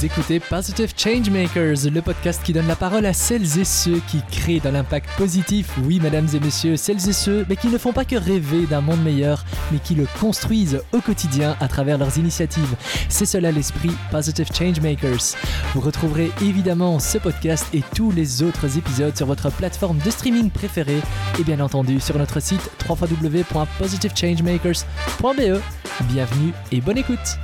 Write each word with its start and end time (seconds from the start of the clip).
Vous 0.00 0.06
écoutez 0.06 0.40
Positive 0.40 0.94
Changemakers, 0.96 1.90
le 1.92 2.00
podcast 2.00 2.40
qui 2.42 2.54
donne 2.54 2.66
la 2.66 2.74
parole 2.74 3.04
à 3.04 3.12
celles 3.12 3.58
et 3.58 3.66
ceux 3.66 4.00
qui 4.08 4.22
créent 4.30 4.58
de 4.58 4.70
l'impact 4.70 5.10
positif. 5.18 5.76
Oui, 5.84 6.00
mesdames 6.00 6.26
et 6.32 6.40
messieurs, 6.40 6.78
celles 6.78 7.06
et 7.06 7.12
ceux, 7.12 7.44
mais 7.50 7.56
qui 7.56 7.66
ne 7.66 7.76
font 7.76 7.92
pas 7.92 8.06
que 8.06 8.16
rêver 8.16 8.64
d'un 8.64 8.80
monde 8.80 9.02
meilleur, 9.02 9.44
mais 9.70 9.78
qui 9.78 9.94
le 9.94 10.06
construisent 10.18 10.80
au 10.92 11.02
quotidien 11.02 11.54
à 11.60 11.68
travers 11.68 11.98
leurs 11.98 12.16
initiatives. 12.16 12.76
C'est 13.10 13.26
cela 13.26 13.52
l'esprit 13.52 13.90
Positive 14.10 14.48
Changemakers. 14.56 15.36
Vous 15.74 15.82
retrouverez 15.82 16.30
évidemment 16.40 16.98
ce 16.98 17.18
podcast 17.18 17.66
et 17.74 17.82
tous 17.94 18.10
les 18.10 18.42
autres 18.42 18.78
épisodes 18.78 19.14
sur 19.14 19.26
votre 19.26 19.50
plateforme 19.50 19.98
de 19.98 20.10
streaming 20.10 20.48
préférée 20.48 21.02
et 21.38 21.44
bien 21.44 21.60
entendu 21.60 22.00
sur 22.00 22.16
notre 22.16 22.40
site 22.40 22.70
www.positivechangemakers.be. 22.88 25.60
Bienvenue 26.08 26.54
et 26.72 26.80
bonne 26.80 26.96
écoute. 26.96 27.36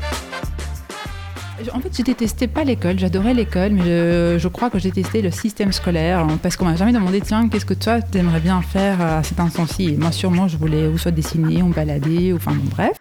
En 1.72 1.80
fait, 1.80 1.96
je 1.96 2.02
détestais 2.02 2.48
pas 2.48 2.64
l'école, 2.64 2.98
j'adorais 2.98 3.32
l'école, 3.32 3.72
mais 3.72 4.38
je, 4.38 4.48
crois 4.48 4.68
que 4.68 4.78
j'ai 4.78 4.90
détesté 4.90 5.22
le 5.22 5.30
système 5.30 5.72
scolaire 5.72 6.20
hein, 6.20 6.38
parce 6.42 6.56
qu'on 6.56 6.66
m'a 6.66 6.76
jamais 6.76 6.92
demandé 6.92 7.20
tiens, 7.20 7.48
qu'est-ce 7.48 7.64
que 7.64 7.74
toi 7.74 8.02
tu 8.02 8.18
aimerais 8.18 8.40
bien 8.40 8.60
faire 8.60 9.00
à 9.00 9.22
cet 9.22 9.40
instant-ci 9.40 9.96
moi, 9.98 10.12
sûrement, 10.12 10.48
je 10.48 10.56
voulais 10.56 10.86
ou 10.86 10.98
soit 10.98 11.10
dessiner, 11.10 11.62
ou 11.62 11.68
balader, 11.68 12.32
ou 12.32 12.36
enfin 12.36 12.52
bon, 12.52 12.64
bref. 12.70 12.92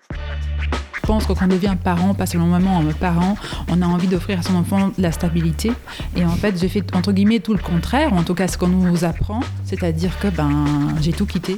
Je 0.96 1.08
pense 1.08 1.26
que 1.26 1.34
quand 1.34 1.46
on 1.46 1.48
devient 1.48 1.76
parent, 1.82 2.13
pas 2.13 2.26
seulement 2.26 2.48
maman, 2.48 2.82
mais 2.82 2.94
parent, 2.94 3.36
on 3.70 3.82
a 3.82 3.86
envie 3.86 4.08
d'offrir 4.08 4.40
à 4.40 4.41
son 4.41 4.55
enfant 4.55 4.91
la 4.98 5.12
stabilité. 5.12 5.72
Et 6.16 6.26
en 6.26 6.32
fait, 6.32 6.60
j'ai 6.60 6.70
fait 6.70 6.96
entre 6.96 7.12
guillemets 7.12 7.40
tout 7.40 7.54
le 7.54 7.62
contraire, 7.62 8.13
en 8.13 8.24
tout 8.24 8.34
cas 8.34 8.48
ce 8.48 8.58
qu'on 8.58 8.70
nous 8.70 9.04
apprend, 9.04 9.41
c'est-à-dire 9.66 10.18
que 10.18 10.30
ben 10.30 10.66
j'ai 11.02 11.13
tout 11.13 11.26
quitté. 11.26 11.58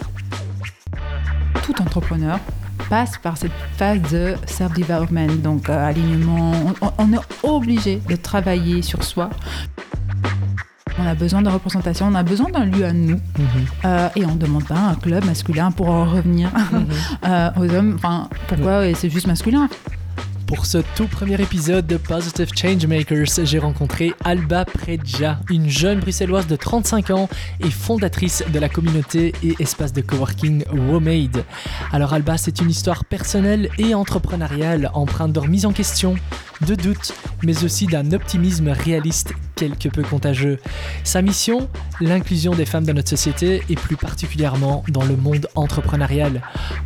Tout 1.64 1.82
entrepreneur 1.82 2.40
passe 2.90 3.18
par 3.18 3.38
cette 3.38 3.52
phase 3.78 4.02
de 4.12 4.36
self-development, 4.46 5.42
donc 5.42 5.70
euh, 5.70 5.88
alignement. 5.88 6.54
On, 6.98 7.14
est 7.14 7.20
obligé 7.44 8.02
de 8.08 8.16
travailler 8.16 8.82
sur 8.82 9.04
soi. 9.04 9.30
On 11.00 11.06
a 11.06 11.14
besoin 11.14 11.42
de 11.42 11.50
représentation, 11.50 12.08
on 12.08 12.16
a 12.16 12.24
besoin 12.24 12.50
d'un 12.50 12.66
lieu 12.66 12.86
à 12.86 12.94
nous. 12.94 13.18
Mhm. 13.18 13.46
Euh, 13.86 14.10
et 14.16 14.26
on 14.26 14.34
ne 14.34 14.40
demande 14.40 14.66
pas 14.66 14.80
un 14.80 14.96
club 14.96 15.26
masculin 15.26 15.72
pour 15.72 15.90
en 15.90 16.06
revenir 16.06 16.50
mhm. 16.54 16.88
euh, 17.26 17.50
aux 17.58 17.74
hommes. 17.74 17.94
Enfin, 17.96 18.30
pourquoi? 18.48 18.94
C'est 18.96 19.10
juste 19.10 19.28
masculin 19.28 19.70
pour 20.48 20.66
ce 20.66 20.78
tout 20.96 21.08
premier 21.08 21.40
épisode 21.42 21.86
de 21.86 21.98
Positive 21.98 22.48
Changemakers, 22.56 23.44
j'ai 23.44 23.60
rencontré 23.60 24.14
Alba 24.24 24.64
Predja, 24.64 25.40
une 25.50 25.70
jeune 25.70 26.00
bruxelloise 26.00 26.48
de 26.48 26.56
35 26.56 27.10
ans 27.12 27.30
et 27.60 27.70
fondatrice 27.70 28.44
de 28.52 28.58
la 28.58 28.70
communauté 28.70 29.34
et 29.44 29.56
espace 29.60 29.92
de 29.92 30.00
coworking 30.02 30.64
WoMade. 30.72 31.44
Alors 31.92 32.14
Alba, 32.14 32.38
c'est 32.38 32.62
une 32.62 32.70
histoire 32.70 33.04
personnelle 33.04 33.70
et 33.78 33.94
entrepreneuriale 33.94 34.90
empreinte 34.94 35.34
de 35.34 35.40
remise 35.40 35.66
en 35.66 35.74
question, 35.74 36.16
de 36.66 36.76
doutes, 36.76 37.14
mais 37.44 37.66
aussi 37.66 37.86
d'un 37.86 38.14
optimisme 38.14 38.70
réaliste 38.70 39.34
quelque 39.56 39.90
peu 39.90 40.02
contagieux. 40.02 40.60
Sa 41.04 41.22
mission 41.22 41.70
L'inclusion 42.00 42.56
des 42.56 42.66
femmes 42.66 42.86
dans 42.86 42.94
notre 42.94 43.10
société 43.10 43.64
et 43.70 43.76
plus 43.76 43.98
particulièrement 43.98 44.84
dans 44.88 45.04
le 45.04 45.18
monde 45.18 45.48
entrepreneurial. 45.56 46.42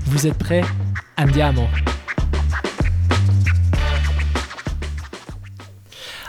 Vous 0.05 0.25
êtes 0.25 0.37
prêts? 0.37 0.63
Andiamo 1.17 1.67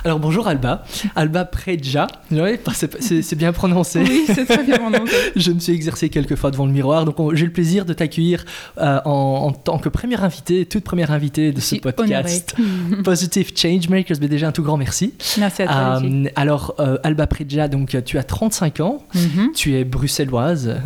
Alors 0.04 0.18
bonjour 0.18 0.48
Alba, 0.48 0.82
Alba 1.14 1.44
Predja, 1.44 2.08
c'est 2.28 3.36
bien 3.36 3.52
prononcé. 3.52 4.00
Oui, 4.02 4.24
c'est 4.26 4.46
très 4.46 4.64
bien 4.64 4.76
prononcé. 4.76 5.12
je 5.36 5.52
me 5.52 5.60
suis 5.60 5.72
exercé 5.72 6.08
quelques 6.08 6.34
fois 6.34 6.50
devant 6.50 6.66
le 6.66 6.72
miroir, 6.72 7.04
donc 7.04 7.34
j'ai 7.34 7.46
le 7.46 7.52
plaisir 7.52 7.84
de 7.84 7.92
t'accueillir 7.92 8.44
euh, 8.78 8.98
en, 9.04 9.52
tant 9.52 9.78
que 9.78 9.88
première 9.88 10.24
invitée, 10.24 10.66
toute 10.66 10.82
première 10.82 11.12
invitée 11.12 11.52
de 11.52 11.60
ce 11.60 11.76
podcast. 11.76 12.56
Positive 13.04 13.52
Changemakers, 13.54 14.16
mais 14.20 14.26
déjà 14.26 14.48
un 14.48 14.52
tout 14.52 14.64
grand 14.64 14.76
merci. 14.76 15.14
Merci 15.38 15.62
à 15.62 15.66
toi. 15.66 16.00
Euh, 16.02 16.24
alors 16.34 16.74
euh, 16.80 16.98
Alba 17.04 17.28
Predja, 17.28 17.68
donc 17.68 17.96
tu 18.04 18.18
as 18.18 18.24
35 18.24 18.80
ans, 18.80 19.04
mm-hmm. 19.14 19.52
tu 19.54 19.76
es 19.76 19.84
bruxelloise, 19.84 20.80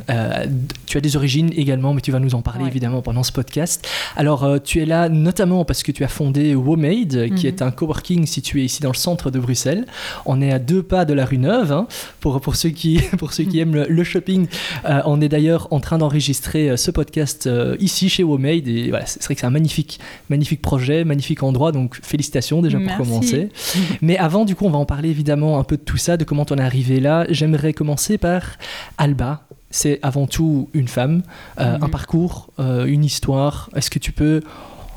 tu 0.85 0.99
as 0.99 1.01
des 1.01 1.17
origines 1.17 1.53
également, 1.57 1.95
mais 1.95 2.03
tu 2.03 2.13
vas 2.13 2.21
nous 2.21 2.35
en 2.35 2.43
parler 2.43 2.67
évidemment 2.67 3.01
pendant 3.01 3.23
ce 3.23 3.33
podcast. 3.33 3.89
Alors 4.15 4.47
tu 4.63 4.83
es 4.83 4.85
là 4.85 5.09
notamment 5.09 5.65
parce 5.65 5.83
que 5.83 5.91
tu 5.91 6.05
as 6.05 6.09
fondé 6.09 6.55
WoMade, 6.55 7.35
qui 7.35 7.47
mm-hmm. 7.47 7.47
est 7.47 7.63
un 7.63 7.71
coworking 7.71 8.27
situé 8.27 8.65
ici 8.65 8.83
dans 8.83 8.91
le 8.91 9.06
centre 9.07 9.31
de 9.31 9.39
Bruxelles. 9.39 9.87
On 10.25 10.43
est 10.43 10.51
à 10.51 10.59
deux 10.59 10.83
pas 10.83 11.05
de 11.05 11.15
la 11.15 11.25
rue 11.25 11.39
Neuve. 11.39 11.71
Hein, 11.71 11.87
pour, 12.19 12.41
pour, 12.41 12.57
ceux 12.57 12.71
qui, 12.71 13.01
pour 13.19 13.33
ceux 13.33 13.45
qui 13.45 13.61
aiment 13.61 13.85
le, 13.89 14.05
shopping, 14.05 14.49
euh, 14.85 15.01
on 15.05 15.21
est 15.21 15.29
d'ailleurs 15.29 15.69
en 15.71 15.79
train 15.79 15.99
d'enregistrer 15.99 16.71
euh, 16.71 16.77
ce 16.77 16.91
podcast 16.91 17.47
euh, 17.47 17.77
ici 17.79 18.09
chez 18.09 18.25
WoMade. 18.25 18.67
Et 18.67 18.91
voilà, 18.91 19.07
c'est 19.07 19.23
vrai 19.23 19.35
que 19.37 19.41
c'est 19.41 19.47
un 19.47 19.51
magnifique, 19.51 20.01
magnifique 20.29 20.61
projet, 20.61 21.05
magnifique 21.05 21.45
endroit. 21.45 21.71
Donc 21.71 21.99
félicitations 22.03 22.63
déjà 22.63 22.81
pour 22.81 22.97
commencer. 22.97 23.51
Mais 24.03 24.19
avant, 24.19 24.45
du 24.45 24.57
coup, 24.57 24.65
on 24.65 24.71
va 24.71 24.79
en 24.79 24.87
parler 24.87 25.11
évidemment 25.11 25.61
un 25.61 25.65
peu 25.65 25.77
de 25.77 25.83
tout 25.83 25.99
ça, 25.99 26.17
de 26.17 26.25
comment 26.25 26.47
on 26.51 26.57
est 26.57 26.61
arrivé 26.61 26.99
là. 26.99 27.27
J'aimerais 27.29 27.73
commencer 27.73 28.19
par 28.19 28.43
Alba 28.99 29.43
c'est 29.69 29.99
avant 30.03 30.27
tout 30.27 30.71
une 30.73 30.89
femme, 30.89 31.23
un 31.59 31.79
mhm. 31.79 31.91
parcours, 31.91 32.49
une 32.59 33.05
histoire. 33.05 33.69
Est-ce 33.77 33.91
que 33.91 33.99
tu 33.99 34.11
peux 34.11 34.41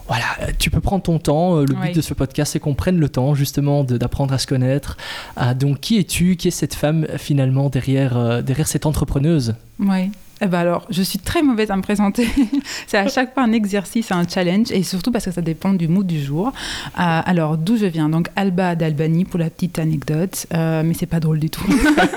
voilà, 0.09 0.51
tu 0.57 0.71
peux 0.71 0.81
prendre 0.81 1.03
ton 1.03 1.19
temps. 1.19 1.57
Euh, 1.57 1.65
le 1.65 1.75
but 1.75 1.95
de 1.95 2.01
ce 2.01 2.15
podcast, 2.15 2.53
c'est 2.53 2.59
qu'on 2.59 2.73
prenne 2.73 2.97
le 2.99 3.09
temps 3.09 3.35
justement 3.35 3.83
d'apprendre 3.83 4.33
à 4.33 4.39
se 4.39 4.47
connaître. 4.47 4.97
Ah, 5.35 5.53
donc, 5.53 5.81
qui 5.81 5.99
es-tu? 5.99 6.35
Qui 6.35 6.47
est 6.47 6.51
cette 6.51 6.73
femme 6.73 7.05
finalement 7.17 7.69
derrière, 7.69 8.17
euh, 8.17 8.41
derrière 8.41 8.67
cette 8.67 8.87
entrepreneuse? 8.87 9.53
Oui. 9.79 10.11
Eh 10.41 10.47
ben 10.47 10.59
alors, 10.59 10.87
je 10.89 11.01
suis 11.01 11.19
très 11.19 11.41
mauvaise 11.41 11.69
à 11.69 11.75
me 11.75 11.81
présenter. 11.81 12.25
c'est 12.87 12.97
à 12.97 13.09
chaque 13.09 13.33
fois 13.33 13.43
un 13.43 13.51
exercice, 13.51 14.09
un 14.11 14.25
challenge, 14.25 14.71
et 14.71 14.83
surtout 14.83 15.11
parce 15.11 15.25
que 15.25 15.31
ça 15.31 15.41
dépend 15.41 15.73
du 15.73 15.89
mood 15.89 16.07
du 16.07 16.21
jour. 16.21 16.47
Euh, 16.47 16.51
alors, 16.97 17.57
d'où 17.57 17.75
je 17.75 17.85
viens? 17.85 18.07
Donc, 18.07 18.29
Alba 18.37 18.75
d'Albanie, 18.75 19.25
pour 19.25 19.39
la 19.39 19.49
petite 19.49 19.79
anecdote, 19.79 20.47
euh, 20.53 20.83
mais 20.85 20.93
c'est 20.93 21.07
pas 21.07 21.19
drôle 21.19 21.39
du 21.39 21.49
tout. 21.49 21.65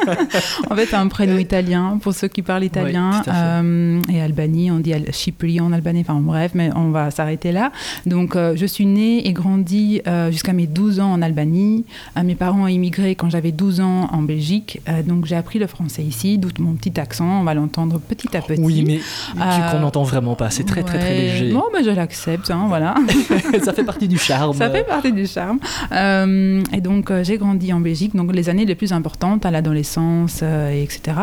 en 0.70 0.76
fait, 0.76 0.94
un 0.94 1.08
prénom 1.08 1.36
italien, 1.36 1.98
pour 2.00 2.14
ceux 2.14 2.28
qui 2.28 2.42
parlent 2.42 2.62
italien. 2.62 3.22
Euh, 3.26 4.00
et 4.08 4.22
Albanie, 4.22 4.70
on 4.70 4.78
dit 4.78 4.94
Chypre 5.10 5.46
en 5.60 5.72
albanais, 5.72 6.04
enfin 6.06 6.20
bref, 6.20 6.52
mais 6.54 6.70
on 6.76 6.90
va 6.90 7.10
s'arrêter 7.10 7.50
là. 7.50 7.72
Donc, 8.06 8.36
je 8.36 8.66
suis 8.66 8.86
née 8.86 9.26
et 9.26 9.32
grandie 9.32 10.00
jusqu'à 10.30 10.52
mes 10.52 10.68
12 10.68 11.00
ans 11.00 11.12
en 11.12 11.22
Albanie. 11.22 11.84
mes 12.22 12.34
parents 12.36 12.62
ont 12.62 12.68
immigré 12.68 13.16
quand 13.16 13.30
j'avais 13.30 13.50
12 13.52 13.80
ans 13.80 14.08
en 14.12 14.22
Belgique, 14.22 14.80
donc 15.06 15.26
j'ai 15.26 15.36
appris 15.36 15.58
le 15.58 15.66
français 15.66 16.02
ici, 16.02 16.38
d'où 16.38 16.50
mon 16.60 16.74
petit 16.74 17.00
accent, 17.00 17.40
on 17.40 17.44
va 17.44 17.54
l'entendre 17.54 17.98
petit 18.14 18.36
à 18.36 18.40
petit. 18.42 18.60
Oui, 18.60 18.84
mais 18.86 19.00
euh, 19.40 19.70
qu'on 19.70 19.80
n'entend 19.80 20.02
vraiment 20.02 20.34
pas. 20.34 20.50
C'est 20.50 20.64
très, 20.64 20.82
très, 20.82 20.98
très 20.98 21.14
léger. 21.14 21.52
Bon, 21.52 21.64
mais 21.72 21.82
je 21.84 21.90
l'accepte, 21.90 22.50
hein, 22.50 22.66
voilà. 22.68 22.94
ça 23.64 23.72
fait 23.72 23.84
partie 23.84 24.08
du 24.08 24.18
charme. 24.18 24.56
Ça 24.56 24.70
fait 24.70 24.84
partie 24.84 25.12
du 25.12 25.26
charme. 25.26 25.58
Euh, 25.92 26.62
et 26.72 26.80
donc, 26.80 27.10
euh, 27.10 27.24
j'ai 27.24 27.38
grandi 27.38 27.72
en 27.72 27.80
Belgique, 27.80 28.14
donc 28.14 28.32
les 28.32 28.48
années 28.48 28.64
les 28.64 28.74
plus 28.74 28.92
importantes 28.92 29.46
à 29.46 29.50
l'adolescence, 29.50 30.42
etc. 30.42 31.16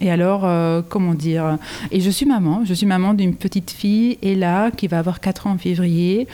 et 0.00 0.10
alors, 0.10 0.48
comment 0.88 1.14
dire 1.14 1.58
Et 1.90 2.00
je 2.00 2.10
suis 2.10 2.26
maman. 2.26 2.62
Je 2.64 2.74
suis 2.74 2.86
maman 2.86 3.14
d'une 3.14 3.34
petite 3.34 3.70
fille, 3.70 4.18
Ella, 4.22 4.70
qui 4.76 4.86
va 4.88 4.98
avoir 4.98 5.20
4 5.20 5.46
ans 5.46 5.52
en 5.52 5.58
février. 5.58 6.26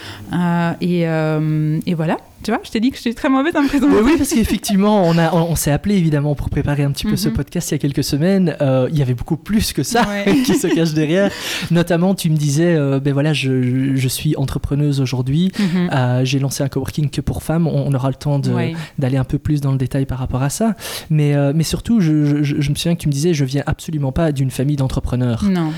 et, 0.81 1.01
et 1.01 1.95
voilà. 1.95 2.19
Tu 2.45 2.51
vois, 2.51 2.61
je 2.63 2.71
t'ai 2.71 2.79
dit 2.79 2.91
que 2.91 2.97
je 2.97 3.01
suis 3.01 3.15
très 3.15 3.31
mauvaise 3.31 3.57
à 3.57 3.63
me 3.63 3.69
présenter. 3.69 3.97
oui, 4.03 4.17
parce 4.19 4.29
qu'effectivement, 4.29 5.03
on, 5.03 5.17
a, 5.17 5.33
on, 5.33 5.57
s'est 5.57 5.71
appelé 5.71 5.97
évidemment 5.97 6.35
pour 6.35 6.51
préparer 6.51 6.83
un 6.83 6.91
petit 6.91 7.07
peu 7.07 7.17
ce 7.17 7.31
mhm. 7.31 7.37
podcast 7.37 7.71
il 7.71 7.75
y 7.75 7.77
a 7.77 7.79
quelques 7.79 8.05
semaines. 8.05 8.55
Euh, 8.61 8.87
il 8.93 8.99
y 8.99 9.03
avait 9.03 9.15
beaucoup 9.15 9.39
plus 9.39 9.73
que 9.73 9.83
ça 9.83 10.07
qui 10.45 10.55
se 10.55 10.67
cache 10.67 10.93
derrière. 10.93 11.31
Notamment, 11.71 12.15
tu 12.15 12.29
me 12.29 12.37
disais, 12.37 12.77
euh, 12.77 13.01
ben 13.01 13.15
voilà, 13.15 13.33
je, 13.33 13.97
je, 13.97 14.09
suis 14.09 14.37
entrepreneuse 14.37 15.01
aujourd'hui. 15.01 15.53
Mhm. 15.59 15.91
Euh, 15.91 16.25
j'ai 16.27 16.39
lancé 16.39 16.63
un 16.63 16.69
coworking 16.69 17.09
que 17.09 17.23
pour 17.23 17.43
femmes. 17.43 17.67
On, 17.67 17.95
aura 17.95 18.09
le 18.09 18.15
temps 18.15 18.39
d'aller 18.39 19.17
un 19.17 19.25
peu 19.25 19.39
plus 19.39 19.63
dans 19.63 19.73
le 19.73 19.79
détail 19.79 20.05
par 20.05 20.19
rapport 20.19 20.43
à 20.43 20.51
ça. 20.51 20.75
Mais, 21.09 21.35
mais 21.55 21.65
surtout, 21.65 22.01
je, 22.01 22.43
je, 22.43 22.71
me 22.71 22.75
souviens 22.75 22.95
que 22.95 23.01
tu 23.01 23.09
me 23.09 23.13
disais, 23.13 23.33
je 23.33 23.47
viens 23.47 23.63
absolument 23.67 24.13
pas 24.13 24.33
d'une 24.33 24.51
famille 24.51 24.77
d'entrepreneurs. 24.77 25.45
Non, 25.45 25.73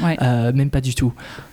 même 0.53 0.71
pas 0.71 0.81
du 0.81 0.97
tout. 0.97 1.13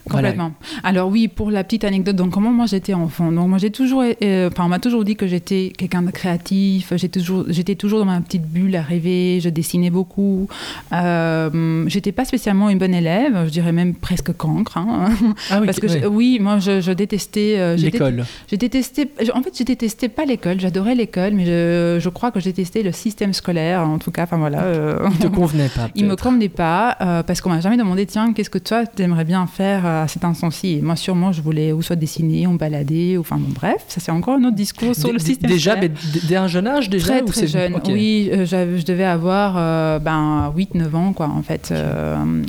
Complètement. 0.10 0.54
Alors 0.84 1.10
oui, 1.10 1.28
pour 1.28 1.52
la 1.52 1.64
petite 1.64 1.84
anecdote, 1.84 2.16
donc 2.16 2.32
comment 2.32 2.52
moi 2.52 2.66
j'étais 2.66 2.94
enfant? 2.94 3.32
Donc 3.32 3.48
moi 3.48 3.58
j'ai 3.58 3.72
toujours, 3.72 4.02
enfin 4.02 4.66
on 4.66 4.70
m'a 4.70 4.80
toujours 4.80 5.04
dit 5.04 5.16
que 5.16 5.28
j'étais 5.28 5.72
quelqu'un 5.78 6.02
de 6.02 6.12
créatif. 6.12 6.94
J'étais 6.96 7.20
toujours, 7.20 7.46
j'étais 7.48 7.76
toujours 7.76 8.00
dans 8.00 8.06
ma 8.06 8.20
petite 8.22 8.46
bulle 8.46 8.76
à 8.76 8.82
rêver. 8.82 9.40
Je 9.42 9.50
dessinais 9.50 9.90
beaucoup. 9.90 10.48
Euh, 10.92 11.86
j'étais 11.88 12.12
pas 12.12 12.26
spécialement 12.26 12.70
une 12.70 12.78
bonne 12.78 12.94
élève. 12.94 13.46
Je 13.46 13.50
dirais 13.50 13.72
même 13.72 13.96
presque 13.96 14.34
cancre. 14.34 14.78
Hein. 14.78 15.12
Ah 15.50 15.60
oui, 15.60 15.66
Parce 15.74 15.80
que 15.80 16.08
oui, 16.08 16.40
moi, 16.40 16.60
je, 16.60 16.92
détestais 16.92 17.56
euh, 17.58 17.76
l'école. 17.76 18.26
Je 18.50 18.56
détestais. 18.56 19.10
En 19.34 19.42
fait, 19.42 19.58
je 19.58 19.64
détestais 19.64 20.10
pas 20.10 20.26
l'école. 20.26 20.60
J'adorais 20.60 20.96
l'école, 20.96 21.34
mais 21.34 21.46
je, 21.46 22.10
crois 22.10 22.32
que 22.32 22.40
je 22.40 22.46
détestais 22.46 22.84
le 22.84 22.92
système 22.92 23.34
scolaire. 23.34 23.82
En 23.82 24.00
tout 24.00 24.12
cas, 24.12 24.24
enfin 24.24 24.38
voilà. 24.38 24.64
Euh, 24.64 25.10
il 25.12 25.18
te 25.18 25.28
convenait 25.28 25.70
pas. 25.70 25.90
Il 25.96 26.06
me 26.06 26.16
convenait 26.16 26.50
pas 26.50 26.98
euh, 27.02 27.24
parce 27.24 27.42
qu'on 27.42 27.50
m'a 27.50 27.62
jamais 27.62 27.78
demandé 27.78 28.06
tiens, 28.06 28.34
qu'est-ce 28.34 28.50
que 28.50 28.58
toi 28.58 28.86
tu 28.86 29.04
aimerais 29.04 29.26
bien 29.26 29.46
faire 29.48 29.84
à 30.02 30.08
cet 30.08 30.24
instant-ci. 30.26 30.80
Moi, 30.82 30.96
sûrement, 30.96 31.32
je 31.32 31.42
voulais 31.42 31.72
ou 31.72 31.82
soit 31.82 31.96
dessiner, 31.96 32.48
ou 32.48 32.58
balader, 32.58 33.18
ou 33.18 33.22
enfin 33.22 33.38
bon, 33.38 33.52
bref, 33.54 33.84
ça 33.88 34.00
c'est 34.00 34.12
encore 34.12 34.36
un 34.36 34.44
autre 34.44 34.56
discours 34.56 34.96
sur, 34.96 35.12
le 35.12 35.20
système. 35.20 35.50
Déjà, 35.50 35.76
mais 35.76 35.92
dès 36.28 36.36
un 36.36 36.48
jeune 36.48 36.68
âge 36.68 36.90
déjà 36.90 37.22
Très, 37.22 37.22
très 37.24 37.48
jeune. 37.48 37.80
Oui, 37.88 38.30
je 38.32 38.86
devais 38.86 39.04
avoir 39.04 39.54
ben, 40.00 40.52
8-9 40.56 40.96
ans, 40.96 41.14
quoi, 41.14 41.28
en 41.28 41.42
fait. 41.42 41.74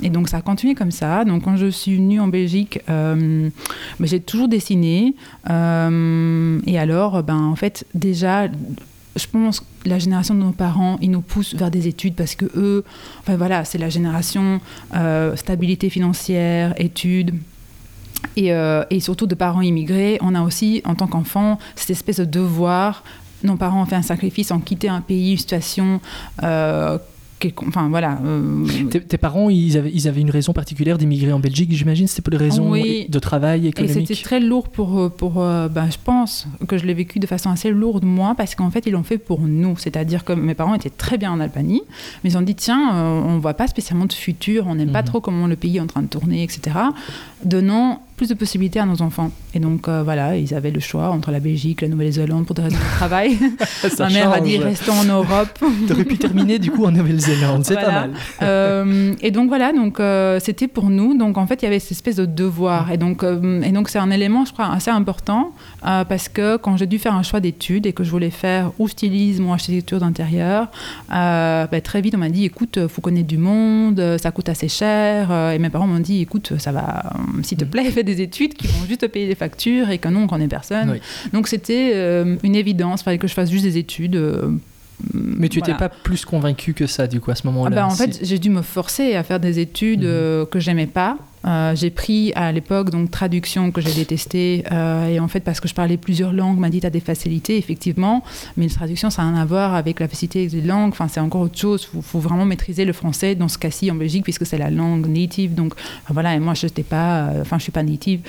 et 0.01 0.09
donc, 0.09 0.29
ça 0.29 0.37
a 0.37 0.41
continué 0.41 0.75
comme 0.75 0.91
ça. 0.91 1.25
Donc, 1.25 1.43
quand 1.43 1.55
je 1.55 1.67
suis 1.67 1.95
venue 1.95 2.19
en 2.19 2.27
Belgique, 2.27 2.79
ben, 2.87 3.51
j'ai 3.99 4.19
toujours 4.19 4.47
dessiné. 4.47 5.15
et 5.47 6.79
alors, 6.79 7.23
ben, 7.23 7.37
en 7.37 7.55
fait, 7.55 7.85
déjà 7.93 8.47
je 9.15 9.27
pense 9.27 9.61
que 9.61 9.65
la 9.85 9.99
génération 9.99 10.35
de 10.35 10.39
nos 10.39 10.51
parents, 10.51 10.97
ils 11.01 11.11
nous 11.11 11.21
poussent 11.21 11.55
vers 11.55 11.71
des 11.71 11.87
études 11.87 12.15
parce 12.15 12.35
que 12.35 12.45
eux, 12.55 12.83
enfin 13.19 13.37
voilà, 13.37 13.63
c'est 13.63 13.77
la 13.77 13.89
génération 13.89 14.59
euh, 14.93 15.35
stabilité 15.35 15.89
financière, 15.89 16.73
études. 16.77 17.33
Et, 18.35 18.51
euh, 18.51 18.83
et, 18.89 18.99
surtout 18.99 19.27
de 19.27 19.35
parents 19.35 19.61
immigrés, 19.61 20.17
on 20.21 20.35
a 20.35 20.41
aussi, 20.41 20.81
en 20.85 20.95
tant 20.95 21.07
qu'enfant, 21.07 21.59
cette 21.75 21.91
espèce 21.91 22.17
de 22.17 22.25
devoir. 22.25 23.03
Nos 23.43 23.55
parents 23.55 23.83
ont 23.83 23.85
fait 23.85 23.95
un 23.95 24.01
sacrifice, 24.01 24.51
ont 24.51 24.59
quitté 24.59 24.89
un 24.89 25.01
pays, 25.01 25.33
une 25.33 25.37
situation 25.37 26.01
euh, 26.43 26.97
Enfin, 27.67 27.89
voilà. 27.89 28.19
Euh, 28.25 28.65
tes, 28.89 29.17
parents, 29.17 29.49
ils 29.49 29.77
avaient, 29.77 29.91
ils 29.93 30.07
avaient 30.07 30.21
une 30.21 30.29
raison 30.29 30.53
particulière 30.53 30.97
d'immigrer 30.97 31.33
en 31.33 31.39
Belgique, 31.39 31.71
j'imagine 31.73 32.07
C'était 32.07 32.21
pour 32.21 32.31
des 32.31 32.37
raisons 32.37 32.71
de 32.71 33.19
travail 33.19 33.67
économique 33.67 33.97
Et 33.97 34.05
c'était 34.07 34.23
très 34.23 34.39
lourd 34.39 34.69
pour. 34.69 34.99
Euh, 34.99 35.09
pour 35.09 35.41
euh, 35.41 35.67
ben, 35.67 35.89
je 35.91 35.97
pense 36.03 36.47
que 36.67 36.77
je 36.77 36.85
l'ai 36.85 36.93
vécu 36.93 37.19
de 37.19 37.27
façon 37.27 37.49
assez 37.49 37.69
lourde, 37.69 38.03
moi, 38.03 38.33
parce 38.35 38.55
qu'en 38.55 38.71
fait, 38.71 38.85
ils 38.85 38.91
l'ont 38.91 39.03
fait 39.03 39.17
pour 39.17 39.41
nous. 39.41 39.75
C'est-à-dire 39.77 40.23
que 40.23 40.33
mes 40.33 40.55
parents 40.55 40.73
étaient 40.73 40.89
très 40.89 41.17
bien 41.17 41.31
en 41.31 41.39
Albanie, 41.39 41.83
mais 42.23 42.31
ils 42.31 42.37
ont 42.37 42.41
dit 42.41 42.55
tiens, 42.55 42.93
on 42.93 43.35
ne 43.35 43.39
voit 43.39 43.53
pas 43.53 43.67
spécialement 43.67 44.05
de 44.05 44.13
futur, 44.13 44.65
on 44.67 44.75
n'aime 44.75 44.91
pas 44.91 45.01
mhm. 45.01 45.07
trop 45.07 45.21
comment 45.21 45.47
le 45.47 45.55
pays 45.55 45.77
est 45.77 45.81
en 45.81 45.87
train 45.87 46.01
de 46.01 46.07
tourner, 46.07 46.43
etc. 46.43 46.77
Donnant 47.43 48.04
plus 48.15 48.29
de 48.29 48.33
possibilités 48.33 48.79
à 48.79 48.85
nos 48.85 49.01
enfants. 49.01 49.31
Et 49.53 49.59
donc, 49.59 49.87
voilà, 49.87 50.37
ils 50.37 50.53
avaient 50.53 50.71
le 50.71 50.79
choix 50.79 51.09
entre 51.09 51.31
la 51.31 51.39
Belgique, 51.39 51.81
la 51.81 51.87
Nouvelle-Zélande 51.87 52.45
pour 52.45 52.55
des 52.55 52.63
raisons 52.63 52.77
de 52.77 52.97
travail. 52.97 53.37
Ma 53.99 54.09
mère 54.09 54.31
a 54.31 54.39
dit 54.39 54.57
restons 54.57 54.93
en 54.93 55.03
Europe. 55.05 55.59
tu 55.87 55.93
aurais 55.93 56.05
pu 56.05 56.17
terminer 56.17 56.59
du 56.59 56.71
coup 56.71 56.85
en 56.85 56.91
Nouvelle-Zélande 56.91 57.65
c'est 57.65 57.75
pas 57.75 57.91
mal. 57.91 58.11
Euh, 58.41 59.13
et 59.21 59.31
donc 59.31 59.49
voilà, 59.49 59.73
donc 59.73 59.99
euh, 59.99 60.39
c'était 60.39 60.67
pour 60.67 60.89
nous. 60.89 61.17
Donc 61.17 61.37
en 61.37 61.47
fait, 61.47 61.61
il 61.61 61.65
y 61.65 61.67
avait 61.67 61.79
cette 61.79 61.91
espèce 61.91 62.15
de 62.15 62.25
devoir. 62.25 62.91
Et 62.91 62.97
donc, 62.97 63.23
euh, 63.23 63.61
et 63.61 63.71
donc 63.71 63.89
c'est 63.89 63.99
un 63.99 64.11
élément, 64.11 64.45
je 64.45 64.53
crois, 64.53 64.71
assez 64.71 64.91
important 64.91 65.51
parce 65.81 66.29
que 66.29 66.57
quand 66.57 66.77
j'ai 66.77 66.87
dû 66.87 66.99
faire 66.99 67.13
un 67.13 67.23
choix 67.23 67.39
d'études 67.39 67.85
et 67.85 67.93
que 67.93 68.03
je 68.03 68.11
voulais 68.11 68.29
faire 68.29 68.71
ou 68.79 68.87
stylisme 68.87 69.47
ou 69.47 69.53
architecture 69.53 69.99
d'intérieur, 69.99 70.67
bah, 71.09 71.81
très 71.83 72.01
vite 72.01 72.15
on 72.15 72.19
m'a 72.19 72.29
dit, 72.29 72.45
écoute, 72.45 72.87
faut 72.87 73.01
connaître 73.01 73.27
du 73.27 73.37
monde, 73.37 74.17
ça 74.17 74.31
coûte 74.31 74.49
assez 74.49 74.67
cher. 74.67 75.31
et 75.51 75.59
mes 75.59 75.69
parents 75.69 75.87
m'ont 75.87 75.99
dit, 75.99 76.21
écoute, 76.21 76.53
ça 76.57 76.71
va, 76.71 77.03
s'il 77.43 77.57
te 77.57 77.65
mm. 77.65 77.69
plaît, 77.69 77.91
fais 77.91 78.03
des 78.05 78.21
études 78.21 78.53
qui 78.53 78.67
vont 78.67 78.85
juste 78.87 79.01
te 79.01 79.05
payer 79.05 79.27
des 79.27 79.35
factures 79.35 79.89
et 79.89 79.97
que 79.97 80.07
non, 80.07 80.23
on 80.23 80.27
connaît 80.27 80.47
personne. 80.47 80.99
Donc 81.33 81.47
c'était 81.47 82.23
une 82.43 82.55
évidence, 82.55 83.01
il 83.01 83.03
fallait 83.03 83.17
que 83.17 83.27
je 83.27 83.33
fasse 83.33 83.49
juste 83.49 83.65
des 83.65 83.77
études 83.77 84.19
mais 85.13 85.49
tu 85.49 85.59
n'étais 85.59 85.73
pas 85.73 85.89
plus 85.89 86.25
convaincu 86.25 86.73
que 86.73 86.87
ça, 86.87 87.07
du 87.07 87.19
coup, 87.19 87.31
à 87.31 87.35
ce 87.35 87.45
moment-là 87.47 87.69
ah 87.71 87.75
bah, 87.81 87.87
En 87.87 87.95
fait, 87.95 88.19
j'ai 88.21 88.39
dû 88.39 88.49
me 88.49 88.61
forcer 88.61 89.15
à 89.15 89.23
faire 89.23 89.39
des 89.39 89.59
études 89.59 90.03
mhm. 90.03 90.09
euh, 90.09 90.45
que 90.45 90.59
j'aimais 90.59 90.87
pas, 90.87 91.17
euh, 91.45 91.75
j'ai 91.75 91.91
pris 91.91 92.33
à 92.33 92.51
l'époque 92.51 92.89
donc 92.89 93.11
traduction 93.11 93.69
que 93.69 93.79
j'ai 93.79 93.93
détesté 93.93 94.63
euh, 94.71 95.09
et 95.09 95.19
en 95.19 95.27
fait 95.27 95.41
parce 95.41 95.59
que 95.59 95.67
je 95.67 95.75
parlais 95.75 95.97
plusieurs 95.97 96.33
langues 96.33 96.57
m'a 96.57 96.69
dit 96.69 96.79
tu 96.79 96.87
as 96.87 96.89
des 96.89 96.99
facilités 96.99 97.57
effectivement 97.57 98.23
mais 98.57 98.67
la 98.67 98.73
traduction 98.73 99.11
ça 99.11 99.23
n'a 99.23 99.31
rien 99.31 99.41
à 99.41 99.45
voir 99.45 99.75
avec 99.75 99.99
la 99.99 100.07
facilité 100.07 100.47
des 100.47 100.61
langues 100.61 100.89
enfin 100.89 101.07
c'est 101.07 101.19
encore 101.19 101.41
autre 101.41 101.57
chose 101.57 101.87
il 101.93 102.01
faut, 102.01 102.19
vraiment 102.19 102.45
maîtriser 102.45 102.83
le 102.83 102.93
français 102.93 103.35
dans 103.35 103.47
ce 103.47 103.59
cas-ci 103.59 103.91
en 103.91 103.95
Belgique 103.95 104.23
puisque 104.23 104.45
c'est 104.45 104.57
la 104.57 104.71
langue 104.71 105.05
native 105.07 105.53
donc 105.53 105.73
voilà 106.09 106.33
et 106.33 106.39
moi 106.39 106.55
je 106.55 106.65
n'étais 106.65 106.83
pas 106.83 107.27
euh, 107.27 107.41
enfin 107.41 107.57
je 107.59 107.63
suis 107.63 107.71
pas 107.71 107.83
native. 107.83 108.21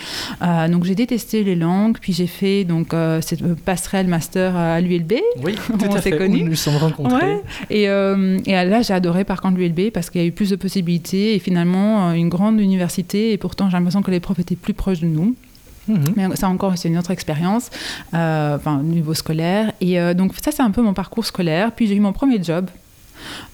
Donc 0.68 0.84
j'ai 0.84 0.94
détesté 0.94 1.42
les 1.44 1.54
langues 1.54 1.96
puis 2.00 2.12
j'ai 2.12 2.26
fait 2.26 2.64
donc 2.64 2.94
cette 3.22 3.42
passerelle 3.54 4.08
master 4.08 4.56
à 4.56 4.80
l'ULB 4.80 5.14
oui 5.42 5.54
tout 5.78 5.96
à 5.96 6.00
fait. 6.00 6.16
connu. 6.16 6.42
nous 6.42 6.50
nous 6.50 6.54
sommes 6.54 6.76
rencontrés. 6.76 7.40
Et, 7.70 7.84
et 7.84 8.52
là 8.52 8.82
j'ai 8.82 8.92
adoré 8.92 9.24
par 9.24 9.40
contre 9.40 9.56
l'ULB 9.56 9.90
parce 9.92 10.10
qu'il 10.10 10.20
y 10.20 10.24
a 10.24 10.26
eu 10.26 10.32
plus 10.32 10.50
de 10.50 10.56
possibilités 10.56 11.34
et 11.34 11.38
finalement 11.38 12.12
une 12.12 12.28
grande 12.28 12.60
université 12.60 13.05
et 13.14 13.38
pourtant 13.38 13.68
j'ai 13.70 13.76
l'impression 13.76 14.02
que 14.02 14.10
les 14.10 14.20
profs 14.20 14.38
étaient 14.38 14.56
plus 14.56 14.74
proches 14.74 15.00
de 15.00 15.06
nous. 15.06 15.34
Mhm. 15.88 16.14
Mais 16.16 16.36
ça 16.36 16.48
encore, 16.48 16.76
c'est 16.76 16.88
une 16.88 16.98
autre 16.98 17.10
expérience, 17.10 17.70
euh, 18.14 18.56
enfin, 18.56 18.80
au 18.80 18.82
niveau 18.82 19.14
scolaire. 19.14 19.72
Et 19.80 20.00
euh, 20.00 20.14
donc, 20.14 20.32
ça, 20.42 20.50
c'est 20.50 20.62
un 20.62 20.70
peu 20.70 20.82
mon 20.82 20.94
parcours 20.94 21.24
scolaire. 21.24 21.72
Puis, 21.72 21.86
j'ai 21.86 21.94
eu 21.94 22.00
mon 22.00 22.12
premier 22.12 22.42
job 22.42 22.66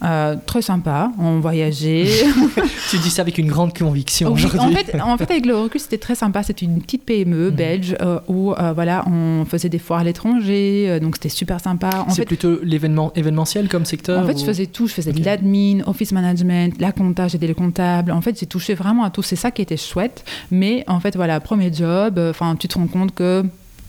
euh, 0.05 0.37
très 0.47 0.63
sympa, 0.63 1.13
on 1.19 1.41
voyageait. 1.41 2.07
tu 2.91 2.99
dis 2.99 3.11
ça 3.11 3.23
avec 3.23 3.39
une 3.39 3.49
grande 3.49 3.77
conviction 3.77 4.33
aujourd'hui. 4.33 4.59
En 4.59 4.71
fait, 4.71 5.01
en 5.01 5.19
fait, 5.19 5.31
avec 5.31 5.47
le 5.47 5.57
recul, 5.57 5.81
c'était 5.81 5.99
très 5.99 6.15
sympa. 6.15 6.43
C'était 6.43 6.67
une 6.67 6.81
petite 6.81 7.05
PME 7.05 7.51
mm. 7.51 7.55
belge 7.55 7.97
euh, 8.01 8.19
où 8.29 8.53
euh, 8.53 8.73
voilà, 8.73 9.05
on 9.09 9.45
faisait 9.45 9.69
des 9.69 9.79
foires 9.79 10.01
à 10.01 10.05
l'étranger, 10.05 10.99
donc 11.01 11.17
c'était 11.17 11.29
super 11.29 11.61
sympa. 11.61 12.07
C'est 12.09 12.25
plutôt 12.25 12.59
l'événement 12.63 13.13
événementiel 13.15 13.69
comme 13.69 13.85
secteur 13.85 14.23
En 14.23 14.27
fait, 14.27 14.39
je 14.39 14.45
faisais 14.45 14.67
tout. 14.67 14.87
Je 14.87 14.95
faisais 14.95 15.13
de 15.13 15.25
l'admin, 15.25 15.81
office 15.87 16.13
management, 16.13 16.81
la 16.81 16.93
compta, 16.93 17.29
j'étais 17.29 17.47
le 17.47 17.55
comptable. 17.55 18.13
En 18.13 18.21
fait, 18.21 18.39
j'ai 18.39 18.47
touché 18.47 18.75
vraiment 18.75 19.05
à 19.05 19.11
tout. 19.11 19.23
C'est 19.23 19.37
ça 19.37 19.51
qui 19.51 19.63
était 19.63 19.77
chouette. 19.77 20.25
Mais 20.51 20.85
en 20.87 21.01
fait, 21.01 21.17
voilà, 21.17 21.41
premier 21.41 21.73
job, 21.73 22.19
enfin, 22.31 22.57
tu 22.57 22.69
te 22.69 22.79
rends 22.79 22.87
compte 22.87 23.15
que 23.15 23.45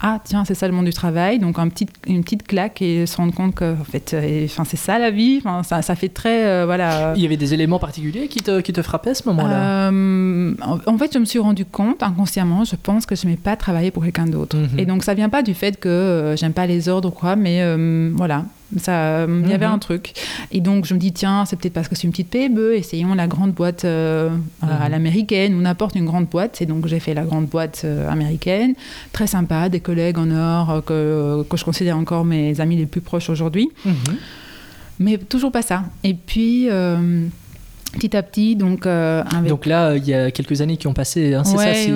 ah 0.05 0.19
tiens 0.21 0.43
c'est 0.43 0.53
ça 0.53 0.67
le 0.67 0.73
monde 0.73 0.85
du 0.85 0.93
travail. 0.93 1.39
Donc 1.39 1.57
un 1.57 1.69
petit, 1.69 1.87
une 2.07 2.23
petite 2.23 2.45
claque 2.45 2.81
et 2.81 3.05
se 3.05 3.15
rendre 3.15 3.33
compte 3.33 3.55
que 3.55 3.73
en 3.73 3.85
fait 3.85 4.13
euh, 4.13 4.45
enfin 4.45 4.65
c'est 4.65 4.77
ça 4.77 4.99
la 4.99 5.11
vie. 5.11 5.41
Ça, 5.63 5.81
ça, 5.81 5.95
fait 5.95 6.09
très 6.09 6.45
euh, 6.45 6.65
voilà. 6.65 7.13
Il 7.15 7.21
y 7.21 7.25
avait 7.25 7.37
des 7.37 7.53
éléments 7.53 7.79
particuliers 7.79 8.27
qui 8.27 8.41
te, 8.41 8.59
qui 8.59 8.73
te 8.73 8.81
frappaient 8.81 9.11
à 9.11 9.15
ce 9.15 9.27
moment-là? 9.29 9.89
Euh, 9.89 10.53
en, 10.61 10.97
fait 10.97 11.13
je 11.13 11.19
me 11.19 11.25
suis 11.25 11.39
rendu 11.39 11.63
compte 11.63 12.03
inconsciemment 12.03 12.65
je 12.65 12.75
pense 12.75 13.05
que 13.05 13.15
je 13.15 13.25
n'aimais 13.25 13.37
pas 13.37 13.55
travailler 13.55 13.91
pour 13.91 14.03
quelqu'un 14.03 14.25
d'autre. 14.25 14.57
Mhm. 14.57 14.77
et 14.77 14.85
donc 14.85 15.03
ça 15.03 15.13
vient 15.13 15.29
pas 15.29 15.41
du 15.41 15.53
fait 15.53 15.79
que 15.79 16.35
j'aime 16.37 16.53
pas 16.53 16.67
les 16.67 16.89
ordres 16.89 17.07
ou 17.07 17.11
quoi 17.11 17.35
mais 17.37 17.63
voilà 18.13 18.43
ça, 18.79 19.25
il 19.25 19.49
y 19.49 19.53
avait 19.53 19.67
mhm. 19.67 19.73
un 19.73 19.79
truc. 19.79 20.13
Et 20.51 20.61
donc, 20.61 20.85
je 20.85 20.93
me 20.93 20.99
dis, 20.99 21.11
tiens, 21.11 21.45
c'est 21.45 21.55
peut-être 21.55 21.73
parce 21.73 21.87
que 21.87 21.95
c'est 21.95 22.03
une 22.03 22.11
petite 22.11 22.29
PME, 22.29 22.75
essayons 22.75 23.13
la 23.13 23.27
grande 23.27 23.51
boîte 23.51 23.85
euh, 23.85 24.29
à 24.61 24.85
mhm. 24.85 24.91
l'américaine 24.91 25.55
ou 25.55 25.61
n'importe 25.61 25.95
une 25.95 26.05
grande 26.05 26.27
boîte. 26.27 26.61
Et 26.61 26.65
donc, 26.65 26.87
j'ai 26.87 26.99
fait 26.99 27.13
la 27.13 27.23
grande 27.23 27.47
boîte 27.47 27.81
euh, 27.85 28.09
américaine. 28.09 28.73
Très 29.11 29.27
sympa, 29.27 29.69
des 29.69 29.79
collègues 29.79 30.17
en 30.17 30.31
or 30.31 30.69
euh, 30.69 30.81
que, 30.81 31.43
que, 31.49 31.57
je 31.57 31.65
considère 31.65 31.97
encore 31.97 32.25
mes 32.25 32.59
amis 32.59 32.77
les 32.77 32.85
plus 32.85 33.01
proches 33.01 33.29
aujourd'hui. 33.29 33.69
Mhm. 33.85 33.93
Mais 34.99 35.17
toujours 35.17 35.51
pas 35.51 35.63
ça. 35.63 35.83
Et 36.03 36.13
puis 36.13 36.69
petit 37.93 38.17
à 38.17 38.23
petit. 38.23 38.55
Donc, 38.55 38.85
euh, 38.85 39.23
donc 39.47 39.65
là, 39.65 39.95
il 39.95 40.05
y 40.05 40.13
a 40.13 40.31
quelques 40.31 40.61
années 40.61 40.77
qui 40.77 40.87
ont 40.87 40.93
passé, 40.93 41.33
hein, 41.33 41.43
c'est 41.43 41.57
ça 41.57 41.73
si, 41.73 41.91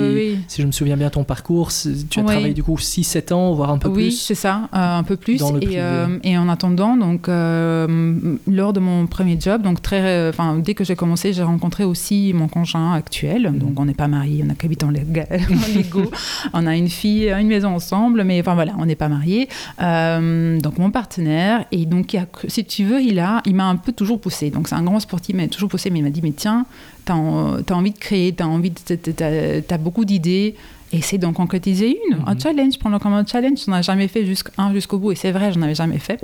si, 0.46 0.62
je 0.62 0.66
me 0.66 0.72
souviens 0.72 0.96
bien 0.96 1.10
ton 1.10 1.24
parcours. 1.24 1.70
Tu 2.10 2.20
as 2.20 2.22
travaillé 2.22 2.54
du 2.54 2.62
coup 2.62 2.76
6-7 2.76 3.32
ans, 3.34 3.52
voire 3.52 3.70
un 3.70 3.78
peu 3.78 3.92
plus 3.92 4.04
Oui, 4.04 4.12
c'est 4.12 4.34
ça, 4.34 4.68
euh, 4.74 4.98
un 4.98 5.02
peu 5.02 5.16
plus. 5.16 5.42
Et, 5.60 5.80
euh, 5.80 6.18
et, 6.22 6.38
en 6.38 6.48
attendant, 6.48 6.96
donc, 6.96 7.26
lors 7.28 8.72
de 8.72 8.80
mon 8.80 9.06
premier 9.06 9.38
job, 9.38 9.62
donc 9.62 9.82
très, 9.82 10.32
dès 10.58 10.74
que 10.74 10.84
j'ai 10.84 10.96
commencé, 10.96 11.32
j'ai 11.32 11.42
rencontré 11.42 11.84
aussi 11.84 12.32
mon 12.34 12.48
conjoint 12.48 12.94
actuel. 12.94 13.50
Mhm. 13.50 13.58
Donc 13.58 13.80
on 13.80 13.84
n'est 13.84 13.94
pas 13.94 14.08
mariés, 14.08 14.40
on 14.42 14.46
n'a 14.46 14.54
qu'habité 14.54 14.86
en 14.86 14.90
Lego. 14.90 16.10
on 16.52 16.66
a 16.66 16.76
une 16.76 16.88
fille, 16.88 17.30
une 17.30 17.48
maison 17.48 17.74
ensemble, 17.74 18.24
mais 18.24 18.40
enfin 18.40 18.54
voilà, 18.54 18.72
on 18.78 18.86
n'est 18.86 18.96
pas 18.96 19.08
mariés. 19.08 19.48
donc 19.78 20.78
mon 20.78 20.90
partenaire, 20.90 21.64
et 21.72 21.84
donc 21.86 22.16
si 22.46 22.64
tu 22.64 22.84
veux, 22.84 23.00
il, 23.00 23.18
a, 23.18 23.42
il 23.44 23.54
m'a 23.54 23.66
un 23.66 23.76
peu 23.76 23.92
toujours 23.92 24.20
poussé. 24.20 24.50
Donc 24.50 24.68
c'est 24.68 24.74
un 24.74 24.82
grand 24.82 25.00
sportif, 25.00 25.34
mais 25.34 25.48
toujours 25.48 25.68
poussé 25.68 25.87
mais 25.90 26.00
il 26.00 26.02
m'a 26.02 26.10
dit, 26.10 26.20
mais 26.22 26.32
tiens, 26.32 26.66
tu 27.06 27.12
as, 27.12 27.16
envie 27.16 27.90
de 27.90 27.98
créer, 27.98 28.34
tu 28.34 28.42
as, 28.42 28.48
envie 28.48 28.72
beaucoup 29.78 30.04
d'idées, 30.04 30.54
essaie 30.92 31.18
d'en 31.18 31.32
concrétiser 31.32 31.98
une, 32.08 32.18
un 32.26 32.34
mhm. 32.34 32.40
challenge, 32.40 32.78
prends-le 32.78 32.98
comme 32.98 33.12
un 33.12 33.26
challenge. 33.26 33.60
On 33.68 33.72
n'a 33.72 33.82
jamais 33.82 34.08
fait 34.08 34.24
jusqu'un 34.24 34.72
jusqu'au 34.72 34.98
bout, 34.98 35.12
et 35.12 35.14
c'est 35.14 35.32
vrai, 35.32 35.52
j'en 35.52 35.62
avais 35.62 35.74
jamais 35.74 35.98
fait. 35.98 36.20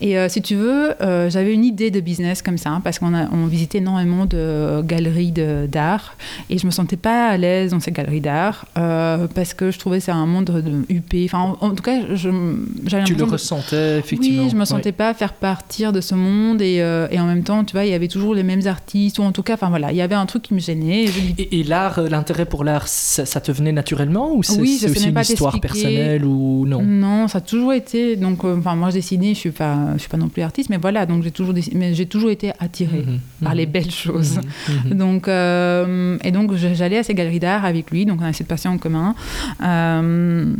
Et 0.00 0.18
euh, 0.18 0.28
si 0.28 0.42
tu 0.42 0.54
veux, 0.54 1.00
euh, 1.02 1.30
j'avais 1.30 1.52
une 1.52 1.64
idée 1.64 1.90
de 1.90 2.00
business 2.00 2.42
comme 2.42 2.58
ça, 2.58 2.70
hein, 2.70 2.80
parce 2.82 2.98
qu'on 2.98 3.12
on 3.14 3.46
visitait 3.46 3.78
énormément 3.78 4.26
de 4.26 4.82
galeries 4.82 5.32
d'art, 5.32 6.16
et 6.48 6.58
je 6.58 6.66
me 6.66 6.70
sentais 6.70 6.96
pas 6.96 7.28
à 7.28 7.36
l'aise 7.36 7.72
dans 7.72 7.80
ces 7.80 7.92
galeries 7.92 8.20
d'art, 8.20 8.66
euh, 8.78 9.26
parce 9.34 9.54
que 9.54 9.70
je 9.70 9.78
trouvais 9.78 9.98
que 9.98 10.04
c'est 10.04 10.12
un 10.12 10.26
monde 10.26 10.46
de 10.46 10.94
UP. 10.94 11.14
Enfin, 11.24 11.56
en, 11.60 11.70
tout 11.70 11.82
cas, 11.82 12.00
j'avais 12.14 13.04
Tu 13.04 13.14
le 13.14 13.24
ressentais, 13.24 13.98
effectivement. 13.98 14.44
Oui, 14.44 14.50
je 14.50 14.56
me 14.56 14.64
sentais 14.64 14.92
pas 14.92 15.14
faire 15.14 15.32
partir 15.32 15.92
de 15.92 16.00
ce 16.00 16.14
monde, 16.14 16.62
et, 16.62 16.76
et, 16.76 17.20
en 17.20 17.26
même 17.26 17.42
temps, 17.42 17.64
tu 17.64 17.72
vois, 17.72 17.84
il 17.84 17.90
y 17.90 17.94
avait 17.94 18.08
toujours 18.08 18.34
les 18.34 18.42
mêmes 18.42 18.66
artistes, 18.66 19.18
ou 19.18 19.22
en 19.22 19.32
tout 19.32 19.42
cas, 19.42 19.54
enfin 19.54 19.70
voilà, 19.70 19.90
il 19.90 19.96
y 19.96 20.02
avait 20.02 20.14
un 20.14 20.26
truc 20.26 20.42
qui 20.42 20.54
me 20.54 20.60
gênait. 20.60 21.06
Et, 21.38 21.64
l'art, 21.64 22.00
l'intérêt 22.00 22.44
pour 22.44 22.64
l'art, 22.64 22.88
ça, 22.88 23.26
ça 23.26 23.40
te 23.40 23.52
venait 23.52 23.72
naturellement 23.80 24.34
ou 24.34 24.42
c'est 24.42 24.60
aussi 24.60 25.08
une 25.08 25.18
histoire 25.18 25.58
personnelle 25.60 26.24
ou 26.24 26.66
non? 26.66 26.82
Non, 26.82 27.28
ça 27.28 27.38
a 27.38 27.40
toujours 27.40 27.72
été. 27.72 28.16
Donc, 28.16 28.44
euh, 28.44 28.58
enfin, 28.58 28.76
moi, 28.76 28.90
je 28.90 28.96
dessinais, 28.96 29.32
je 29.34 29.38
suis 29.38 29.50
pas, 29.50 29.94
je 29.94 30.00
suis 30.00 30.08
pas 30.08 30.18
non 30.18 30.28
plus 30.28 30.42
artiste, 30.42 30.68
mais 30.68 30.76
voilà, 30.76 31.06
donc 31.06 31.22
j'ai 31.22 31.30
toujours, 31.30 31.54
mais 31.74 31.94
j'ai 31.94 32.06
toujours 32.06 32.30
été 32.30 32.52
attirée 32.58 33.04
mhm, 33.06 33.20
par 33.42 33.54
les 33.54 33.66
mhm. 33.66 33.72
belles 33.72 33.90
choses. 33.90 34.38
Mhm, 34.68 34.98
donc, 34.98 35.28
euh, 35.28 36.18
et 36.22 36.30
donc, 36.30 36.54
j'allais 36.54 36.98
à 36.98 37.02
ces 37.02 37.14
galeries 37.14 37.40
d'art 37.40 37.64
avec 37.64 37.90
lui, 37.90 38.04
donc 38.04 38.20
on 38.20 38.24
a 38.24 38.32
cette 38.32 38.48
passion 38.48 38.72
en 38.72 38.78
commun. 38.78 39.14
Euh, 39.62 40.54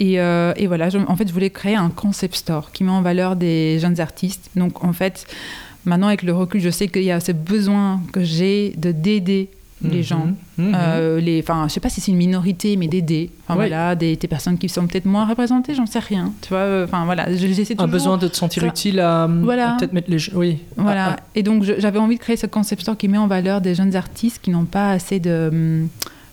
et, 0.00 0.14
et, 0.14 0.66
voilà, 0.66 0.88
en 1.06 1.16
fait, 1.16 1.28
je 1.28 1.32
voulais 1.32 1.50
créer 1.50 1.76
un 1.76 1.90
concept 1.90 2.34
store 2.34 2.72
qui 2.72 2.82
met 2.82 2.90
en 2.90 3.02
valeur 3.02 3.36
des 3.36 3.78
jeunes 3.78 4.00
artistes. 4.00 4.50
Donc, 4.56 4.82
en 4.82 4.92
fait, 4.92 5.26
maintenant, 5.84 6.08
avec 6.08 6.22
le 6.24 6.34
recul, 6.34 6.60
je 6.60 6.70
sais 6.70 6.88
qu'il 6.88 7.04
y 7.04 7.12
a 7.12 7.20
ce 7.20 7.30
besoin 7.30 8.00
que 8.12 8.24
j'ai 8.24 8.74
de 8.76 8.90
d'aider 8.90 9.48
les 9.82 9.98
Mhm. 9.98 10.02
gens. 10.02 10.26
Mhm. 10.58 10.72
Euh, 10.74 11.20
les, 11.20 11.40
enfin, 11.40 11.66
je 11.68 11.72
sais 11.74 11.80
pas 11.80 11.88
si 11.88 12.00
c'est 12.00 12.12
une 12.12 12.18
minorité, 12.18 12.76
mais 12.76 12.88
d'aider. 12.88 13.30
Enfin, 13.46 13.58
Ouais. 13.58 13.68
voilà, 13.68 13.94
des, 13.94 14.16
des 14.16 14.28
personnes 14.28 14.58
qui 14.58 14.68
sont 14.68 14.86
peut-être 14.86 15.06
moins 15.06 15.26
représentées, 15.26 15.74
j'en 15.74 15.86
sais 15.86 15.98
rien. 15.98 16.32
Tu 16.42 16.48
vois, 16.50 16.58
euh, 16.58 16.84
enfin 16.84 17.04
voilà, 17.04 17.32
je- 17.34 17.46
j'essaie 17.48 17.74
un 17.74 17.76
toujours. 17.76 17.88
besoin 17.88 18.18
de 18.18 18.28
te 18.28 18.36
sentir 18.36 18.62
ça- 18.62 18.68
utile 18.68 19.00
à, 19.00 19.26
Voilà. 19.26 19.74
à 19.74 19.76
peut-être 19.78 19.92
mettre 19.92 20.10
les. 20.10 20.18
Oui. 20.34 20.58
Voilà. 20.76 21.04
Ah, 21.10 21.16
ah. 21.18 21.22
Et 21.34 21.42
donc, 21.42 21.62
j'avais 21.64 21.98
envie 21.98 22.16
de 22.16 22.20
créer 22.20 22.36
ce 22.36 22.46
concept 22.46 22.82
store 22.82 22.96
qui 22.96 23.08
met 23.08 23.18
en 23.18 23.26
valeur 23.26 23.60
des 23.60 23.74
jeunes 23.74 23.96
artistes 23.96 24.40
qui 24.42 24.50
n'ont 24.50 24.64
pas 24.64 24.90
assez 24.92 25.18
de 25.20 25.48
hum, 25.52 25.88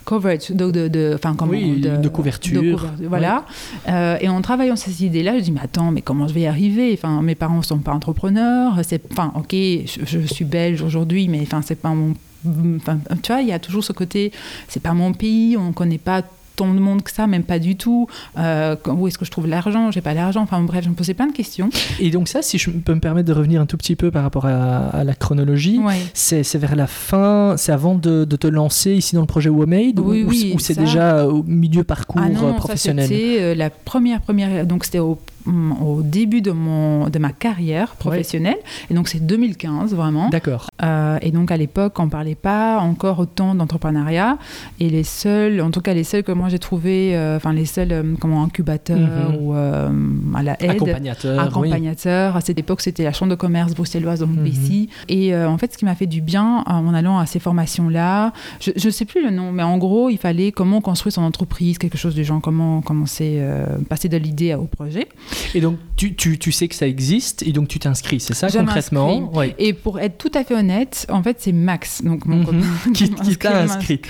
coverage, 0.06 0.50
donc 0.52 0.72
de, 0.72 0.88
de, 0.88 1.12
enfin, 1.14 1.36
comment, 1.36 1.52
Oui, 1.52 1.82
de 1.82 2.08
couverture. 2.10 2.88
voilà. 3.08 3.46
Euh, 3.88 4.18
et 4.20 4.28
en 4.28 4.42
travaillant 4.42 4.76
ces 4.76 5.06
idées-là, 5.06 5.38
je 5.38 5.44
dis 5.44 5.52
mais 5.52 5.62
attends, 5.64 5.92
mais 5.92 6.02
comment 6.02 6.28
je 6.28 6.34
vais 6.34 6.42
y 6.42 6.48
arriver? 6.48 6.92
Enfin, 6.94 7.22
mes 7.22 7.36
parents 7.36 7.62
sont 7.62 7.78
pas 7.78 7.92
entrepreneurs. 7.94 8.74
C'est, 8.84 9.02
enfin, 9.12 9.32
ok, 9.36 9.52
je, 9.52 10.00
je 10.06 10.20
suis 10.22 10.46
belge 10.46 10.82
aujourd'hui, 10.82 11.28
mais 11.28 11.42
enfin, 11.44 11.62
c'est 11.64 11.76
pas 11.80 11.90
mon. 11.90 12.14
Enfin, 12.78 13.00
tu 13.22 13.32
vois, 13.32 13.42
il 13.42 13.48
y 13.48 13.54
a 13.54 13.60
toujours 13.60 13.84
ce 13.84 13.94
côté, 13.94 14.32
c'est 14.68 14.82
pas 14.82 14.94
mon 14.94 15.14
pays, 15.14 15.58
on 15.58 15.72
connaît 15.74 15.98
pas 15.98 16.22
tant 16.56 16.74
de 16.74 16.80
monde 16.80 17.04
que 17.04 17.12
ça, 17.12 17.26
même 17.26 17.44
pas 17.44 17.58
du 17.58 17.78
tout. 17.78 18.08
Euh, 18.38 18.76
où 18.88 19.08
est-ce 19.08 19.18
que 19.18 19.24
je 19.24 19.32
trouve 19.32 19.48
l'argent 19.48 19.92
J'ai 19.92 20.02
pas 20.02 20.14
l'argent. 20.14 20.42
Enfin 20.42 20.62
bref, 20.62 20.84
je 20.84 20.90
me 20.90 20.94
posais 20.94 21.14
plein 21.14 21.28
de 21.28 21.32
questions. 21.32 21.70
Et 22.02 22.10
donc 22.12 22.28
ça, 22.28 22.42
si 22.42 22.58
je 22.58 22.70
peux 22.70 22.94
me 22.94 23.00
permettre 23.00 23.30
de 23.30 23.34
revenir 23.34 23.62
un 23.62 23.66
tout 23.66 23.78
petit 23.78 23.96
peu 23.96 24.12
par 24.12 24.24
rapport 24.24 24.46
à, 24.46 24.88
à 24.90 25.04
la 25.06 25.14
chronologie, 25.14 25.80
Ouais. 25.80 25.96
c'est 26.14 26.44
vers 26.58 26.76
la 26.76 26.88
fin, 26.88 27.56
c'est 27.58 27.72
avant 27.72 27.96
de, 27.96 28.26
de 28.26 28.36
te 28.36 28.48
lancer 28.48 28.92
ici 28.94 29.16
dans 29.16 29.22
le 29.22 29.28
projet 29.28 29.48
WoMade 29.50 30.00
Oui, 30.00 30.24
ou, 30.24 30.26
ou- 30.26 30.30
oui, 30.30 30.52
ou 30.54 30.60
c'est 30.60 30.78
déjà 30.78 31.28
au 31.28 31.44
milieu 31.44 31.86
parcours 31.86 32.22
Ah 32.22 32.28
non, 32.30 32.48
euh, 32.48 32.52
ça, 32.52 32.54
professionnel? 32.56 33.08
c'était 33.08 33.38
euh, 33.40 33.56
la 33.56 33.70
première, 33.70 34.20
première. 34.20 34.66
Donc 34.66 34.84
c'était 34.84 35.00
au, 35.00 35.18
au 35.82 36.02
début 36.02 36.42
de, 36.42 36.52
mon, 36.52 37.10
de 37.10 37.20
ma 37.20 37.32
carrière 37.32 37.96
professionnelle. 37.96 38.58
Et 38.90 38.94
donc 38.94 39.08
c'est 39.08 39.20
2015 39.26 39.94
vraiment. 39.94 40.30
D'accord. 40.30 40.68
Euh, 40.84 41.18
et 41.22 41.32
donc 41.32 41.52
à 41.52 41.58
l'époque, 41.58 42.00
on 42.00 42.10
parlait 42.10 42.36
pas 42.36 42.80
encore 42.80 43.20
autant 43.20 43.56
d'entrepreneuriat. 43.56 44.38
Et 44.80 44.90
les 44.90 45.04
seuls, 45.04 45.62
en 45.62 45.72
tout 45.72 45.82
cas 45.82 45.94
les 45.94 46.04
seuls 46.04 46.24
que 46.24 46.32
moi 46.32 46.50
j'ai 46.50 46.60
trouvé, 46.60 47.16
euh, 47.16 47.38
enfin 47.38 47.54
les 47.54 47.66
seuls 47.66 47.92
euh, 47.92 48.04
comment 48.20 48.44
incubateurs 48.44 49.00
Mhm. 49.00 49.36
ou 49.42 49.54
à 49.54 50.44
la 50.44 50.62
aide. 50.64 50.72
Accompagnateur. 50.72 51.38
oui. 51.40 51.48
accompagnateur. 51.48 52.36
À 52.36 52.42
cette 52.42 52.60
époque, 52.60 52.82
c'était 52.82 53.04
la 53.04 53.14
chambre 53.14 53.32
de 53.32 53.36
commerce 53.36 53.74
bruxelloise, 53.74 54.20
donc 54.20 54.30
Mhm. 54.32 54.46
ici. 54.46 54.90
Et 55.08 55.36
en 55.36 55.58
fait, 55.58 55.74
ce 55.74 55.78
qui 55.78 55.86
m'a 55.86 55.96
fait 55.96 56.08
du 56.08 56.22
bien 56.22 56.64
en 56.66 56.94
allant 56.94 57.18
à 57.20 57.26
ces 57.26 57.40
formations-là, 57.40 58.34
je 58.60 58.72
ne 58.84 58.92
sais 58.92 59.06
plus 59.06 59.24
le 59.24 59.32
nom, 59.32 59.52
mais 59.52 59.64
en 59.64 59.78
gros, 59.78 60.10
il 60.10 60.18
fallait 60.18 60.52
comment 60.52 60.82
construire 60.82 61.14
son 61.14 61.24
entreprise, 61.24 61.78
quelque 61.78 61.98
chose 61.98 62.16
du 62.16 62.24
genre, 62.24 62.42
comment 62.42 62.82
commencer, 62.82 63.38
euh, 63.40 63.66
passer 63.90 64.10
de 64.10 64.18
l'idée 64.18 64.54
au 64.56 64.66
projet. 64.66 65.08
Et 65.56 65.62
donc 65.62 65.78
tu, 65.96 66.16
tu, 66.16 66.38
tu 66.38 66.52
sais 66.52 66.68
que 66.68 66.76
ça 66.76 66.88
existe 66.88 67.44
et 67.44 67.52
donc 67.52 67.68
tu 67.68 67.78
t'inscris, 67.80 68.20
c'est 68.20 68.34
ça 68.34 68.48
Je 68.48 68.58
concrètement. 68.60 69.32
Oui. 69.34 69.54
Et 69.58 69.74
pour 69.74 70.00
être 70.00 70.18
tout 70.18 70.32
à 70.34 70.44
fait 70.44 70.56
honnête, 70.56 71.06
en 71.10 71.22
fait, 71.24 71.38
c'est 71.40 71.52
Max, 71.52 72.02
donc 72.04 72.26
mon 72.26 72.38
Mhm. 72.38 72.46
copain, 72.46 72.58
Qui, 72.94 73.10
t'a 73.38 73.60
inscrit. 73.62 74.02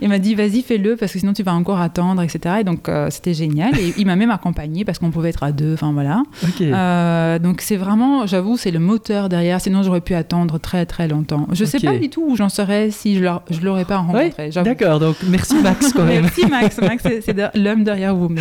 Il 0.00 0.08
m'a 0.08 0.18
dit 0.18 0.34
vas-y 0.34 0.62
fais-le 0.62 0.96
parce 0.96 1.12
que 1.12 1.18
sinon 1.18 1.32
tu 1.32 1.42
vas 1.42 1.52
encore 1.54 1.80
attendre 1.80 2.22
etc. 2.22 2.56
Et 2.60 2.64
donc 2.64 2.88
euh, 2.88 3.08
c'était 3.10 3.34
génial 3.34 3.78
et 3.78 3.94
il 3.98 4.06
m'a 4.06 4.16
même 4.16 4.30
accompagné 4.30 4.84
parce 4.84 4.98
qu'on 4.98 5.10
pouvait 5.10 5.30
être 5.30 5.42
à 5.42 5.52
deux. 5.52 5.74
Enfin 5.74 5.92
voilà. 5.92 6.22
Euh, 6.60 7.38
donc 7.38 7.60
c'est 7.60 7.76
vraiment, 7.76 8.26
j'avoue, 8.26 8.56
c'est 8.56 8.70
le 8.70 8.78
moteur 8.78 9.28
derrière. 9.28 9.60
Sinon 9.60 9.82
j'aurais 9.82 10.00
pu 10.00 10.14
attendre 10.14 10.58
très 10.58 10.86
très 10.86 11.08
longtemps. 11.08 11.46
Je 11.52 11.64
sais 11.64 11.78
Ok. 11.78 11.84
pas 11.84 11.98
du 11.98 12.08
tout 12.10 12.24
où 12.26 12.36
j'en 12.36 12.48
serais 12.48 12.90
si 12.90 13.16
je 13.16 13.22
l'aurais- 13.62 13.84
pas 13.84 13.98
rencontré. 13.98 14.50
D'accord, 14.64 14.98
donc 15.00 15.16
merci 15.28 15.54
Max 15.62 15.92
quand 15.92 16.04
même. 16.04 16.22
Merci 16.22 16.46
Max, 16.46 16.78
Max 16.78 17.02
c'est- 17.02 17.56
l'homme 17.56 17.84
derrière 17.84 18.14
vous. 18.14 18.28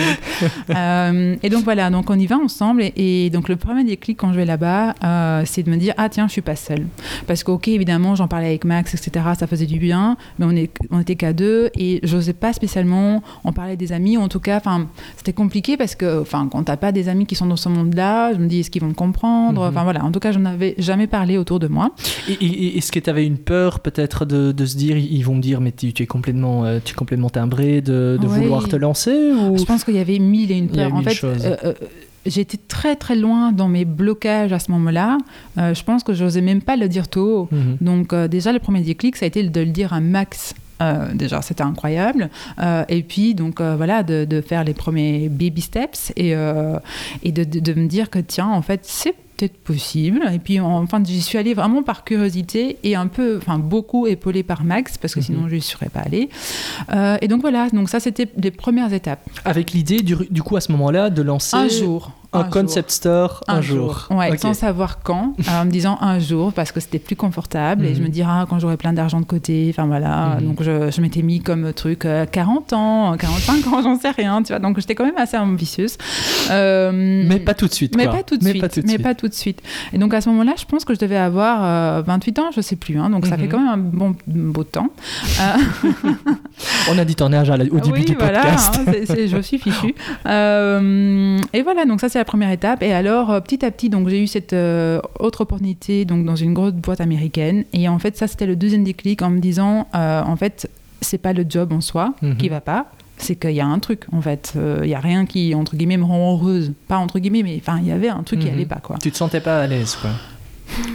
Euh, 0.75 1.36
et 1.41 1.50
donc 1.50 1.63
voilà, 1.63 1.89
donc 1.89 2.07
on 2.10 2.20
y 2.20 2.26
va 2.26 2.38
ensemble 2.38 2.82
et, 2.82 2.94
et 3.26 3.30
donc 3.30 3.50
le 3.50 3.56
premier 3.56 3.84
déclic 3.84 4.18
quand 4.18 4.32
je 4.32 4.38
vais 4.38 4.46
là-bas, 4.46 4.96
euh, 5.04 5.44
c'est 5.46 5.64
de 5.64 5.70
me 5.70 5.78
dire 5.78 5.94
ah 5.98 6.10
tiens 6.10 6.28
je 6.28 6.34
suis 6.34 6.42
pas 6.42 6.56
seule. 6.56 6.88
Parce 7.26 7.44
que 7.44 7.52
ok 7.52 7.68
évidemment 7.68 8.16
j'en 8.16 8.28
parlais 8.28 8.48
avec 8.48 8.66
Max 8.66 8.94
etc 8.94 9.26
ça 9.38 9.48
faisait 9.48 9.66
du 9.66 9.80
bien 9.80 10.18
mais 10.40 10.46
on 10.46 10.52
est 10.52 10.72
on 10.92 11.00
était 11.00 11.16
qu'à 11.16 11.34
deux 11.34 11.70
et 11.76 12.00
j'osais 12.04 12.34
pas 12.34 12.54
spécialement 12.54 13.22
en 13.44 13.52
parler 13.52 13.78
des 13.78 13.92
amis. 13.92 14.18
Ou 14.18 14.22
en 14.22 14.30
tout 14.30 14.40
cas 14.40 14.58
enfin 14.58 14.88
c'était 15.18 15.34
compliqué 15.34 15.78
parce 15.78 15.96
que 15.96 16.22
enfin 16.22 16.48
quand 16.52 16.64
t'as 16.64 16.78
pas 16.78 16.92
des 16.92 17.10
amis 17.10 17.26
qui 17.26 17.36
sont 17.36 17.46
dans 17.46 17.56
ce 17.56 17.70
monde-là, 17.70 18.34
je 18.34 18.40
me 18.40 18.48
dis 18.48 18.60
est-ce 18.60 18.72
qu'ils 18.72 18.82
vont 18.82 18.90
me 18.90 18.94
comprendre? 18.94 19.62
Mhm. 19.62 19.70
enfin 19.70 19.84
voilà. 19.84 20.04
En 20.04 20.12
tout 20.12 20.20
cas 20.20 20.32
je 20.32 20.40
n'avais 20.40 20.76
jamais 20.78 21.08
parlé 21.08 21.38
autour 21.38 21.60
de 21.60 21.68
moi. 21.68 21.92
Et, 22.30 22.78
est-ce 22.78 22.92
que 22.92 23.00
tu 23.00 23.10
avais 23.10 23.26
une 23.26 23.38
peur 23.38 23.80
peut-être 23.80 24.26
de, 24.26 24.52
de 24.52 24.66
se 24.66 24.78
dire 24.78 24.98
ils 24.98 25.24
vont 25.24 25.36
me 25.36 25.42
dire 25.42 25.62
mais 25.62 25.72
tu, 25.72 25.94
tu 25.94 26.04
es 26.04 26.08
complètement 26.08 26.66
euh, 26.66 26.80
tu 26.84 26.94
es 26.94 26.96
complètement 26.96 27.30
timbré 27.30 27.82
de, 27.82 28.18
vouloir 28.22 28.68
te 28.68 28.76
lancer 28.76 29.32
ou? 29.32 29.58
Je 29.58 29.64
pense 29.64 29.84
qu'il 29.84 29.96
y 29.96 30.00
avait 30.00 30.20
mille 30.20 30.52
et 30.52 30.58
une 30.58 30.70
peurs. 30.70 30.94
En 30.94 31.02
fait, 31.02 31.24
euh, 31.24 31.56
euh, 31.64 31.74
j'étais 32.27 32.57
très 32.57 32.96
très 32.96 33.15
loin 33.15 33.51
dans 33.51 33.67
mes 33.67 33.86
blocages 33.86 34.53
à 34.53 34.60
ce 34.60 34.72
moment-là. 34.72 35.17
Euh, 35.57 35.74
je 35.74 35.84
pense 35.84 36.03
que 36.03 36.13
j'osais 36.13 36.41
même 36.41 36.62
pas 36.62 36.75
le 36.75 36.88
dire 36.88 37.07
tôt. 37.07 37.48
Mhm. 37.51 37.77
Donc 37.81 38.13
euh, 38.13 38.27
déjà 38.27 38.51
le 38.51 38.60
premier 38.60 38.81
déclic, 38.81 39.15
ça 39.15 39.25
a 39.25 39.27
été 39.27 39.43
de 39.43 39.62
le 39.62 39.72
dire 39.72 39.93
à 39.93 40.01
Max. 40.01 40.53
Euh, 40.81 41.13
déjà, 41.13 41.41
c'était 41.41 41.63
incroyable. 41.63 42.29
Euh, 42.60 42.84
et 42.88 43.01
puis, 43.03 43.34
donc 43.34 43.62
euh, 43.62 43.75
voilà, 43.75 44.03
de, 44.03 44.25
de 44.25 44.41
faire 44.41 44.63
les 44.63 44.74
premiers 44.74 45.27
baby 45.29 45.62
steps 45.62 46.12
et, 46.15 46.34
et 47.24 47.31
de, 47.31 47.43
de- 47.43 47.60
de 47.60 47.74
me 47.74 47.88
dire 47.88 48.10
que 48.10 48.19
tiens, 48.19 48.48
en 48.48 48.62
fait, 48.62 48.81
c'est 48.84 49.13
peut-être 49.38 49.57
possible. 49.57 50.22
Et 50.34 50.39
puis, 50.39 50.60
en- 50.60 50.81
enfin, 50.84 51.01
j'y 51.03 51.22
suis 51.22 51.38
allée 51.38 51.53
vraiment 51.53 51.84
par 51.84 52.03
curiosité 52.03 52.77
et 52.84 52.96
un 52.96 53.07
peu, 53.07 53.38
enfin, 53.38 53.57
beaucoup 53.60 54.07
épaulée 54.07 54.43
par 54.43 54.63
Max 54.63 54.98
parce 54.98 55.13
que 55.13 55.19
Mhm. 55.19 55.25
sinon, 55.25 55.48
je 55.50 55.55
n'y 55.55 55.62
serais 55.62 55.89
pas 55.89 56.01
allée. 56.01 56.29
Et 57.22 57.27
donc 57.27 57.41
voilà, 57.41 57.69
donc 57.69 57.89
ça, 57.89 58.00
c'était 58.00 58.27
les 58.38 58.51
premières 58.51 58.93
étapes. 58.93 59.27
Avec 59.46 59.72
l'idée 59.72 60.01
du, 60.01 60.15
du 60.29 60.41
coup 60.43 60.57
à 60.57 60.62
ce 60.62 60.72
moment-là 60.74 61.10
de 61.10 61.22
lancer 61.22 61.55
Un 61.57 61.67
jour. 61.69 62.12
Un, 62.39 62.44
concept 62.46 62.91
store 62.91 63.44
un, 63.48 63.62
jour. 63.62 64.08
Ouais, 64.12 64.38
sans 64.38 64.53
savoir 64.53 65.00
quand, 65.03 65.34
euh, 65.39 65.62
en 65.62 65.65
me 65.65 65.72
disant 65.72 65.98
un 66.01 66.20
jour 66.20 66.53
parce 66.53 66.72
que 66.72 66.79
c'était 66.79 67.00
plus 67.00 67.15
confortable 67.15 67.86
et 67.86 67.94
je 67.94 68.00
Mhm. 68.00 68.06
me 68.06 68.10
dirais 68.12 68.29
ah, 68.32 68.46
quand 68.50 68.60
j'aurai 68.60 68.77
plein 68.77 68.94
d'argent 68.94 69.20
de 69.20 69.25
côté, 69.25 69.67
enfin 69.70 69.86
voilà. 69.88 70.38
Mhm. 70.39 70.48
Donc 70.48 70.63
je, 70.63 70.91
je 70.91 71.01
m'étais 71.01 71.22
mis 71.22 71.39
comme 71.41 71.74
truc 71.74 72.06
euh, 72.06 72.25
40 72.25 72.74
ans, 72.74 73.15
45 73.17 73.67
ans, 73.67 73.82
j'en 73.82 73.98
sais 74.00 74.12
rien, 74.12 74.41
tu 74.44 74.53
vois. 74.53 74.60
Donc 74.60 74.79
j'étais 74.79 74.96
quand 74.96 75.06
même 75.06 75.17
assez 75.17 75.38
ambitieuse. 75.38 75.98
Euh, 76.51 76.91
Mais 77.27 77.39
pas 77.39 77.53
tout 77.53 77.67
de 77.67 77.74
suite. 77.74 77.96
mais 77.96 78.06
quoi. 78.06 78.13
pas 78.17 78.24
tout 78.24 78.38
de 78.38 78.44
Mais 78.44 78.51
suite. 78.51 78.62
pas 78.62 78.70
tout 78.70 78.82
de 78.82 78.86
mais 78.86 78.94
suite. 78.94 79.03
pas 79.03 79.15
tout 79.15 79.27
de 79.27 79.34
suite. 79.34 79.62
Et 79.94 79.98
donc 79.98 80.13
à 80.13 80.22
ce 80.22 80.29
moment-là, 80.29 80.53
je 80.58 80.65
pense 80.65 80.86
que 80.86 80.94
je 80.94 81.00
devais 81.00 81.17
avoir 81.17 81.60
euh, 81.63 82.01
28 82.06 82.39
ans, 82.39 82.50
je 82.56 82.62
sais 82.62 82.75
plus. 82.75 82.98
hein, 83.00 83.10
donc 83.10 83.25
ça 83.25 83.36
Mhm. 83.36 83.41
fait 83.44 83.48
quand 83.48 83.60
même 83.60 83.67
un 83.70 83.77
bon 83.77 84.15
beau 84.27 84.63
temps. 84.63 84.89
On 86.91 86.98
a 86.98 87.06
dit 87.06 87.15
ton 87.15 87.32
âge 87.34 87.50
au 87.50 87.58
début 87.79 87.91
oui, 88.00 88.06
du 88.06 88.15
voilà, 88.15 88.39
podcast. 88.41 88.79
hein, 88.88 88.91
c'est- 89.06 89.27
je 89.27 89.41
suis 89.41 89.58
fichue. 89.58 89.96
Euh, 90.27 91.38
et 91.53 91.62
voilà, 91.62 91.86
donc 91.86 92.01
ça 92.01 92.10
c'est 92.10 92.20
la 92.20 92.25
première 92.27 92.51
étape. 92.51 92.84
Et 92.84 92.93
alors 92.93 93.31
euh, 93.31 93.39
petit 93.39 93.65
à 93.65 93.72
petit, 93.72 93.89
donc 93.89 94.07
j'ai 94.10 94.22
eu 94.22 94.27
cette 94.27 94.53
euh, 94.53 95.00
autre 95.19 95.41
opportunité 95.41 96.05
donc 96.05 96.25
dans 96.25 96.36
une 96.36 96.53
grosse 96.53 96.74
boîte 96.74 97.01
américaine. 97.01 97.63
Et 97.74 97.89
en 97.89 97.98
fait, 97.98 98.15
ça 98.17 98.27
c'était 98.27 98.46
le 98.46 98.55
deuxième 98.55 98.84
déclic 98.84 99.22
en 99.24 99.31
me 99.31 99.39
disant, 99.39 99.88
euh, 99.96 100.22
en 100.24 100.36
fait, 100.36 100.69
c'est 101.01 101.17
pas 101.17 101.34
le 101.34 101.46
job 101.50 101.74
en 101.74 101.81
soi 101.81 102.13
Mhm. 102.22 102.38
qui 102.38 102.50
va 102.50 102.62
pas. 102.62 102.91
C'est 103.19 103.36
qu'il 103.36 103.51
y 103.51 103.62
a 103.62 103.65
un 103.65 103.79
truc, 103.79 104.03
en 104.12 104.22
fait. 104.22 104.53
Euh, 104.55 104.81
Il 104.84 104.89
y 104.89 104.93
a 104.93 105.00
rien 105.00 105.25
qui, 105.25 105.55
entre 105.55 105.75
guillemets, 105.75 105.98
me 105.98 106.03
rend 106.03 106.34
heureuse. 106.34 106.72
Pas 106.88 106.98
entre 106.98 107.17
guillemets, 107.17 107.41
mais 107.41 107.60
enfin, 107.60 107.79
il 107.81 107.88
y 107.88 107.91
avait 107.91 108.10
un 108.10 108.22
truc 108.22 108.39
qui 108.41 108.48
Mhm. 108.48 108.53
allait 108.53 108.65
pas, 108.67 108.75
quoi. 108.84 108.98
Tu 109.01 109.12
te 109.12 109.17
sentais 109.17 109.41
pas 109.41 109.62
à 109.62 109.65
l'aise 109.67 109.96
quoi. 110.00 110.12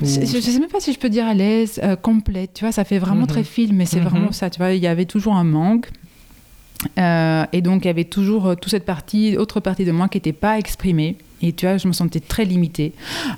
Ou- 0.00 0.04
Je, 0.06 0.26
je 0.26 0.40
sais 0.40 0.60
même 0.60 0.68
pas 0.68 0.78
si 0.80 0.92
je 0.92 0.98
peux 0.98 1.08
dire 1.08 1.26
à 1.26 1.34
l'aise, 1.34 1.80
euh, 1.82 1.96
complète, 1.96 2.50
tu 2.54 2.64
vois, 2.64 2.70
ça 2.72 2.84
fait 2.84 2.98
vraiment 2.98 3.22
Mhm. 3.22 3.26
très 3.26 3.42
film, 3.42 3.76
mais 3.76 3.86
c'est 3.86 4.00
Mhm. 4.00 4.06
vraiment 4.08 4.30
ça, 4.32 4.50
tu 4.50 4.58
vois, 4.58 4.72
il 4.72 4.82
y 4.82 4.86
avait 4.86 5.06
toujours 5.06 5.34
un 5.34 5.44
manque. 5.44 5.88
Euh, 6.98 7.44
et 7.52 7.62
donc, 7.62 7.84
il 7.84 7.88
y 7.88 7.90
avait 7.90 8.04
toujours 8.04 8.46
euh, 8.46 8.54
toute 8.54 8.70
cette 8.70 8.84
partie, 8.84 9.36
autre 9.36 9.60
partie 9.60 9.84
de 9.84 9.92
moi 9.92 10.08
qui 10.08 10.18
n'était 10.18 10.32
pas 10.32 10.58
exprimée. 10.58 11.16
Et 11.42 11.52
tu 11.52 11.66
vois, 11.66 11.76
je 11.76 11.88
me 11.88 11.92
sentais 11.92 12.20
très 12.20 12.44
limitée. 12.44 12.92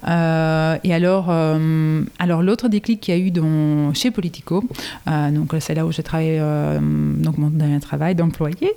Euh, 0.06 0.76
et 0.84 0.92
alors, 0.92 1.28
euh, 1.30 2.02
alors 2.18 2.42
l'autre 2.42 2.68
déclic 2.68 3.00
qu'il 3.00 3.14
y 3.14 3.16
a 3.16 3.20
eu 3.20 3.30
dans, 3.30 3.94
chez 3.94 4.10
Politico, 4.10 4.62
euh, 5.08 5.30
donc 5.30 5.54
c'est 5.60 5.74
là 5.74 5.86
où 5.86 5.92
j'ai 5.92 6.02
travaillé, 6.02 6.38
donc 6.38 7.38
mon 7.38 7.48
dernier 7.48 7.80
travail 7.80 8.14
d'employé, 8.14 8.72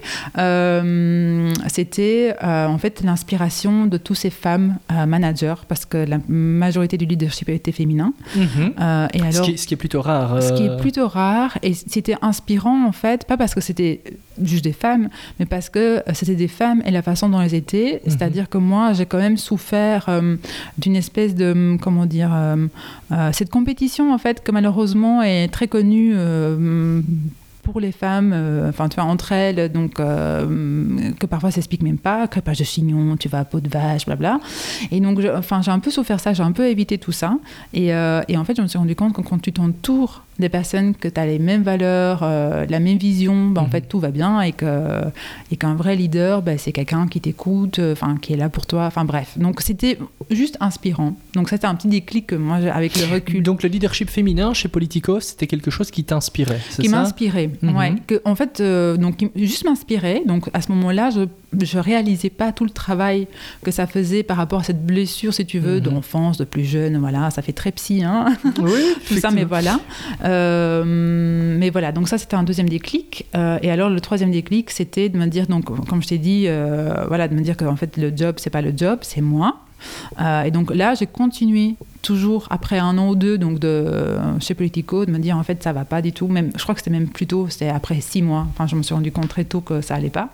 c'était 1.67 2.36
en 2.41 2.77
fait 2.77 3.01
l'inspiration 3.03 3.86
de 3.86 3.97
tous 3.97 4.15
ces 4.15 4.29
femmes 4.29 4.77
managers, 4.89 5.55
parce 5.67 5.86
que 5.86 5.97
la 5.97 6.19
majorité 6.29 6.97
du 6.97 7.05
leadership 7.05 7.50
était 7.50 7.74
féminin. 7.74 8.13
Euh, 8.38 9.07
et 9.13 9.19
ce, 9.19 9.24
alors, 9.24 9.41
qui 9.41 9.51
est, 9.51 9.57
ce 9.57 9.67
qui 9.67 9.74
est 9.74 9.77
plutôt 9.77 10.01
rare. 10.01 10.41
ce 10.41 10.53
qui 10.53 10.63
est 10.63 10.77
plutôt 10.77 11.07
rare, 11.07 11.57
et 11.63 11.74
c'était 11.74 12.15
inspirant 12.21 12.88
en 12.88 12.93
fait, 12.93 13.25
pas 13.25 13.36
parce 13.36 13.53
que 13.53 13.62
c'était 13.62 14.01
juste 14.44 14.63
des 14.63 14.74
femmes, 14.74 15.10
mais 15.39 15.46
parce 15.46 15.70
que 15.70 15.79
euh, 15.79 16.01
c'était 16.13 16.36
des 16.36 16.48
femmes 16.48 16.82
et 16.86 16.91
la 16.91 17.01
façon 17.01 17.29
dont 17.29 17.41
elles 17.41 17.53
étaient. 17.53 18.01
Mhm. 18.06 18.12
C'est-à-dire 18.12 18.50
que 18.50 18.58
moi, 18.58 18.94
j'ai 18.94 19.06
quand 19.06 19.17
même 19.17 19.38
souffert 19.38 20.06
euh, 20.10 20.36
d'une 20.77 20.96
espèce 20.96 21.36
de, 21.36 21.51
hum, 21.51 21.79
comment 21.79 22.06
dire, 22.06 22.32
euh, 22.34 22.67
euh, 23.12 23.32
cette 23.34 23.50
compétition 23.50 24.13
en 24.13 24.17
fait, 24.17 24.44
que 24.44 24.51
malheureusement 24.51 25.22
est 25.22 25.48
très 25.50 25.67
connue. 25.67 26.15
Euh, 27.67 27.71
pour 27.71 27.79
les 27.79 27.91
femmes, 27.91 28.33
enfin, 28.67 28.89
tu 28.89 28.95
vois, 28.95 29.05
entre 29.05 29.31
elles, 29.31 29.71
donc, 29.71 29.95
que 29.95 31.25
parfois 31.25 31.51
s'explique 31.51 31.83
même 31.83 31.97
pas, 31.97 32.27
crépage 32.27 32.59
de 32.59 32.63
chignon, 32.63 33.17
tu 33.17 33.29
vas 33.29 33.39
à 33.39 33.45
peau 33.45 33.59
de 33.59 33.69
vache, 33.69 34.05
blabla. 34.05 34.39
Et 34.91 35.00
donc, 35.00 35.19
enfin, 35.36 35.62
j'ai 35.62 35.71
un 35.71 35.79
peu 35.79 35.91
souffert 35.91 36.19
ça, 36.19 36.33
j'ai 36.33 36.43
un 36.43 36.51
peu 36.51 36.67
évité 36.67 36.97
tout 36.97 37.12
ça. 37.12 37.38
Et, 37.74 37.88
et 37.88 38.38
en 38.38 38.43
fait, 38.45 38.55
je 38.55 38.62
me 38.62 38.67
suis 38.67 38.77
rendu 38.77 38.95
compte 38.95 39.13
que 39.13 39.21
quand 39.21 39.41
tu 39.41 39.51
t'entoures 39.51 40.24
des 40.39 40.50
personnes 40.50 40.93
que 40.95 41.07
tu 41.07 41.19
as 41.19 41.25
les 41.25 41.39
mêmes 41.39 41.63
valeurs, 41.63 42.19
euh, 42.24 42.65
la 42.69 42.79
même 42.79 42.97
vision, 42.97 43.50
bah, 43.50 43.62
en 43.62 43.65
mhm. 43.65 43.71
fait 43.71 43.81
tout 43.81 44.00
va 44.00 44.12
bien 44.12 44.41
et 44.41 44.51
que 44.51 45.01
et 45.51 45.57
qu'un 45.57 45.75
vrai 45.75 45.95
leader, 45.95 46.41
bah, 46.41 46.57
c'est 46.57 46.71
quelqu'un 46.71 47.07
qui 47.07 47.21
t'écoute, 47.21 47.79
euh, 47.79 47.93
enfin 47.93 48.17
qui 48.21 48.33
est 48.33 48.38
là 48.38 48.50
pour 48.50 48.65
toi, 48.65 48.86
enfin 48.86 49.05
bref. 49.05 49.38
Donc 49.38 49.62
c'était 49.62 49.97
juste 50.29 50.57
inspirant. 50.59 51.15
Donc 51.33 51.50
c'était 51.50 51.65
un 51.65 51.75
petit 51.75 51.88
déclic 51.88 52.27
que 52.27 52.36
moi 52.36 52.57
avec 52.57 52.95
le 52.97 53.13
recul. 53.13 53.43
Donc 53.43 53.63
le 53.63 53.69
leadership 53.69 54.09
féminin 54.09 54.53
chez 54.53 54.67
Politico, 54.67 55.19
c'était 55.19 55.47
quelque 55.47 55.71
chose 55.71 55.91
qui 55.91 56.03
t'inspirait, 56.03 56.59
Qui 56.79 56.89
m'inspirait, 56.89 57.50
mhm. 57.62 57.76
ouais. 57.76 57.96
Que, 58.08 58.22
en 58.26 58.36
fait, 58.36 58.60
euh, 58.60 58.98
donc 58.98 59.30
juste 59.36 59.66
m'inspirait. 59.66 60.24
Donc 60.26 60.50
à 60.54 60.62
ce 60.62 60.72
moment-là, 60.72 61.10
je 61.10 61.26
je 61.62 61.80
réalisais 61.80 62.30
pas 62.30 62.52
tout 62.52 62.66
le 62.66 62.70
travail 62.70 63.28
que 63.64 63.72
ça 63.72 63.88
faisait 63.88 64.24
par 64.24 64.38
rapport 64.38 64.60
à 64.60 64.64
cette 64.64 64.86
blessure, 64.86 65.34
si 65.34 65.46
tu 65.46 65.60
veux, 65.60 65.76
mhm. 65.76 65.82
d'enfance, 65.82 66.38
de 66.38 66.44
plus 66.44 66.66
jeune. 66.66 66.98
Voilà, 66.98 67.32
ça 67.32 67.42
fait 67.42 67.54
très 67.54 67.72
psy, 67.72 68.04
hein 68.04 68.26
Oui, 68.60 68.82
tout 69.08 69.18
ça, 69.18 69.32
mais 69.32 69.46
voilà. 69.46 69.80
Euh, 70.24 70.84
mais 71.58 71.70
voilà, 71.70 71.92
donc 71.92 72.08
ça, 72.08 72.18
c'était 72.18 72.36
un 72.36 72.44
deuxième 72.44 72.70
déclic. 72.70 73.26
Euh, 73.36 73.60
et 73.62 73.72
alors, 73.72 73.90
le 73.90 74.02
troisième 74.02 74.32
déclic, 74.32 74.72
c'était 74.72 75.10
de 75.10 75.18
me 75.18 75.28
dire, 75.28 75.48
donc, 75.48 75.66
comme 75.88 76.02
je 76.02 76.08
t'ai 76.08 76.18
dit, 76.18 76.46
euh, 76.48 77.06
voilà, 77.08 77.28
de 77.28 77.36
me 77.36 77.42
dire 77.42 77.56
que 77.56 77.66
en 77.66 77.76
fait, 77.76 77.98
le 77.98 78.16
job, 78.16 78.36
c'est 78.38 78.50
pas 78.50 78.62
le 78.62 78.74
job, 78.76 79.00
c'est 79.02 79.22
moi. 79.22 79.58
et 80.46 80.52
donc 80.52 80.74
là, 80.74 80.96
j'ai 80.96 81.08
continué 81.08 81.76
toujours 82.01 82.48
après 82.50 82.80
un 82.80 82.98
an 82.98 83.10
ou 83.10 83.16
deux 83.16 83.38
donc 83.38 83.60
de 83.60 84.18
chez 84.39 84.54
Politico 84.54 85.06
de 85.06 85.12
me 85.12 85.20
dire 85.20 85.38
en 85.38 85.44
fait 85.44 85.62
ça 85.63 85.74
va 85.74 85.86
pas 85.86 86.01
du 86.01 86.12
tout. 86.12 86.27
Même 86.27 86.51
je 86.56 86.63
crois 86.63 86.75
que 86.75 86.82
c'était 86.82 86.92
même 86.92 87.10
plus 87.10 87.27
tôt 87.27 87.48
c'était 87.50 87.70
après 87.70 88.00
six 88.01 88.22
mois. 88.22 88.48
Enfin 88.50 88.68
je 88.68 88.75
me 88.75 88.84
suis 88.84 88.94
rendu 88.94 89.12
compte 89.12 89.30
très 89.30 89.44
tôt 89.44 89.62
que 89.62 89.82
ça 89.82 89.96
allait 89.96 90.10
pas. 90.10 90.30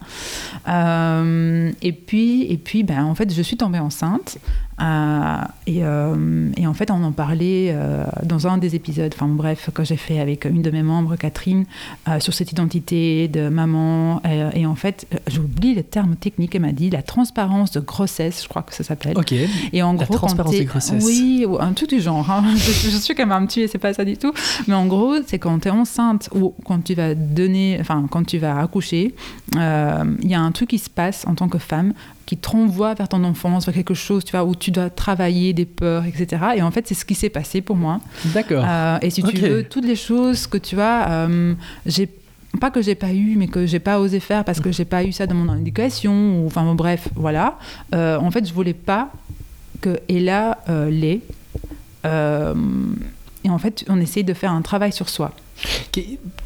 Euh, 0.68 1.72
et 1.82 1.92
puis 1.92 2.44
et 2.52 2.58
puis 2.58 2.84
ben 2.84 3.04
en 3.04 3.16
fait 3.16 3.34
je 3.34 3.42
suis 3.42 3.58
tombée 3.58 3.80
enceinte 3.80 4.38
euh, 4.82 5.38
et, 5.68 5.84
euh, 5.84 6.50
et, 6.58 6.66
en 6.66 6.74
fait 6.74 6.90
on 6.90 7.04
en 7.04 7.12
parlait 7.12 7.76
dans 8.24 8.48
un 8.48 8.58
des 8.58 8.76
épisodes 8.76 9.12
enfin 9.14 9.28
bref 9.28 9.70
que 9.74 9.84
j'ai 9.84 9.98
fait 9.98 10.20
avec 10.20 10.46
une 10.46 10.62
de 10.62 10.72
mes 10.72 10.82
membres 10.82 11.16
Catherine 11.16 11.66
sur 12.20 12.34
cette 12.34 12.52
identité 12.52 13.28
de 13.28 13.50
maman. 13.50 14.22
Et, 14.56 14.66
en 14.66 14.76
fait 14.76 15.08
j'oublie 15.28 15.76
le 15.76 15.84
terme 15.84 16.16
technique 16.16 16.56
elle 16.56 16.62
m'a 16.62 16.72
dit 16.72 16.90
la 16.90 17.02
transparence 17.04 17.72
de 17.72 17.80
grossesse 17.80 18.44
je 18.44 18.48
crois 18.48 18.64
que 18.64 18.74
ça 18.74 18.84
s'appelle. 18.84 19.18
Ok. 19.18 19.34
Et 19.74 19.84
en 19.84 19.94
la 19.94 20.06
gros 20.06 20.16
transparence 20.16 20.58
de 20.58 20.64
grossesse 20.64 21.04
oui 21.06 21.46
un 21.64 21.74
tout 21.74 21.88
du 21.88 22.00
genre. 22.00 22.30
Hein. 22.30 22.44
Je, 22.56 22.98
suis 22.98 23.16
quand 23.16 23.26
même 23.26 23.48
tuer, 23.48 23.68
c'est 23.68 23.78
pas 23.78 23.94
ça 23.94 24.06
du 24.06 24.18
tout. 24.18 24.34
Mais 24.68 24.74
en 24.74 24.86
gros, 24.86 25.16
c'est 25.26 25.40
quand 25.40 25.60
tu 25.60 25.68
es 25.68 25.72
enceinte 25.72 26.30
ou 26.34 26.54
quand 26.66 26.84
tu 26.84 26.94
vas 26.94 27.16
donner, 27.16 27.78
enfin, 27.80 28.06
quand 28.10 28.26
tu 28.26 28.38
vas 28.38 28.60
accoucher, 28.60 29.16
euh, 29.56 30.04
il 30.22 30.30
y 30.30 30.36
a 30.36 30.42
un 30.42 30.52
truc 30.52 30.70
qui 30.70 30.80
se 30.80 30.90
passe 30.90 31.26
en 31.28 31.36
tant 31.36 31.50
que 31.50 31.58
femme 31.58 31.94
qui 32.26 32.38
te 32.38 32.50
renvoie 32.50 32.94
vers 32.94 33.10
ton 33.10 33.24
enfance, 33.26 33.66
vers 33.66 33.76
quelque 33.76 33.94
chose, 33.94 34.24
tu 34.24 34.32
vois, 34.32 34.46
où 34.46 34.56
tu 34.56 34.72
dois 34.72 34.90
travailler 34.90 35.52
des 35.52 35.66
peurs, 35.66 36.06
etc. 36.06 36.42
Et 36.56 36.62
en 36.62 36.72
fait, 36.72 36.88
c'est 36.88 36.94
ce 36.94 37.04
qui 37.04 37.16
s'est 37.16 37.30
passé 37.30 37.60
pour 37.60 37.76
moi. 37.76 38.00
D'accord. 38.26 38.64
Euh, 38.66 38.98
et 39.02 39.10
si 39.10 39.22
tu 39.24 39.38
veux, 39.38 39.64
toutes 39.64 39.86
les 39.86 39.98
choses 39.98 40.48
que 40.48 40.58
tu 40.58 40.76
vois, 40.76 41.06
euh, 41.10 41.54
j'ai 41.86 42.10
pas 42.62 42.72
que 42.72 42.82
j'ai 42.82 42.96
pas 42.96 43.12
eu, 43.12 43.36
mais 43.36 43.48
que 43.48 43.66
j'ai 43.66 43.80
pas 43.80 44.00
osé 44.00 44.20
faire 44.20 44.46
parce 44.46 44.62
que 44.62 44.72
j'ai 44.72 44.86
pas 44.86 45.04
eu 45.04 45.12
ça 45.12 45.28
dans 45.28 45.36
mon 45.36 45.54
éducation, 45.58 46.40
ou 46.40 46.48
enfin 46.48 46.64
bon, 46.64 46.76
bref, 46.76 47.10
voilà. 47.16 47.58
en 47.92 48.32
fait, 48.32 48.48
je 48.48 48.54
voulais 48.54 48.74
pas 48.74 49.12
que 49.84 50.00
Ella 50.08 50.60
euh, 50.70 50.90
l'ait. 50.90 51.20
Euh, 52.06 52.54
et 53.44 53.50
en 53.50 53.58
fait, 53.58 53.84
on 53.90 54.00
essaye 54.00 54.24
de 54.24 54.34
faire 54.34 54.52
un 54.52 54.62
travail 54.62 54.94
sur 54.94 55.10
soi 55.10 55.32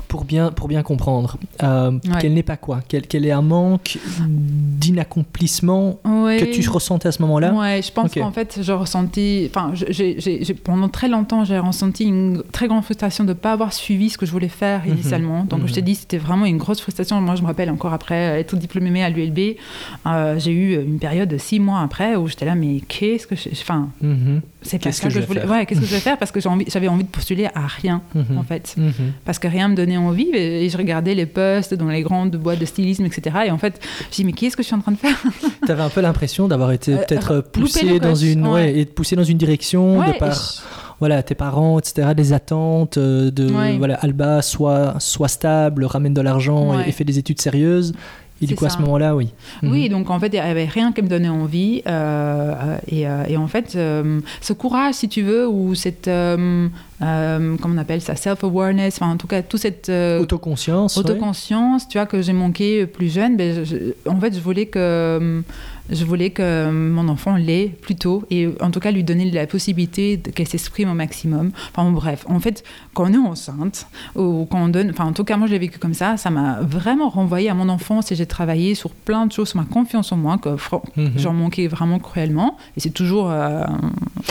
pour 0.08 0.24
bien, 0.24 0.52
pour 0.52 0.68
bien 0.68 0.84
comprendre, 0.84 1.38
euh, 1.64 1.92
quel 2.20 2.34
n'est 2.34 2.44
pas 2.44 2.58
quoi? 2.58 2.82
Quel, 2.88 3.08
quel, 3.08 3.26
est 3.26 3.32
un 3.32 3.42
manque 3.42 3.98
d'inaccomplissement 4.20 6.00
que 6.04 6.46
tu 6.46 6.68
ressentais 6.70 7.10
à 7.10 7.12
ce 7.12 7.22
moment-là? 7.24 7.54
Ouais, 7.54 7.82
je 7.82 7.92
pense 7.92 8.14
qu'en 8.14 8.32
fait, 8.32 8.60
je 8.62 8.72
ressentis. 8.72 9.50
Enfin, 9.50 9.74
pendant 10.64 10.90
très 10.90 11.08
longtemps, 11.08 11.44
j'ai 11.44 11.60
ressenti 11.60 12.06
une 12.06 12.44
très 12.52 12.68
grande 12.68 12.84
frustration 12.84 13.24
de 13.24 13.30
ne 13.30 13.34
pas 13.34 13.54
avoir 13.54 13.74
suivi 13.74 14.10
ce 14.10 14.18
que 14.18 14.26
je 14.26 14.32
voulais 14.32 14.48
faire 14.50 14.86
mhm. 14.86 14.94
initialement. 14.94 15.44
Donc, 15.44 15.68
je 15.68 15.74
t'ai 15.74 15.82
mhm. 15.82 15.88
dit, 15.88 15.96
c'était 15.96 16.18
vraiment 16.18 16.46
une 16.46 16.58
grosse 16.58 16.82
frustration. 16.82 17.20
Moi, 17.22 17.36
je 17.36 17.42
me 17.42 17.48
rappelle 17.48 17.70
encore 17.70 17.94
après 17.94 18.40
être 18.40 18.56
diplômée 18.56 19.04
à 19.04 19.10
l'ULB, 19.10 19.58
euh, 20.06 20.40
j'ai 20.40 20.52
eu 20.52 20.82
une 20.82 21.00
période 21.00 21.30
de 21.30 21.38
six 21.38 21.60
mois 21.60 21.82
après 21.82 22.16
où 22.16 22.28
j'étais 22.28 22.46
là, 22.46 22.56
mais 22.56 22.82
qu'est-ce 22.88 23.28
que 23.28 23.36
je. 23.36 23.50
Enfin, 23.52 23.90
mhm. 24.02 24.42
C'est 24.68 24.80
pas 24.80 24.92
ça 24.92 25.08
que, 25.08 25.14
je 25.14 25.20
voulais. 25.22 25.46
Ouais, 25.46 25.66
qu'est-ce 25.66 25.80
que 25.80 25.86
je 25.86 25.92
vais 25.92 26.00
faire? 26.00 26.18
Parce 26.18 26.32
que 26.32 26.40
j'avais 26.40 26.50
envie, 26.50 26.88
envie 26.88 27.04
de 27.04 27.10
postuler 27.10 27.48
à 27.54 27.68
rien, 27.68 28.02
en 28.38 28.44
fait. 28.44 28.76
Parce 29.26 29.40
que 29.40 29.48
rien 29.48 29.68
me 29.68 29.76
donnait 29.76 29.98
envie 29.98 30.30
et, 30.34 30.70
je 30.70 30.78
regardais 30.78 31.16
les 31.16 31.26
posts 31.26 31.74
dans 31.74 31.88
les 31.88 32.02
grandes 32.02 32.36
boîtes 32.36 32.60
de 32.60 32.66
stylisme, 32.66 33.06
etc. 33.06 33.38
Et 33.48 33.52
en 33.52 33.58
fait, 33.58 33.80
je 34.12 34.16
dis 34.16 34.26
mais 34.26 34.34
qu'est-ce 34.34 34.58
que 34.58 34.64
je 34.64 34.68
suis 34.68 34.76
en 34.76 34.82
train 34.82 34.92
de 34.92 34.98
faire? 34.98 35.18
Tu 35.66 35.72
avais 35.72 35.82
un 35.82 35.90
peu 35.90 36.02
l'impression 36.02 36.48
d'avoir 36.48 36.72
été 36.72 36.94
euh, 36.94 36.98
peut-être 36.98 37.42
poussé 37.42 38.00
dans 38.00 38.16
une 38.16 38.48
ouais. 38.48 38.78
et 38.80 38.86
poussé 38.86 39.16
dans 39.16 39.24
une 39.24 39.38
direction 39.38 40.02
de 40.02 40.18
par 40.18 40.38
voilà 41.00 41.24
tes 41.24 41.36
parents, 41.36 41.80
etc. 41.80 42.10
Des 42.16 42.34
attentes 42.34 42.98
euh, 42.98 43.32
de 43.32 43.46
voilà 43.78 43.96
Alba 43.96 44.42
soit 44.42 44.96
soit 45.00 45.28
stable, 45.28 45.86
ramène 45.86 46.14
de 46.14 46.22
l'argent 46.22 46.80
et, 46.80 46.90
et 46.90 46.92
fait 46.92 47.04
des 47.04 47.18
études 47.20 47.42
sérieuses. 47.42 47.94
Et 48.42 48.46
du 48.46 48.56
coup, 48.56 48.66
à 48.66 48.70
ce 48.70 48.80
moment-là, 48.80 49.16
oui. 49.16 49.30
Oui, 49.64 49.86
mhm. 49.86 49.90
donc 49.90 50.10
en 50.10 50.20
fait, 50.20 50.28
il 50.28 50.34
n'y 50.34 50.40
avait 50.40 50.66
rien 50.66 50.92
qui 50.92 51.02
me 51.02 51.08
donnait 51.08 51.30
envie. 51.30 51.82
Euh, 51.88 52.78
et, 52.88 53.08
euh, 53.08 53.24
et, 53.28 53.38
en 53.38 53.48
fait, 53.48 53.74
euh, 53.76 54.20
ce 54.42 54.54
courage, 54.54 54.96
si 54.96 55.10
tu 55.10 55.24
veux, 55.24 55.48
ou 55.48 55.76
cette. 55.76 56.06
comment 56.06 56.70
on 57.00 57.78
appelle 57.78 58.02
ça 58.02 58.16
Self-awareness, 58.16 58.98
enfin, 59.02 59.12
en 59.12 59.18
tout 59.18 59.28
cas, 59.28 59.42
toute 59.42 59.62
cette. 59.62 59.90
autoconscience. 59.90 60.98
Autoconscience, 60.98 61.88
tu 61.88 61.98
vois, 61.98 62.06
que 62.06 62.22
j'ai 62.22 62.34
manqué 62.34 62.86
plus 62.86 63.12
jeune. 63.12 63.38
Ben, 63.38 63.64
en 64.08 64.20
fait, 64.20 64.36
je 64.36 64.40
voulais 64.40 64.68
que 64.68 65.44
je 65.90 66.06
voulais 66.06 66.30
que 66.30 66.70
mon 66.70 67.08
enfant 67.08 67.36
l'ait 67.36 67.68
plus 67.82 67.96
tôt 67.96 68.24
et 68.30 68.50
en 68.62 68.72
tout 68.72 68.80
cas 68.80 68.92
lui 68.92 69.04
donner 69.04 69.30
la 69.32 69.48
possibilité 69.48 70.18
qu'elle 70.18 70.48
s'exprime 70.48 70.90
au 70.90 70.94
maximum. 70.94 71.52
Enfin 71.74 71.90
bref, 71.92 72.26
en 72.28 72.40
fait, 72.40 72.64
quand 72.94 73.10
on 73.10 73.14
est 73.14 73.18
enceinte 73.18 73.88
ou 74.16 74.48
quand 74.50 74.64
on 74.64 74.70
donne, 74.70 74.90
enfin 74.90 75.06
en 75.06 75.14
tout 75.14 75.24
cas 75.24 75.38
moi 75.38 75.48
je 75.48 75.54
l'ai 75.54 75.60
vécu 75.60 75.80
comme 75.80 75.94
ça, 75.94 76.18
ça 76.18 76.30
m'a 76.30 76.60
vraiment 76.62 77.10
renvoyé 77.10 77.50
à 77.50 77.54
mon 77.54 77.70
enfance 77.70 78.12
et 78.12 78.16
j'ai 78.16 78.26
travaillé 78.26 78.76
sur 78.76 78.92
plein 78.92 79.26
de 79.26 79.32
choses, 79.32 79.50
sur 79.50 79.60
ma 79.60 79.66
confiance 79.66 80.12
en 80.12 80.18
moi 80.18 80.38
que 80.38 80.50
mhm. 80.50 81.14
j'en 81.16 81.34
manquais 81.34 81.68
vraiment 81.68 82.00
cruellement 82.00 82.58
et 82.76 82.80
c'est 82.80 82.90
toujours 82.90 83.30
euh, 83.32 83.64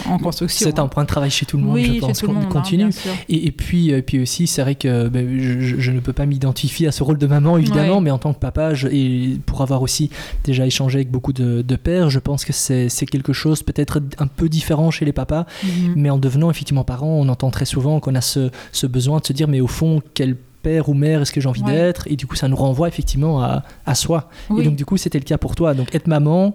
en 0.08 0.18
construction. 0.18 0.66
C'est 0.66 0.78
un 0.78 0.88
point 0.88 1.04
de 1.04 1.08
travail 1.08 1.30
chez 1.30 1.46
tout 1.46 1.56
le 1.56 1.62
monde, 1.62 1.78
je 1.78 2.00
pense, 2.00 2.20
qu'on 2.20 2.36
hein, 2.36 2.48
continue. 2.50 2.90
et, 3.28 3.46
et, 3.46 3.52
puis, 3.52 3.90
et 3.90 4.02
puis 4.02 4.20
aussi, 4.20 4.46
c'est 4.46 4.62
vrai 4.62 4.74
que 4.74 5.08
ben, 5.08 5.26
je, 5.38 5.90
ne 5.90 6.00
peux 6.00 6.12
pas 6.12 6.26
m'identifier 6.26 6.88
à 6.88 6.92
ce 6.92 7.02
rôle 7.02 7.18
de 7.18 7.26
maman 7.26 7.56
évidemment, 7.56 8.00
mais 8.00 8.10
en 8.10 8.18
tant 8.18 8.32
que 8.32 8.38
papa, 8.38 8.74
je, 8.74 8.88
et 8.88 9.38
pour 9.46 9.62
avoir 9.62 9.82
aussi 9.82 10.10
déjà 10.44 10.66
échangé 10.66 10.98
avec 10.98 11.10
beaucoup 11.10 11.32
de 11.32 11.45
de, 11.62 11.76
père, 11.76 12.10
je 12.10 12.18
pense 12.18 12.44
que 12.44 12.52
c'est 12.52 13.06
quelque 13.06 13.32
chose 13.32 13.62
peut-être 13.62 14.00
un 14.18 14.26
peu 14.26 14.48
différent 14.48 14.90
chez 14.90 15.04
les 15.04 15.12
papas, 15.12 15.46
mhm. 15.62 15.94
mais 15.96 16.10
en 16.10 16.18
devenant 16.18 16.50
effectivement 16.50 16.84
parent, 16.84 17.08
on 17.08 17.28
entend 17.28 17.50
très 17.50 17.64
souvent 17.64 18.00
qu'on 18.00 18.14
a 18.14 18.20
ce, 18.20 18.50
besoin 18.86 19.18
de 19.18 19.26
se 19.26 19.32
dire 19.32 19.48
mais 19.48 19.60
au 19.60 19.66
fond, 19.66 20.02
quel 20.14 20.36
père 20.36 20.88
ou 20.88 20.94
mère 20.94 21.22
est-ce 21.22 21.32
que 21.32 21.40
j'ai 21.40 21.48
envie 21.48 21.62
d'être? 21.62 22.08
Et 22.08 22.16
du 22.16 22.26
coup, 22.26 22.34
ça 22.34 22.48
nous 22.48 22.56
renvoie 22.56 22.88
effectivement 22.88 23.42
à, 23.42 23.94
soi. 23.94 24.28
Et 24.58 24.62
donc 24.62 24.76
du 24.76 24.84
coup, 24.84 24.96
c'était 24.96 25.18
le 25.18 25.24
cas 25.24 25.38
pour 25.38 25.54
toi. 25.54 25.74
Donc 25.74 25.94
être 25.94 26.06
maman, 26.06 26.54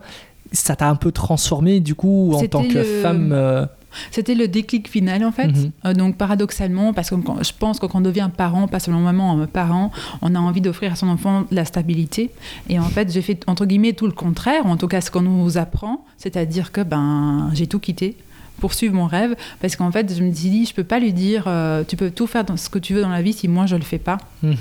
ça 0.51 0.75
t'a 0.75 0.89
un 0.89 0.95
peu 0.95 1.11
transformé 1.11 1.79
du 1.79 1.95
coup 1.95 2.33
en 2.33 2.45
tant 2.47 2.67
que 2.67 2.83
femme 2.83 3.31
euh, 3.31 3.65
c'était 4.11 4.35
le 4.35 4.47
déclic 4.47 4.89
final 4.89 5.23
en 5.23 5.31
fait. 5.31 5.47
Mhm. 5.47 5.71
Euh, 5.85 5.93
donc 5.93 6.17
paradoxalement, 6.17 6.93
parce 6.93 7.09
que 7.09 7.15
je 7.15 7.51
pense 7.57 7.79
que 7.79 7.85
quand 7.85 7.99
on 7.99 8.01
devient 8.01 8.29
parent, 8.35 8.67
pas 8.67 8.79
seulement 8.79 9.01
maman, 9.01 9.45
parent, 9.47 9.91
on 10.21 10.35
a 10.35 10.39
envie 10.39 10.61
d'offrir 10.61 10.93
à 10.93 10.95
son 10.95 11.07
enfant 11.07 11.45
la 11.51 11.65
stabilité. 11.65 12.31
Et 12.69 12.79
en 12.79 12.89
fait, 12.89 13.11
j'ai 13.11 13.21
fait 13.21 13.43
entre 13.47 13.65
guillemets 13.65 13.93
tout 13.93 14.07
le 14.07 14.13
contraire, 14.13 14.65
en 14.65 14.77
tout 14.77 14.87
cas 14.87 15.01
ce 15.01 15.11
qu'on 15.11 15.21
nous 15.21 15.57
apprend, 15.57 16.05
c'est-à-dire 16.17 16.71
que 16.71 16.81
ben 16.81 17.49
j'ai 17.53 17.67
tout 17.67 17.79
quitté 17.79 18.15
poursuivre 18.61 18.93
mon 18.93 19.07
rêve 19.07 19.35
parce 19.59 19.75
qu'en 19.75 19.91
fait 19.91 20.15
je 20.15 20.23
me 20.23 20.31
suis 20.31 20.49
dit 20.49 20.65
je 20.65 20.73
peux 20.73 20.83
pas 20.85 20.99
lui 20.99 21.11
dire 21.11 21.45
euh, 21.47 21.83
tu 21.85 21.97
peux 21.97 22.11
tout 22.11 22.27
faire 22.27 22.45
dans 22.45 22.55
ce 22.55 22.69
que 22.69 22.79
tu 22.79 22.93
veux 22.93 23.01
dans 23.01 23.09
la 23.09 23.21
vie 23.21 23.33
si 23.33 23.47
moi 23.47 23.65
je 23.65 23.75
le 23.75 23.81
fais 23.81 23.97
pas 23.97 24.19
mhm. 24.43 24.55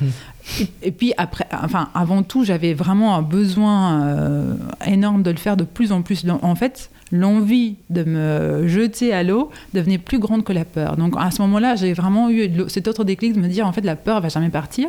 et, 0.83 0.91
puis 0.91 1.13
après 1.19 1.47
enfin 1.63 1.91
avant 1.95 2.23
tout 2.23 2.45
j'avais 2.45 2.73
vraiment 2.73 3.15
un 3.15 3.23
besoin 3.23 4.03
euh, 4.03 4.55
énorme 4.87 5.23
de 5.23 5.31
le 5.31 5.37
faire 5.37 5.57
de 5.57 5.65
plus 5.65 5.93
en 5.93 6.03
plus 6.03 6.25
en 6.43 6.55
fait 6.55 6.91
l'envie 7.13 7.77
de 7.91 8.05
me 8.05 8.67
jeter 8.67 9.13
à 9.13 9.23
l'eau 9.23 9.51
devenait 9.75 9.99
plus 9.99 10.19
grande 10.19 10.45
que 10.45 10.53
la 10.53 10.65
peur. 10.65 10.97
Donc 10.97 11.15
à 11.19 11.31
ce 11.31 11.43
moment-là, 11.43 11.77
j'ai 11.77 11.93
vraiment 11.93 12.31
eu 12.31 12.51
cet 12.69 12.89
autre 12.89 13.05
déclic 13.05 13.35
de 13.35 13.41
me 13.41 13.49
dire 13.49 13.67
en 13.67 13.73
fait 13.73 13.83
la 13.83 13.97
peur 13.97 14.21
va 14.21 14.29
jamais 14.29 14.51
partir. 14.51 14.89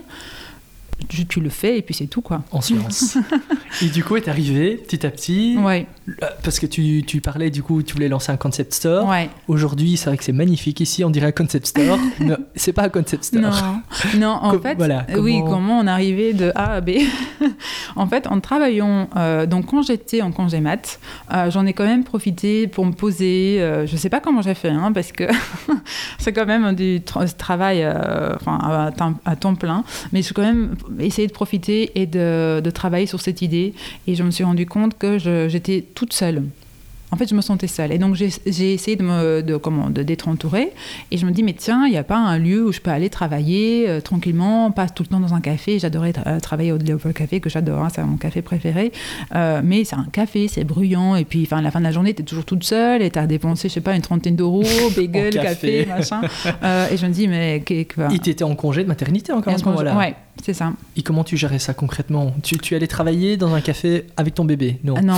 Tu, 1.07 1.25
tu 1.25 1.39
le 1.39 1.49
fais 1.49 1.77
et 1.77 1.81
puis 1.81 1.93
c'est 1.93 2.07
tout 2.07 2.21
quoi. 2.21 2.43
En 2.51 2.61
silence. 2.61 3.17
et 3.81 3.87
du 3.87 4.03
coup, 4.03 4.15
est 4.15 4.27
arrivé 4.27 4.75
petit 4.75 5.05
à 5.05 5.09
petit. 5.09 5.57
Ouais. 5.57 5.87
Parce 6.43 6.59
que 6.59 6.65
tu, 6.65 7.03
tu, 7.05 7.21
parlais, 7.21 7.49
du 7.49 7.63
coup, 7.63 7.83
tu 7.83 7.93
voulais 7.93 8.09
lancer 8.09 8.31
un 8.31 8.37
concept 8.37 8.73
store. 8.73 9.07
Ouais. 9.07 9.29
Aujourd'hui, 9.47 9.97
c'est 9.97 10.09
vrai 10.09 10.17
que 10.17 10.23
c'est 10.23 10.31
magnifique. 10.31 10.79
Ici, 10.79 11.03
on 11.03 11.09
dirait 11.09 11.27
un 11.27 11.31
concept 11.31 11.67
store. 11.67 11.97
non, 12.19 12.37
c'est 12.55 12.73
pas 12.73 12.83
un 12.83 12.89
concept 12.89 13.25
store. 13.25 13.41
Non, 13.41 14.19
non 14.19 14.39
en 14.41 14.59
fait, 14.61 14.75
voilà, 14.75 15.05
oui, 15.17 15.41
comment 15.45 15.79
on 15.79 15.87
arrivait 15.87 16.33
de 16.33 16.51
A 16.55 16.73
à 16.73 16.81
B 16.81 16.91
En 17.95 18.07
fait, 18.07 18.27
en 18.27 18.39
travaillant, 18.39 19.09
euh, 19.15 19.45
donc 19.45 19.67
quand 19.67 19.81
j'étais 19.81 20.21
en 20.21 20.31
congé 20.31 20.59
mat, 20.59 20.99
euh, 21.33 21.51
j'en 21.51 21.65
ai 21.65 21.73
quand 21.73 21.85
même 21.85 22.03
profité 22.03 22.67
pour 22.67 22.85
me 22.85 22.93
poser. 22.93 23.61
Euh, 23.61 23.85
je 23.85 23.95
sais 23.95 24.09
pas 24.09 24.19
comment 24.19 24.41
j'ai 24.41 24.53
fait, 24.53 24.69
hein, 24.69 24.91
parce 24.93 25.11
que 25.11 25.25
c'est 26.17 26.33
quand 26.33 26.45
même 26.45 26.73
du 26.73 27.01
travail 27.01 27.85
enfin, 28.35 28.59
à, 28.61 28.91
à, 29.25 29.35
temps 29.35 29.55
plein. 29.55 29.83
Mais 30.11 30.21
j'ai 30.21 30.33
quand 30.33 30.41
même 30.41 30.75
essayé 30.99 31.27
de 31.27 31.33
profiter 31.33 31.91
et 31.95 32.05
de, 32.05 32.69
travailler 32.73 33.05
sur 33.05 33.21
cette 33.21 33.41
idée. 33.41 33.73
Et 34.07 34.15
je 34.15 34.23
me 34.23 34.31
suis 34.31 34.43
rendu 34.43 34.65
compte 34.65 34.97
que 34.97 35.17
j'étais 35.17 35.83
toute 35.93 36.13
seule 36.13 36.43
en 37.11 37.17
fait, 37.17 37.29
je 37.29 37.35
me 37.35 37.41
sentais 37.41 37.67
seule. 37.67 37.91
Et 37.91 37.97
donc, 37.97 38.15
j'ai 38.15 38.73
essayé 38.73 38.95
de 38.95 39.03
me, 39.03 39.41
de, 39.41 39.57
comment, 39.57 39.89
d'être 39.89 40.29
entourée. 40.29 40.71
Et 41.11 41.17
je 41.17 41.25
me 41.25 41.31
dis, 41.31 41.43
mais 41.43 41.53
tiens, 41.53 41.85
il 41.85 41.91
n'y 41.91 41.97
a 41.97 42.05
pas 42.05 42.17
un 42.17 42.37
lieu 42.37 42.65
où 42.65 42.71
je 42.71 42.79
peux 42.79 42.89
aller 42.89 43.09
travailler 43.09 43.89
euh, 43.89 43.99
tranquillement, 43.99 44.71
pas 44.71 44.87
tout 44.87 45.03
le 45.03 45.07
temps 45.07 45.19
dans 45.19 45.33
un 45.33 45.41
café. 45.41 45.77
J'adorais 45.77 46.13
euh, 46.25 46.39
travailler 46.39 46.71
au 46.71 46.77
Léopold 46.77 47.13
Café, 47.13 47.41
que 47.41 47.49
j'adore, 47.49 47.83
hein, 47.83 47.89
c'est 47.93 48.01
mon 48.01 48.15
café 48.15 48.41
préféré. 48.41 48.93
Euh, 49.35 49.61
mais 49.61 49.83
c'est 49.83 49.97
un 49.97 50.07
café, 50.09 50.47
c'est 50.47 50.63
bruyant. 50.63 51.17
Et 51.17 51.25
puis, 51.25 51.45
à 51.51 51.61
la 51.61 51.69
fin 51.69 51.79
de 51.79 51.83
la 51.83 51.91
journée, 51.91 52.13
tu 52.13 52.21
es 52.21 52.25
toujours 52.25 52.45
toute 52.45 52.63
seule 52.63 53.01
et 53.01 53.11
tu 53.11 53.19
as 53.19 53.27
dépensé, 53.27 53.67
je 53.67 53.73
sais 53.73 53.81
pas, 53.81 53.93
une 53.93 54.01
trentaine 54.01 54.37
d'euros, 54.37 54.63
bagel, 54.95 55.33
café. 55.33 55.85
machin. 55.85 56.21
et 56.91 56.95
je 56.95 57.05
me 57.05 57.11
dis, 57.11 57.27
mais. 57.27 57.61
Il 57.67 58.19
t'était 58.21 58.45
en 58.45 58.55
congé 58.55 58.83
de 58.83 58.87
maternité 58.87 59.33
encore 59.33 59.53
à 59.53 59.57
ce 59.57 59.65
moment-là 59.65 59.97
Ouais, 59.97 60.15
c'est 60.41 60.53
ça. 60.53 60.71
Et 60.95 61.01
comment 61.01 61.25
tu 61.25 61.35
gérais 61.35 61.59
ça 61.59 61.73
concrètement? 61.73 62.33
Tu, 62.41 62.57
tu 62.57 62.73
allais 62.73 62.87
travailler 62.87 63.35
dans 63.35 63.53
un 63.53 63.59
café 63.59 64.05
avec 64.15 64.33
ton 64.33 64.45
bébé 64.45 64.79
Non? 64.85 64.95
Non, 65.01 65.15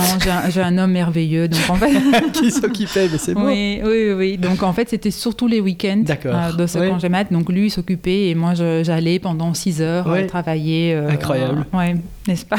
j'ai 0.50 0.60
un, 0.60 0.66
un, 0.66 0.78
homme 0.78 0.92
merveilleux. 0.92 1.46
Donc, 1.46 1.60
en 1.68 1.76
fait. 1.76 1.83
qui 2.32 2.50
s'occupait, 2.50 3.08
mais 3.10 3.18
c'est 3.18 3.34
bon. 3.34 3.46
Oui, 3.46 3.80
oui, 3.84 4.12
oui. 4.12 4.38
Donc 4.38 4.62
en 4.62 4.72
fait, 4.72 4.88
c'était 4.88 5.10
surtout 5.10 5.46
les 5.46 5.60
week-ends 5.60 6.04
euh, 6.26 6.52
de 6.52 6.66
ce 6.66 6.78
congé 6.78 7.08
mat. 7.08 7.32
Donc 7.32 7.50
lui, 7.50 7.66
il 7.66 7.70
s'occupait 7.70 8.28
et 8.28 8.34
moi, 8.34 8.54
j'allais 8.54 9.18
pendant 9.18 9.54
6 9.54 9.82
heures 9.82 10.10
euh, 10.10 10.26
travailler. 10.26 10.94
Euh, 10.94 11.10
Incroyable. 11.10 11.66
ouais, 11.72 11.96
n'est-ce 12.26 12.46
pas? 12.46 12.56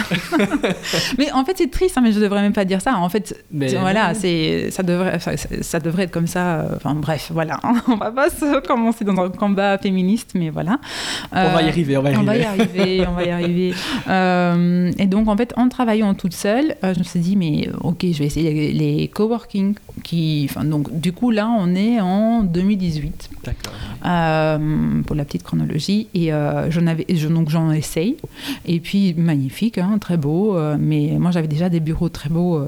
Mais 1.17 1.31
en 1.31 1.45
fait, 1.45 1.53
c'est 1.57 1.71
triste, 1.71 1.97
hein, 1.97 2.01
mais 2.03 2.11
je 2.11 2.19
devrais 2.19 2.41
même 2.41 2.53
pas 2.53 2.65
dire 2.65 2.81
ça. 2.81 2.97
En 2.97 3.09
fait, 3.09 3.35
voilà, 3.51 4.13
c'est 4.13 4.69
ça 4.69 4.83
devrait, 4.83 5.19
ça, 5.19 5.79
devrait 5.79 6.03
être 6.03 6.11
comme 6.11 6.27
ça. 6.27 6.65
Enfin 6.75 6.93
bref, 6.93 7.31
voilà. 7.33 7.59
on 7.87 7.95
va 7.95 8.11
pas 8.11 8.29
se 8.29 8.59
commencer 8.65 9.03
dans 9.03 9.17
un 9.17 9.29
combat 9.29 9.77
féministe, 9.77 10.31
mais 10.35 10.49
voilà. 10.49 10.79
on 11.31 11.49
va 11.49 11.61
y 11.63 11.69
arriver, 11.69 11.97
on 11.97 12.01
va 12.01 12.11
y 12.11 12.13
arriver. 12.13 12.21
On 12.21 12.25
va 12.25 12.37
y 12.37 12.43
arriver, 12.43 13.07
on 13.07 13.13
va 13.13 13.23
y 13.23 13.31
arriver. 13.31 13.73
et 15.01 15.07
donc 15.07 15.27
en 15.27 15.37
fait, 15.37 15.53
en 15.57 15.69
travaillant 15.69 16.13
toute 16.13 16.33
seule, 16.33 16.75
je 16.83 16.99
me 16.99 17.03
suis 17.03 17.19
dit 17.19 17.35
mais 17.35 17.69
ok, 17.81 18.05
je 18.11 18.19
vais 18.19 18.25
essayer 18.25 18.71
les 18.71 19.07
coworking 19.15 19.75
qui, 20.03 20.45
enfin, 20.47 20.65
donc, 20.65 20.99
du 20.99 21.13
coup, 21.13 21.31
là, 21.31 21.49
on 21.49 21.73
est 21.73 21.99
en 22.01 22.43
2018. 22.43 23.29
D'accord. 23.43 23.73
Euh, 24.05 25.01
pour 25.03 25.15
la 25.15 25.23
petite 25.25 25.41
chronologie. 25.41 26.07
Et 26.13 26.31
euh, 26.33 26.69
j'en 26.69 26.85
avais, 26.85 27.05
je, 27.09 27.27
donc 27.27 27.49
j'en 27.49 27.71
essaye. 27.71 28.17
Et 28.65 28.79
puis, 28.79 29.15
magnifique, 29.17 29.77
hein, 29.77 29.97
très 29.99 30.17
beau. 30.17 30.57
Euh, 30.57 30.75
mais 30.77 31.15
moi, 31.17 31.31
j'avais 31.31 31.47
déjà 31.47 31.69
des 31.69 31.79
bureaux 31.79 32.09
très 32.09 32.29
beaux 32.29 32.61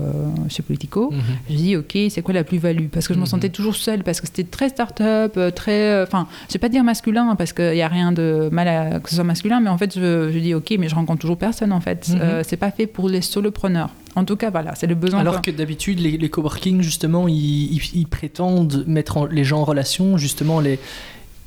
chez 0.50 0.64
Politico. 0.64 1.12
Mhm. 1.12 1.20
Je 1.50 1.56
dis, 1.56 1.76
OK, 1.76 1.98
c'est 2.10 2.22
quoi 2.22 2.34
la 2.34 2.46
plus-value? 2.46 2.88
Parce 2.88 3.08
que 3.08 3.14
je 3.14 3.20
me 3.20 3.26
mhm. 3.26 3.30
sentais 3.30 3.50
toujours 3.50 3.76
seule, 3.76 4.04
parce 4.04 4.22
que 4.22 4.28
c'était 4.28 4.46
très 4.46 4.70
start-up, 4.70 5.38
très. 5.54 6.02
Enfin, 6.02 6.28
je 6.48 6.54
vais 6.54 6.60
pas 6.60 6.70
dire 6.70 6.84
masculin, 6.84 7.36
parce 7.36 7.52
qu'il 7.52 7.74
n'y 7.74 7.82
a 7.82 7.90
rien 7.90 8.14
de 8.14 8.50
mal 8.52 8.68
à 8.70 9.00
que 9.02 9.10
ce 9.10 9.16
soit 9.16 9.26
masculin, 9.26 9.60
mais 9.60 9.70
en 9.70 9.78
fait, 9.78 9.94
je, 9.94 10.32
je 10.32 10.40
dis, 10.40 10.54
OK, 10.54 10.74
mais 10.80 10.88
je 10.88 10.96
rencontre 10.96 11.20
toujours 11.20 11.38
personne, 11.38 11.74
en 11.74 11.82
fait. 11.82 12.08
Mhm. 12.10 12.44
c'est 12.44 12.58
pas 12.58 12.72
fait 12.72 12.88
pour 12.88 13.10
les 13.10 13.22
solopreneurs. 13.22 13.90
En 14.18 14.26
tout 14.26 14.36
cas, 14.36 14.50
voilà, 14.50 14.74
c'est 14.74 14.88
le 14.88 14.96
besoin. 14.96 15.20
Alors 15.20 15.44
que 15.44 15.52
d'habitude, 15.52 16.00
les, 16.00 16.18
les 16.18 16.30
coworking, 16.30 16.82
justement, 16.82 17.28
ils, 17.28 18.08
prétendent 18.10 18.84
mettre 18.88 19.28
les 19.28 19.44
gens 19.44 19.60
en 19.60 19.64
relation, 19.64 20.18
justement, 20.18 20.60
les. 20.60 20.80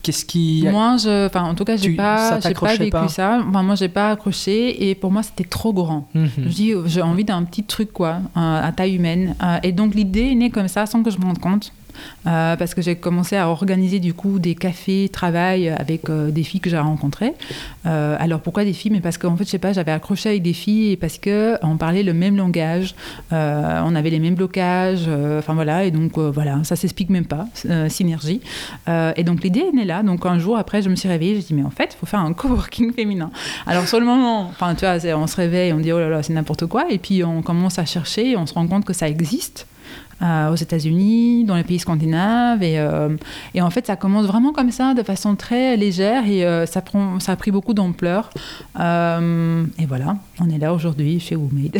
Qu'est-ce 0.05 0.25
qui. 0.25 0.65
Moi, 0.71 0.97
je, 0.97 1.27
enfin, 1.27 1.43
en 1.43 1.57
tout 1.57 1.65
cas, 1.65 1.77
j'ai 1.77 1.97
pas, 1.97 2.39
j'ai 2.39 2.55
pas 2.55 2.77
vécu 2.77 3.09
ça. 3.09 3.43
Enfin, 3.47 3.65
moi, 3.65 3.75
j'ai 3.75 3.89
pas 3.89 4.13
accroché 4.13 4.89
et 4.89 4.95
pour 4.95 5.11
moi, 5.11 5.25
c'était 5.25 5.43
trop 5.43 5.73
grand. 5.73 6.09
Mhm. 6.15 6.31
Je 6.39 6.49
dis, 6.49 6.73
j'ai 6.87 7.03
envie 7.03 7.25
d'un 7.25 7.43
petit 7.43 7.65
truc, 7.65 7.93
quoi, 7.93 8.21
à 8.37 8.71
taille 8.71 8.95
humaine. 8.95 9.35
Euh, 9.43 9.59
et 9.65 9.73
donc, 9.73 9.97
l'idée 9.97 10.31
est 10.31 10.35
née 10.37 10.51
comme 10.51 10.69
ça, 10.69 10.87
sans 10.87 11.03
que 11.03 11.11
je 11.11 11.19
me 11.19 11.25
rende 11.25 11.41
compte. 11.41 11.73
Euh, 12.27 12.57
parce 12.57 12.75
que 12.75 12.83
j'ai 12.83 12.97
commencé 12.97 13.37
à 13.37 13.49
organiser 13.49 13.99
du 13.99 14.13
coup 14.13 14.39
des 14.39 14.55
cafés 14.55 15.09
travail 15.11 15.69
avec 15.71 16.11
euh, 16.11 16.31
des 16.31 16.43
filles 16.43 16.61
que 16.61 16.69
j'ai 16.69 16.79
rencontrées. 16.79 17.33
Euh, 17.87 18.17
alors 18.19 18.41
pourquoi 18.41 18.65
des 18.65 18.75
filles? 18.75 18.91
Mais 18.91 19.01
parce 19.01 19.17
qu'en 19.17 19.37
fait, 19.37 19.45
je 19.45 19.51
sais 19.51 19.59
pas, 19.59 19.73
j'avais 19.73 19.93
accroché 19.93 20.29
avec 20.29 20.43
des 20.43 20.53
filles 20.53 20.93
et 20.93 20.97
parce 20.97 21.19
que 21.19 21.57
on 21.63 21.77
parlait 21.77 22.03
le 22.03 22.13
même 22.13 22.37
langage, 22.37 22.95
on 23.31 23.95
avait 23.95 24.11
les 24.11 24.21
mêmes 24.21 24.35
blocages, 24.35 25.09
enfin 25.39 25.55
voilà, 25.55 25.85
et 25.85 25.91
donc 25.91 26.19
voilà, 26.19 26.63
ça 26.65 26.77
s'explique 26.77 27.11
même 27.11 27.25
pas, 27.25 27.47
synergie. 27.89 28.41
et 28.89 29.25
donc 29.25 29.43
l'idée 29.43 29.65
est 29.81 29.85
là. 29.85 30.03
Donc 30.03 30.27
un 30.27 30.39
jour 30.39 30.59
après, 30.59 30.83
je 30.83 30.91
me 30.91 30.97
suis 30.97 31.09
réveillée, 31.09 31.41
je 31.41 31.47
dit 31.47 31.55
mais 31.55 31.63
en 31.63 31.71
fait, 31.71 31.95
il 31.95 31.99
faut 31.99 32.07
faire 32.07 32.21
un 32.21 32.33
coworking 32.41 32.93
féminin. 32.93 33.31
Alors 33.67 33.89
sur 33.89 33.99
le 33.99 34.07
moment, 34.07 34.49
enfin 34.49 34.75
tu 34.75 34.85
vois, 34.85 34.97
on 35.17 35.27
se 35.27 35.37
réveille, 35.37 35.73
on 35.73 35.79
dit 35.79 35.93
oh 35.93 35.99
là 35.99 36.09
là, 36.09 36.23
c'est 36.23 36.33
n'importe 36.33 36.67
quoi, 36.67 36.91
et 36.91 36.99
puis 36.99 37.25
on 37.25 37.43
commence 37.43 37.79
à 37.79 37.85
chercher, 37.85 38.31
et 38.33 38.37
on 38.37 38.47
se 38.47 38.55
rend 38.55 38.67
compte 38.67 38.85
que 38.85 38.93
ça 38.93 39.09
existe. 39.09 39.67
Euh, 40.23 40.53
aux 40.53 40.57
États-Unis, 40.57 41.45
dans 41.45 41.57
les 41.57 41.65
pays 41.65 41.79
scandinaves. 41.79 42.63
Et, 42.63 42.79
euh, 42.79 43.17
et, 43.55 43.63
en 43.63 43.71
fait, 43.71 43.87
ça 43.87 43.97
commence 43.97 44.27
vraiment 44.27 44.53
comme 44.53 44.71
ça, 44.71 44.93
de 44.93 45.03
façon 45.03 45.35
très 45.35 45.79
légère, 45.79 46.27
et 46.27 46.45
euh, 46.45 46.67
ça, 46.67 46.83
prend, 46.83 47.19
ça 47.21 47.33
a 47.33 47.37
pris 47.37 47.51
beaucoup 47.51 47.73
d'ampleur. 47.73 48.29
et 48.77 49.87
voilà, 49.87 50.17
on 50.39 50.51
est 50.51 50.59
là 50.59 50.75
aujourd'hui 50.75 51.21
chez 51.21 51.37
WoMade. 51.37 51.79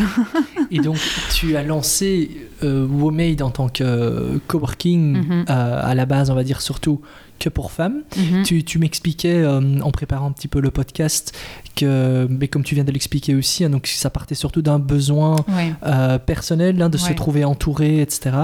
et 0.71 0.79
donc, 0.79 0.97
tu 1.35 1.55
as 1.55 1.63
lancé 1.63 2.49
WoMade 2.63 3.43
en 3.43 3.51
tant 3.51 3.69
que 3.69 4.39
coworking, 4.47 5.27
mhm. 5.27 5.45
à 5.49 5.95
la 5.95 6.07
base, 6.07 6.31
on 6.31 6.35
va 6.35 6.45
dire 6.45 6.61
surtout 6.61 7.01
que 7.39 7.49
pour 7.49 7.73
femmes. 7.73 8.03
Mhm. 8.17 8.43
Tu, 8.45 8.65
tu 8.65 8.79
m'expliquais 8.79 9.47
en 9.47 9.91
préparant 9.91 10.29
un 10.29 10.33
petit 10.33 10.49
peu 10.49 10.61
le 10.61 10.71
podcast 10.71 11.35
que, 11.75 12.27
mais 12.29 12.49
comme 12.49 12.63
tu 12.63 12.75
viens 12.75 12.85
de 12.85 12.93
l'expliquer 12.93 13.35
aussi, 13.35 13.65
hein, 13.65 13.71
donc 13.71 13.87
ça 13.87 14.11
partait 14.11 14.35
surtout 14.35 14.63
d'un 14.63 14.79
besoin 14.79 15.37
personnel, 16.27 16.81
hein, 16.81 16.89
de 16.89 16.99
se 16.99 17.13
trouver 17.13 17.45
entouré, 17.45 18.01
etc. 18.01 18.37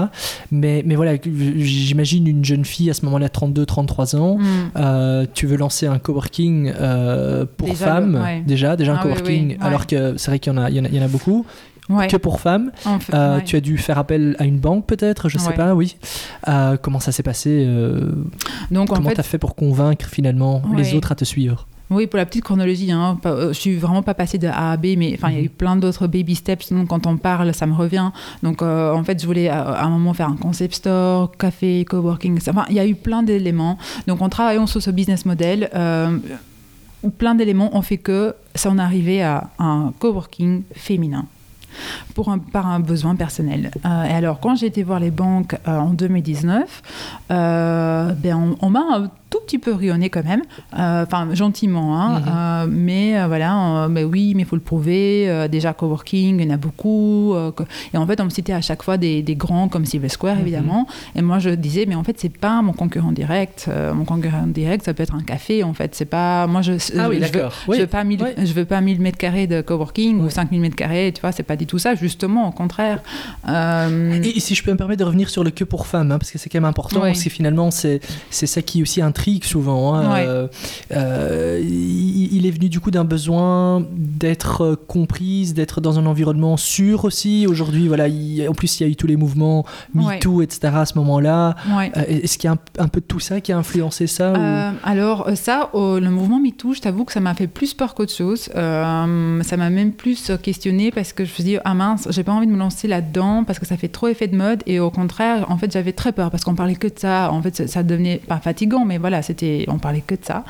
Mais, 0.51 0.83
mais 0.85 0.95
voilà, 0.95 1.13
j'imagine 1.23 2.27
une 2.27 2.43
jeune 2.43 2.65
fille 2.65 2.89
à 2.89 2.93
ce 2.93 3.05
moment-là, 3.05 3.29
32, 3.29 3.65
33 3.65 4.15
ans, 4.15 4.37
mm. 4.37 4.43
euh, 4.75 5.25
tu 5.33 5.45
veux 5.45 5.57
lancer 5.57 5.87
un 5.87 5.99
coworking 5.99 6.73
euh, 6.79 7.45
pour 7.57 7.75
femmes, 7.75 8.19
déjà, 8.45 8.75
déjà 8.75 8.93
un 8.93 8.97
ah 8.99 9.03
coworking, 9.03 9.57
alors 9.61 9.87
que 9.87 10.17
c'est 10.17 10.31
vrai 10.31 10.39
qu'il 10.39 10.53
y, 10.53 10.55
en 10.55 10.59
a, 10.59 10.69
il 10.69 10.95
y 10.95 10.99
en 10.99 11.05
a 11.05 11.07
beaucoup. 11.07 11.45
Que 11.89 12.17
pour 12.17 12.39
femmes. 12.39 12.71
Euh, 13.13 13.39
tu 13.41 13.55
as 13.55 13.61
dû 13.61 13.77
faire 13.77 13.97
appel 13.97 14.35
à 14.39 14.45
une 14.45 14.59
banque 14.59 14.85
peut-être, 14.85 15.29
je 15.29 15.37
sais 15.37 15.53
pas, 15.53 15.73
oui. 15.75 15.97
comment 16.81 16.99
ça 16.99 17.11
s'est 17.11 17.23
passé 17.23 17.67
Donc, 18.71 18.89
Comment 18.89 19.11
tu 19.11 19.19
as 19.19 19.23
fait 19.23 19.37
pour 19.37 19.55
convaincre 19.55 20.05
finalement 20.07 20.61
les 20.75 20.93
autres 20.95 21.11
à 21.11 21.15
te 21.15 21.25
suivre? 21.25 21.67
Oui, 21.89 22.05
pour 22.05 22.17
la 22.17 22.25
petite 22.25 22.43
chronologie, 22.43 22.91
hein, 22.91 23.17
euh, 23.25 23.53
je 23.53 23.59
suis 23.59 23.75
vraiment 23.75 24.03
pas 24.03 24.13
passée 24.13 24.37
de 24.37 24.47
A 24.47 24.71
à 24.73 24.77
B, 24.77 24.87
mais 24.97 25.13
enfin, 25.13 25.29
il 25.29 25.35
y 25.35 25.39
a 25.39 25.41
eu 25.41 25.45
mhm. 25.45 25.49
plein 25.49 25.75
d'autres 25.77 26.07
baby 26.07 26.35
steps. 26.35 26.73
Donc, 26.73 26.89
quand 26.89 27.07
on 27.07 27.15
parle, 27.15 27.53
ça 27.53 27.65
me 27.65 27.73
revient. 27.73 28.11
Donc, 28.43 28.61
euh, 28.61 28.91
en 28.91 29.03
fait, 29.03 29.21
je 29.21 29.25
voulais 29.25 29.47
à, 29.47 29.83
un 29.83 29.89
moment 29.89 30.13
faire 30.13 30.27
un 30.27 30.35
concept 30.35 30.75
store, 30.75 31.31
café, 31.37 31.85
coworking. 31.85 32.39
Enfin, 32.49 32.65
il 32.69 32.75
y 32.75 32.79
a 32.79 32.85
eu 32.85 32.95
plein 32.95 33.23
d'éléments. 33.23 33.77
Donc, 34.05 34.21
en 34.21 34.27
travaillant 34.27 34.67
sur 34.67 34.81
ce 34.81 34.91
business 34.91 35.25
model, 35.25 35.69
euh, 35.75 36.17
plein 37.17 37.35
d'éléments 37.35 37.75
ont 37.75 37.81
fait 37.81 37.97
que 37.97 38.35
ça 38.53 38.69
en 38.69 38.79
arrivait 38.79 39.21
à 39.21 39.49
un 39.57 39.93
coworking 39.99 40.63
féminin 40.73 41.25
pour 42.13 42.29
un, 42.29 42.39
par 42.39 42.67
un 42.67 42.79
besoin 42.79 43.15
personnel. 43.15 43.71
et 43.83 44.13
alors, 44.13 44.39
quand 44.39 44.55
j'ai 44.55 44.67
été 44.67 44.83
voir 44.83 44.99
les 44.99 45.11
banques 45.11 45.55
en 45.65 45.91
2019, 45.91 46.81
ben 47.29 48.15
on, 48.25 48.57
on 48.61 48.69
m'a 48.69 49.09
tout 49.29 49.39
petit 49.45 49.59
peu 49.59 49.73
rionné 49.73 50.09
quand 50.09 50.23
même, 50.23 50.41
euh, 50.77 51.03
enfin 51.03 51.27
gentiment, 51.33 51.99
hein, 51.99 52.19
mhm. 52.19 52.25
euh, 52.27 52.67
mais 52.69 53.19
euh, 53.19 53.27
voilà, 53.27 53.87
mais 53.89 54.03
oui, 54.03 54.33
mais 54.35 54.43
il 54.43 54.45
faut 54.45 54.55
le 54.55 54.61
prouver. 54.61 55.47
déjà 55.49 55.73
coworking, 55.73 56.39
il 56.39 56.45
y 56.45 56.51
en 56.51 56.53
a 56.53 56.57
beaucoup, 56.57 57.35
et 57.93 57.97
en 57.97 58.07
fait 58.07 58.21
on 58.21 58.25
me 58.25 58.29
citait 58.29 58.53
à 58.53 58.61
chaque 58.61 58.83
fois 58.83 58.97
des, 58.97 59.21
des 59.21 59.35
grands 59.35 59.67
comme 59.67 59.85
Silver 59.85 60.09
Square 60.09 60.35
mhm. 60.35 60.41
évidemment, 60.41 60.87
et 61.15 61.21
moi 61.21 61.39
je 61.39 61.49
disais 61.49 61.85
mais 61.87 61.95
en 61.95 62.03
fait 62.03 62.19
c'est 62.19 62.35
pas 62.35 62.61
mon 62.61 62.73
concurrent 62.73 63.11
direct, 63.11 63.69
mon 63.93 64.05
concurrent 64.05 64.47
direct 64.47 64.85
ça 64.85 64.93
peut 64.93 65.03
être 65.03 65.15
un 65.15 65.23
café 65.23 65.63
en 65.63 65.73
fait, 65.73 65.95
c'est 65.95 66.05
pas 66.05 66.47
moi 66.47 66.61
je 66.61 66.73
ah 66.97 67.09
oui, 67.09 67.19
je, 67.21 67.37
veux, 67.37 67.75
je, 67.75 67.81
veux 67.81 67.87
pas 67.87 68.03
1000, 68.03 68.19
je 68.37 68.53
veux 68.53 68.65
pas 68.65 68.79
1000 68.79 69.01
mètres 69.01 69.17
carrés 69.17 69.47
de 69.47 69.61
coworking 69.61 70.21
ou 70.21 70.29
5000 70.29 70.61
mètres 70.61 70.75
carrés, 70.75 71.11
tu 71.13 71.21
vois, 71.21 71.31
c'est 71.31 71.43
pas 71.43 71.55
du 71.55 71.65
tout 71.65 71.79
ça, 71.79 71.95
justement 71.95 72.47
au 72.47 72.51
contraire. 72.51 73.01
Et, 73.47 74.39
si 74.39 74.55
je 74.55 74.63
peux 74.63 74.71
me 74.71 74.77
permettre 74.77 74.99
de 74.99 75.05
revenir 75.05 75.29
sur 75.29 75.43
le 75.43 75.51
que 75.51 75.63
pour 75.63 75.87
femmes, 75.87 76.11
hein, 76.11 76.19
parce 76.19 76.31
que 76.31 76.37
c'est 76.37 76.49
quand 76.49 76.59
même 76.59 76.65
important, 76.65 77.01
parce 77.01 77.23
que 77.23 77.29
finalement 77.29 77.71
c'est 77.71 77.99
ça 78.29 78.61
qui 78.61 78.81
aussi 78.81 79.01
intéressant 79.01 79.16
intrigue 79.17 79.43
souvent. 79.43 79.95
Hein. 79.95 80.47
il, 80.91 82.45
est 82.45 82.51
venu 82.51 82.69
du 82.69 82.79
coup 82.79 82.91
d'un 82.91 83.03
besoin 83.03 83.83
d'être 83.91 84.75
comprise, 84.87 85.53
d'être 85.53 85.81
dans 85.81 85.97
un 85.99 86.05
environnement 86.05 86.55
sûr 86.57 87.05
aussi. 87.05 87.47
Aujourd'hui, 87.47 87.87
voilà, 87.87 88.05
en 88.05 88.53
plus 88.53 88.79
il 88.79 88.83
y 88.83 88.85
a 88.85 88.89
eu 88.89 88.95
tous 88.95 89.07
les 89.07 89.17
mouvements 89.17 89.65
MeToo, 89.93 90.41
etc. 90.41 90.73
à 90.75 90.85
ce 90.85 90.97
moment-là. 90.99 91.55
Est-ce 91.95 92.37
qu'il 92.37 92.49
y 92.49 92.53
a 92.53 92.57
un, 92.79 92.87
peu 92.87 92.99
de 92.99 93.05
tout 93.05 93.19
ça 93.19 93.41
qui 93.41 93.51
a 93.51 93.57
influencé 93.57 94.07
ça 94.07 94.73
Alors 94.83 95.29
ça, 95.35 95.69
le 95.73 96.09
mouvement 96.09 96.39
MeToo, 96.39 96.73
je 96.73 96.81
t'avoue 96.81 97.05
que 97.05 97.11
ça 97.11 97.19
m'a 97.19 97.33
fait 97.33 97.47
plus 97.47 97.73
peur 97.73 97.95
qu'autre 97.95 98.13
chose. 98.13 98.49
ça 98.53 99.57
m'a 99.57 99.69
même 99.69 99.93
plus 99.93 100.31
questionné 100.41 100.91
parce 100.91 101.13
que 101.13 101.25
je 101.25 101.29
me 101.29 101.33
suis 101.33 101.43
dit, 101.43 101.57
ah 101.65 101.73
mince, 101.73 102.07
j'ai 102.11 102.23
pas 102.23 102.33
envie 102.33 102.47
de 102.47 102.51
me 102.51 102.57
lancer 102.57 102.87
là-dedans 102.87 103.43
parce 103.43 103.59
que 103.59 103.65
ça 103.65 103.77
fait 103.77 103.87
trop 103.87 104.07
effet 104.07 104.27
de 104.27 104.35
mode. 104.35 104.63
Et 104.65 104.79
au 104.79 104.91
contraire, 104.91 105.49
en 105.49 105.57
fait, 105.57 105.71
j'avais 105.71 105.93
très 105.93 106.11
peur 106.11 106.29
parce 106.29 106.43
qu'on 106.43 106.55
parlait 106.55 106.75
que 106.75 106.87
de 106.87 106.99
ça. 106.99 107.31
En 107.31 107.41
fait, 107.41 107.67
ça, 107.67 107.83
devenait 107.83 108.17
pas 108.17 108.37
fatigant, 108.37 108.85
mais 108.85 108.97
voilà, 108.97 109.06
c'était, 109.21 109.65
on 109.67 109.77
parlait 109.77 110.03
que 110.05 110.15
de 110.15 110.23
ça. 110.23 110.43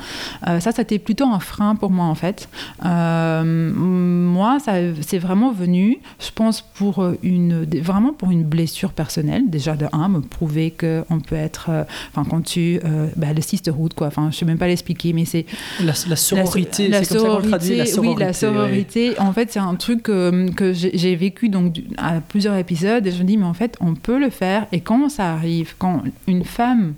Euh, 0.48 0.60
ça, 0.60 0.72
c'était 0.72 1.00
plutôt 1.00 1.26
un 1.26 1.40
frein 1.40 1.76
pour 1.76 1.92
moi, 1.92 2.06
en 2.06 2.16
fait. 2.16 2.50
Euh, 2.86 3.72
moi, 3.74 4.60
ça, 4.60 4.74
c'est 5.02 5.20
vraiment 5.20 5.52
venu, 5.52 6.00
je 6.20 6.32
pense, 6.34 6.62
pour 6.62 7.06
une, 7.24 7.66
vraiment 7.82 8.14
pour 8.14 8.32
une 8.32 8.44
blessure 8.44 8.92
personnelle. 8.92 9.44
Déjà, 9.50 9.76
de 9.76 9.88
un, 9.94 10.10
me 10.10 10.22
prouver 10.22 10.72
qu'on 10.72 11.20
peut 11.20 11.36
être, 11.36 11.68
euh, 11.70 11.84
enfin, 12.14 12.28
quand 12.30 12.42
tu, 12.42 12.80
bah, 13.16 13.34
le 13.34 13.42
sisterhood, 13.42 13.94
quoi. 13.94 14.08
Enfin, 14.08 14.30
je 14.32 14.38
sais 14.38 14.46
même 14.46 14.58
pas 14.58 14.68
l'expliquer, 14.68 15.14
mais 15.14 15.26
c'est. 15.26 15.46
La, 15.84 15.94
sororité, 15.94 16.90
c'est 16.92 17.18
comme 17.18 17.42
ça 17.42 17.48
traduit 17.48 17.76
la 17.76 17.86
sororité. 17.86 18.16
Oui, 18.16 18.26
la 18.26 18.34
sororité. 18.34 19.20
En 19.20 19.34
fait, 19.34 19.52
c'est 19.52 19.60
un 19.60 19.76
truc 19.76 20.04
que, 20.04 20.50
que 20.52 20.74
j'ai 20.74 21.16
vécu 21.16 21.50
donc 21.50 21.82
à 21.98 22.22
plusieurs 22.22 22.56
épisodes 22.56 23.06
et 23.06 23.12
je 23.12 23.20
me 23.20 23.24
dis 23.24 23.38
mais 23.38 23.46
en 23.46 23.54
fait 23.54 23.78
on 23.82 23.94
peut 23.94 24.20
le 24.20 24.30
faire 24.30 24.68
et 24.72 24.82
quand 24.82 25.10
ça 25.10 25.34
arrive 25.34 25.76
quand 25.78 26.04
une 26.28 26.44
femme 26.44 26.94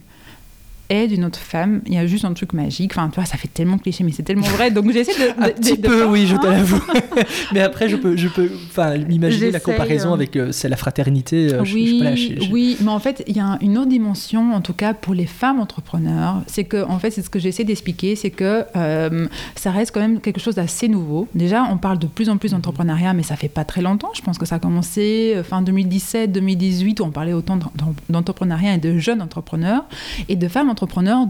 aide 0.90 1.12
une 1.12 1.24
autre 1.24 1.40
femme, 1.40 1.82
il 1.86 1.94
y 1.94 1.98
a 1.98 2.08
juste 2.08 2.26
un 2.26 2.34
truc 2.34 2.54
magique. 2.54 2.92
Enfin, 2.96 3.10
tu 3.10 3.16
vois, 3.16 3.26
ça 3.26 3.38
fait 3.38 3.48
tellement 3.48 3.78
cliché, 3.78 4.04
mais 4.04 4.12
c'est 4.12 4.24
tellement 4.24 4.48
vrai. 4.48 4.72
Donc 4.72 4.92
j'essaie 4.92 5.14
de, 5.14 5.44
un 5.44 5.50
petit 5.50 5.78
peu, 5.78 6.06
oui, 6.06 6.26
je 6.26 6.36
t'avoue. 6.36 6.84
mais 7.54 7.62
après, 7.62 7.88
je 7.90 7.96
peux, 7.96 8.18
je 8.18 8.28
peux, 8.28 8.50
enfin, 8.68 8.98
m'imaginer 8.98 9.52
la 9.52 9.60
comparaison 9.60 10.12
euh, 10.12 10.16
avec 10.16 10.36
euh, 10.36 10.52
c'est 10.52 10.70
la 10.70 10.78
fraternité. 10.78 11.54
Euh, 11.54 11.64
oui, 11.64 12.04
oui, 12.52 12.78
mais 12.82 12.92
en 12.92 13.00
fait, 13.00 13.24
il 13.28 13.38
y 13.38 13.40
a 13.40 13.58
une 13.62 13.78
autre 13.78 13.90
dimension, 13.90 14.54
en 14.54 14.62
tout 14.62 14.74
cas 14.74 14.94
pour 14.94 15.14
les 15.14 15.28
femmes 15.28 15.60
entrepreneurs, 15.60 16.42
c'est 16.48 16.64
que, 16.64 16.84
en 16.84 16.98
fait, 17.00 17.12
c'est 17.12 17.22
ce 17.22 17.30
que 17.30 17.40
j'essaie 17.40 17.64
d'expliquer, 17.64 18.16
c'est 18.16 18.32
que 18.32 18.66
ça 19.56 19.72
reste 19.72 19.94
quand 19.94 20.02
même 20.02 20.20
quelque 20.20 20.40
chose 20.40 20.56
d'assez 20.56 20.88
nouveau. 20.88 21.28
Déjà, 21.36 21.64
on 21.64 21.78
parle 21.78 22.00
de 22.00 22.08
plus 22.08 22.30
en 22.30 22.38
plus 22.38 22.52
d'entrepreneuriat, 22.52 23.14
mais 23.14 23.24
ça 23.24 23.36
fait 23.36 23.50
pas 23.50 23.64
très 23.64 23.82
longtemps. 23.82 24.10
Je 24.16 24.22
pense 24.22 24.38
que 24.38 24.46
ça 24.46 24.56
a 24.56 24.60
commencé 24.60 25.40
fin 25.44 25.62
2017, 25.62 26.32
2018, 26.32 27.00
où 27.00 27.04
on 27.04 27.12
parlait 27.12 27.34
autant 27.34 27.60
d'entrepreneuriat 28.10 28.76
et 28.76 28.78
de 28.78 28.98
jeunes 28.98 29.22
entrepreneurs 29.22 29.86
et 30.28 30.36
de 30.36 30.48
femmes 30.48 30.70
entrepreneurs 30.70 30.79
entrepreneurs, 30.80 31.28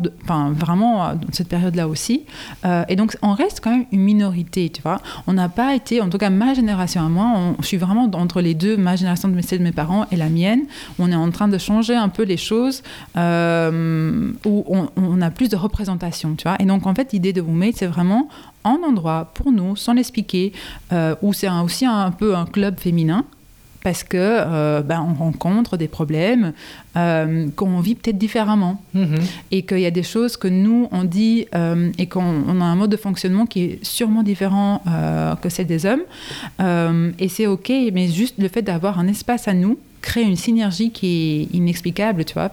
vraiment 0.53 1.03
euh, 1.03 1.13
cette 1.31 1.47
période-là 1.47 1.87
aussi. 1.87 2.25
Euh, 2.65 2.83
et 2.87 2.95
donc 2.95 3.17
on 3.23 3.33
reste 3.33 3.61
quand 3.63 3.71
même 3.71 3.85
une 3.91 4.01
minorité, 4.01 4.69
tu 4.69 4.81
vois. 4.81 5.01
On 5.25 5.33
n'a 5.33 5.49
pas 5.49 5.73
été, 5.73 6.01
en 6.01 6.09
tout 6.09 6.19
cas 6.19 6.29
ma 6.29 6.53
génération 6.53 7.03
à 7.03 7.09
moi, 7.09 7.31
on, 7.35 7.55
je 7.59 7.65
suis 7.65 7.77
vraiment 7.77 8.09
entre 8.13 8.41
les 8.41 8.53
deux, 8.53 8.77
ma 8.77 8.95
génération 8.95 9.27
de 9.27 9.33
mes, 9.33 9.41
de 9.41 9.63
mes 9.63 9.71
parents 9.71 10.05
et 10.11 10.15
la 10.15 10.29
mienne. 10.29 10.61
On 10.99 11.11
est 11.11 11.15
en 11.15 11.31
train 11.31 11.47
de 11.47 11.57
changer 11.57 11.95
un 11.95 12.09
peu 12.09 12.23
les 12.23 12.37
choses 12.37 12.83
euh, 13.17 14.31
où 14.45 14.65
on, 14.95 15.21
a 15.21 15.31
plus 15.31 15.49
de 15.49 15.55
représentation, 15.55 16.35
tu 16.35 16.43
vois. 16.43 16.57
Et 16.59 16.65
donc 16.65 16.85
en 16.85 16.93
fait 16.93 17.11
l'idée 17.11 17.33
de 17.33 17.41
Womate, 17.41 17.77
c'est 17.77 17.87
vraiment 17.87 18.29
un 18.63 18.77
endroit 18.87 19.31
pour 19.33 19.51
nous, 19.51 19.75
sans 19.75 19.93
l'expliquer, 19.93 20.53
où 21.21 21.33
c'est 21.33 21.49
aussi 21.49 21.85
un 21.85 22.11
peu 22.11 22.35
un 22.35 22.45
club 22.45 22.79
féminin 22.79 23.25
parce 23.83 24.03
que 24.03 24.17
euh, 24.17 24.81
ben, 24.81 25.05
on 25.07 25.13
rencontre 25.13 25.77
des 25.77 25.87
problèmes 25.87 26.53
euh, 26.95 27.47
qu'on 27.55 27.79
vit 27.79 27.95
peut-être 27.95 28.17
différemment 28.17 28.81
mm-hmm. 28.95 29.21
et 29.51 29.61
qu'il 29.63 29.79
y 29.79 29.85
a 29.85 29.91
des 29.91 30.03
choses 30.03 30.37
que 30.37 30.47
nous 30.47 30.87
on 30.91 31.03
dit 31.03 31.47
euh, 31.55 31.91
et 31.97 32.07
qu'on 32.07 32.61
a 32.61 32.63
un 32.63 32.75
mode 32.75 32.91
de 32.91 32.97
fonctionnement 32.97 33.45
qui 33.45 33.61
est 33.61 33.85
sûrement 33.85 34.23
différent 34.23 34.81
que 35.41 35.49
celle 35.49 35.67
des 35.67 35.85
hommes 35.85 36.01
et 37.19 37.29
c'est 37.29 37.47
ok 37.47 37.71
mais 37.93 38.07
juste 38.07 38.35
le 38.37 38.47
fait 38.47 38.61
d'avoir 38.61 38.99
un 38.99 39.07
espace 39.07 39.47
à 39.47 39.53
nous 39.53 39.77
crée 40.01 40.23
une 40.23 40.35
synergie 40.35 40.91
qui 40.91 41.07
est 41.51 41.55
inexplicable, 41.55 42.25
tu 42.25 42.33
vois. 42.33 42.49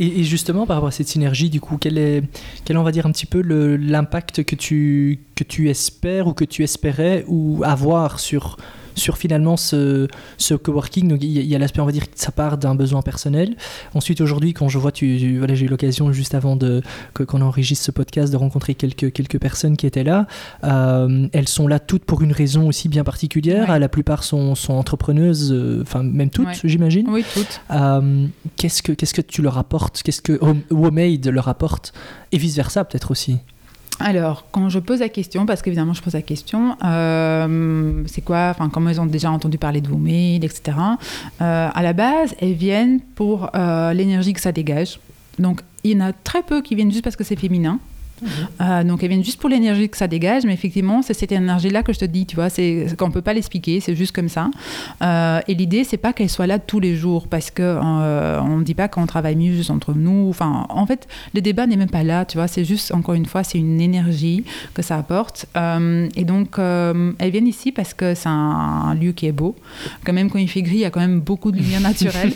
Et, 0.00 0.24
justement, 0.24 0.66
par 0.66 0.76
rapport 0.76 0.88
à 0.88 0.92
cette 0.92 1.08
synergie, 1.08 1.50
du 1.50 1.60
coup, 1.60 1.76
quel 1.78 1.98
est, 1.98 2.22
quel 2.64 2.76
on 2.76 2.82
va 2.82 2.92
dire 2.92 3.06
un 3.06 3.12
petit 3.12 3.26
peu 3.26 3.40
l'impact 3.40 4.44
que 4.44 4.56
tu, 4.56 5.20
que 5.42 5.48
tu 5.48 5.68
espères 5.70 6.26
ou 6.26 6.34
que 6.34 6.44
tu 6.44 6.62
espérais 6.62 7.24
ou 7.26 7.62
avoir 7.64 8.20
sur 8.20 8.56
sur 8.94 9.16
finalement 9.16 9.56
ce, 9.56 10.08
ce 10.38 10.54
coworking. 10.54 11.08
Donc 11.08 11.22
il 11.22 11.30
y 11.30 11.54
a, 11.54 11.58
l'aspect, 11.58 11.80
on 11.80 11.86
va 11.86 11.92
dire, 11.92 12.10
que 12.10 12.16
ça 12.16 12.32
part 12.32 12.58
d'un 12.58 12.74
besoin 12.74 13.02
personnel. 13.02 13.56
Ensuite, 13.94 14.20
aujourd'hui, 14.20 14.52
quand 14.52 14.68
je 14.68 14.78
vois, 14.78 14.92
tu, 14.92 15.38
voilà, 15.38 15.54
j'ai 15.54 15.66
eu 15.66 15.68
l'occasion 15.68 16.12
juste 16.12 16.34
avant 16.34 16.56
de, 16.56 16.82
qu'on 17.14 17.40
enregistre 17.40 17.84
ce 17.84 17.90
podcast 17.90 18.32
de 18.32 18.36
rencontrer 18.36 18.74
quelques, 18.74 19.12
quelques 19.12 19.38
personnes 19.38 19.76
qui 19.76 19.86
étaient 19.86 20.04
là. 20.04 20.26
Euh, 20.64 21.26
elles 21.32 21.48
sont 21.48 21.68
là 21.68 21.78
toutes 21.78 22.04
pour 22.04 22.22
une 22.22 22.32
raison 22.32 22.68
aussi 22.68 22.88
bien 22.88 23.04
particulière. 23.04 23.78
La 23.78 23.88
plupart 23.88 24.24
sont, 24.24 24.54
sont 24.54 24.74
entrepreneuses, 24.74 25.52
euh, 25.52 25.82
enfin 25.82 26.02
même 26.02 26.30
toutes, 26.30 26.60
j'imagine. 26.64 27.08
Oui, 27.08 27.24
toutes. 27.32 27.60
Euh, 27.70 28.26
qu'est-ce, 28.56 28.82
que, 28.82 28.92
qu'est-ce 28.92 29.14
que 29.14 29.22
tu 29.22 29.42
leur 29.42 29.58
apportes? 29.58 30.02
Qu'est-ce 30.02 30.22
que 30.22 30.38
Homemade 30.70 31.26
leur 31.28 31.48
apporte? 31.48 31.92
Et 32.32 32.38
vice-versa 32.38 32.84
peut-être 32.84 33.10
aussi 33.10 33.38
alors, 34.02 34.46
quand 34.50 34.68
je 34.68 34.78
pose 34.78 35.00
la 35.00 35.08
question, 35.08 35.46
parce 35.46 35.62
qu'évidemment 35.62 35.94
je 35.94 36.02
pose 36.02 36.14
la 36.14 36.22
question, 36.22 36.76
euh, 36.84 38.02
c'est 38.06 38.20
quoi, 38.20 38.48
enfin, 38.50 38.68
comme 38.68 38.88
elles 38.88 39.00
ont 39.00 39.06
déjà 39.06 39.30
entendu 39.30 39.58
parler 39.58 39.80
de 39.80 39.90
mails, 39.90 40.44
etc. 40.44 40.76
Euh, 41.40 41.68
à 41.72 41.82
la 41.82 41.92
base, 41.92 42.34
elles 42.40 42.54
viennent 42.54 43.00
pour 43.00 43.50
euh, 43.54 43.92
l'énergie 43.92 44.32
que 44.32 44.40
ça 44.40 44.52
dégage. 44.52 44.98
Donc, 45.38 45.62
il 45.84 45.92
y 45.92 45.96
en 45.96 46.06
a 46.06 46.12
très 46.12 46.42
peu 46.42 46.62
qui 46.62 46.74
viennent 46.74 46.90
juste 46.90 47.04
parce 47.04 47.16
que 47.16 47.24
c'est 47.24 47.36
féminin. 47.36 47.78
Euh, 48.60 48.84
donc 48.84 49.02
elles 49.02 49.08
viennent 49.08 49.24
juste 49.24 49.40
pour 49.40 49.48
l'énergie 49.48 49.88
que 49.88 49.96
ça 49.96 50.08
dégage, 50.08 50.44
mais 50.44 50.52
effectivement, 50.52 51.02
c'est 51.02 51.14
cette 51.14 51.32
énergie-là 51.32 51.82
que 51.82 51.92
je 51.92 51.98
te 51.98 52.04
dis, 52.04 52.26
tu 52.26 52.36
vois, 52.36 52.48
c'est 52.48 52.86
qu'on 52.98 53.10
peut 53.10 53.22
pas 53.22 53.32
l'expliquer, 53.32 53.80
c'est 53.80 53.94
juste 53.94 54.14
comme 54.14 54.28
ça. 54.28 54.50
Euh, 55.02 55.40
et 55.48 55.54
l'idée, 55.54 55.84
c'est 55.84 55.96
pas 55.96 56.12
qu'elle 56.12 56.30
soit 56.30 56.46
là 56.46 56.58
tous 56.58 56.80
les 56.80 56.96
jours, 56.96 57.26
parce 57.28 57.50
que 57.50 57.62
euh, 57.62 58.40
on 58.40 58.58
ne 58.58 58.64
dit 58.64 58.74
pas 58.74 58.88
qu'on 58.88 59.06
travaille 59.06 59.36
mieux 59.36 59.54
juste 59.54 59.70
entre 59.70 59.94
nous. 59.94 60.28
Enfin, 60.28 60.66
en 60.68 60.86
fait, 60.86 61.08
le 61.34 61.40
débat 61.40 61.66
n'est 61.66 61.76
même 61.76 61.90
pas 61.90 62.02
là, 62.02 62.24
tu 62.24 62.36
vois. 62.36 62.48
C'est 62.48 62.64
juste, 62.64 62.92
encore 62.94 63.14
une 63.14 63.26
fois, 63.26 63.44
c'est 63.44 63.58
une 63.58 63.80
énergie 63.80 64.44
que 64.74 64.82
ça 64.82 64.96
apporte. 64.96 65.46
et 65.56 66.24
donc, 66.24 66.58
elles 66.58 67.30
viennent 67.30 67.48
ici 67.48 67.72
parce 67.72 67.94
que 67.94 68.14
c'est 68.14 68.28
un, 68.28 68.94
lieu 68.94 69.12
qui 69.12 69.26
est 69.26 69.32
beau. 69.32 69.56
Quand 70.04 70.12
même, 70.12 70.30
quand 70.30 70.38
il 70.38 70.48
fait 70.48 70.62
gris, 70.62 70.76
il 70.76 70.80
y 70.80 70.84
a 70.84 70.90
quand 70.90 71.00
même 71.00 71.20
beaucoup 71.20 71.50
de 71.50 71.56
lumière 71.56 71.80
naturelle. 71.80 72.32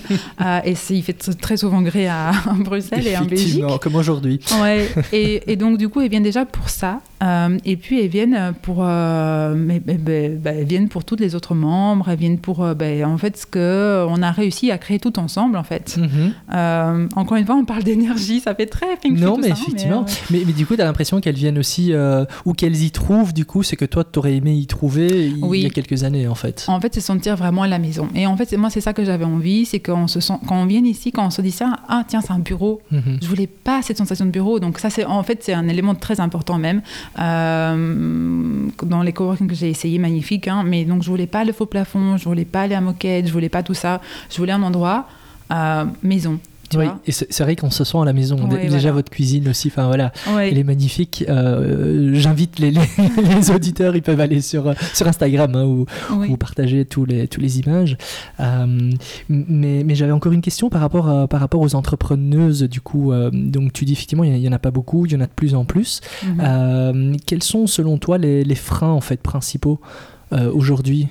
et 0.65 0.75
il 0.91 1.03
fait 1.03 1.13
très 1.41 1.57
souvent 1.57 1.83
gris 1.83 2.07
à, 2.07 2.33
Bruxelles 2.59 3.07
et 3.07 3.17
en 3.17 3.25
Belgique. 3.25 3.65
comme 3.81 3.95
aujourd'hui. 3.95 4.41
Ouais. 4.61 4.89
Et, 5.13 5.53
et 5.53 5.57
donc 5.57 5.76
du 5.77 5.89
coup, 5.89 6.01
elles 6.01 6.11
viennent 6.11 6.23
déjà 6.23 6.45
pour 6.45 6.69
ça. 6.69 7.01
Euh, 7.23 7.59
et 7.65 7.77
puis 7.77 8.01
elles 8.01 8.09
viennent 8.09 8.53
pour, 8.63 8.79
euh, 8.81 9.55
mais, 9.57 9.81
bah, 9.81 10.51
elles 10.53 10.65
viennent 10.65 10.89
pour 10.89 11.05
tous 11.05 11.17
les 11.17 11.35
autres 11.35 11.55
membres. 11.55 12.09
Elles 12.09 12.19
viennent 12.19 12.39
pour, 12.39 12.65
euh, 12.65 12.75
bah, 12.75 12.87
en 13.05 13.19
fait, 13.19 13.37
ce 13.37 13.47
que 13.47 14.07
on 14.09 14.23
a 14.23 14.31
réussi 14.31 14.71
à 14.71 14.79
créer 14.79 14.99
tout 14.99 15.19
ensemble, 15.19 15.57
en 15.57 15.65
fait. 15.65 15.97
Mhm. 15.97 17.09
encore 17.17 17.37
une 17.37 17.47
fois, 17.47 17.55
on 17.55 17.65
parle 17.65 17.83
d'énergie, 17.85 18.41
ça 18.41 18.55
fait 18.55 18.67
très 18.67 18.97
fink 19.01 19.19
Non, 19.19 19.39
mais 19.39 19.49
effectivement. 19.49 20.05
Mais, 20.31 20.43
mais, 20.47 20.53
du 20.53 20.67
coup, 20.67 20.77
tu 20.77 20.83
as 20.83 20.85
l'impression 20.85 21.21
qu'elles 21.21 21.37
viennent 21.37 21.59
aussi, 21.59 21.93
ou 22.45 22.53
qu'elles 22.53 22.83
y 22.83 22.91
trouvent, 22.91 23.33
du 23.33 23.45
coup, 23.45 23.63
c'est 23.63 23.77
que 23.77 23.85
toi, 23.85 24.05
tu 24.05 24.19
aurais 24.19 24.37
aimé 24.37 24.55
y 24.55 24.67
trouver 24.67 25.27
il 25.29 25.61
y 25.61 25.67
a 25.67 25.71
quelques 25.71 26.05
années, 26.05 26.29
en 26.29 26.35
fait. 26.35 26.65
En 26.69 26.81
fait, 26.81 26.95
c'est 26.95 27.01
sentir 27.01 27.37
vraiment 27.37 27.63
à 27.63 27.69
la 27.69 27.79
maison. 27.79 28.09
Et 28.15 28.27
en 28.27 28.37
fait, 28.37 28.57
moi, 28.57 28.71
c'est 28.71 28.81
ça 28.81 28.93
que 28.93 29.05
j'avais 29.05 29.25
envie, 29.25 29.65
c'est 29.65 29.81
qu'on 29.81 30.07
se 30.07 30.21
sent, 30.21 30.35
quand 30.47 30.57
on 30.57 30.67
vient 30.67 30.85
ici, 30.85 31.13
quand 31.13 31.27
on 31.27 31.31
se 31.31 31.43
dit 31.43 31.51
ça, 31.51 31.77
ah 31.89 32.05
tiens, 32.07 32.21
c'est 32.21 32.33
un 32.33 32.39
bureau. 32.39 32.81
Mhm. 32.91 33.19
Je 33.23 33.27
voulais 33.27 33.47
pas 33.47 33.83
cette 33.83 33.99
sensation 33.99 34.27
de 34.27 34.31
bureau. 34.31 34.61
Donc 34.61 34.79
ça, 34.79 34.91
c'est 34.91 35.05
en 35.05 35.23
fait, 35.23 35.43
c'est 35.43 35.55
un 35.55 35.69
élément 35.69 35.95
très 35.95 36.21
important 36.21 36.59
même. 36.59 36.83
Euh, 37.19 38.69
dans 38.83 39.03
les 39.03 39.13
coworking 39.13 39.49
que 39.49 39.55
j'ai 39.55 39.71
essayé, 39.71 39.99
magnifique, 39.99 40.49
hein, 40.49 40.63
mais 40.65 40.85
donc 40.85 41.03
je 41.03 41.11
voulais 41.11 41.27
pas 41.27 41.45
le 41.45 41.53
faux 41.53 41.67
plafond, 41.67 42.17
je 42.17 42.25
voulais 42.25 42.45
pas 42.45 42.63
à 42.63 42.81
moquette, 42.81 43.27
je 43.27 43.33
voulais 43.33 43.49
pas 43.49 43.63
tout 43.63 43.75
ça. 43.75 44.01
Je 44.31 44.37
voulais 44.37 44.53
un 44.53 44.63
endroit 44.63 45.07
euh, 45.53 45.85
oui, 46.75 46.87
et 47.07 47.13
c'est 47.13 47.41
vrai 47.41 47.57
qu'on 47.57 47.71
se 47.71 47.85
sent 47.85 47.99
à 47.99 48.05
la 48.05 48.13
maison. 48.13 48.37
Déjà, 48.49 48.93
votre 48.93 49.11
cuisine 49.11 49.49
aussi, 49.49 49.69
enfin 49.69 49.87
voilà, 49.87 50.13
elle 50.39 50.59
est 50.59 50.65
magnifique. 50.65 51.25
Euh, 51.29 52.11
j'invite 52.15 52.59
les, 52.59 52.71
les, 53.17 53.51
auditeurs, 53.51 53.97
ils 53.97 54.03
peuvent 54.03 54.21
aller 54.21 54.41
sur, 54.41 54.75
sur 54.95 55.07
Instagram 55.07 55.55
hein, 55.55 55.65
ou, 55.65 55.87
ou, 56.29 56.37
partager 56.37 56.85
tous 56.85 57.05
les, 57.05 57.29
tous 57.29 57.41
les 57.41 57.61
images. 57.61 57.97
Euh, 58.41 58.93
mais, 59.29 59.83
mais 59.85 59.95
j'avais 59.95 60.13
encore 60.13 60.33
une 60.33 60.43
question 60.43 60.69
par 60.71 60.81
rapport, 60.81 61.29
par 61.29 61.41
rapport 61.41 61.61
aux 61.61 61.75
entrepreneuses. 61.75 62.63
Du 62.63 62.81
coup, 62.81 63.13
euh, 63.13 63.31
donc 63.33 63.73
tu 63.73 63.85
dis 63.85 63.93
effectivement, 63.93 64.25
il 64.25 64.33
n'y 64.33 64.49
en 64.49 64.53
a 64.53 64.59
pas 64.59 64.71
beaucoup, 64.71 65.07
il 65.07 65.13
y 65.13 65.17
en 65.17 65.21
a 65.21 65.27
de 65.27 65.33
plus 65.35 65.55
en 65.55 65.65
plus. 65.65 66.01
Mhm. 66.25 67.17
quels 67.27 67.43
sont, 67.43 67.67
selon 67.67 67.99
toi, 67.99 68.19
les, 68.19 68.45
les 68.45 68.55
freins 68.55 68.91
en 68.91 69.01
fait 69.01 69.21
principaux 69.21 69.81
aujourd'hui? 70.53 71.09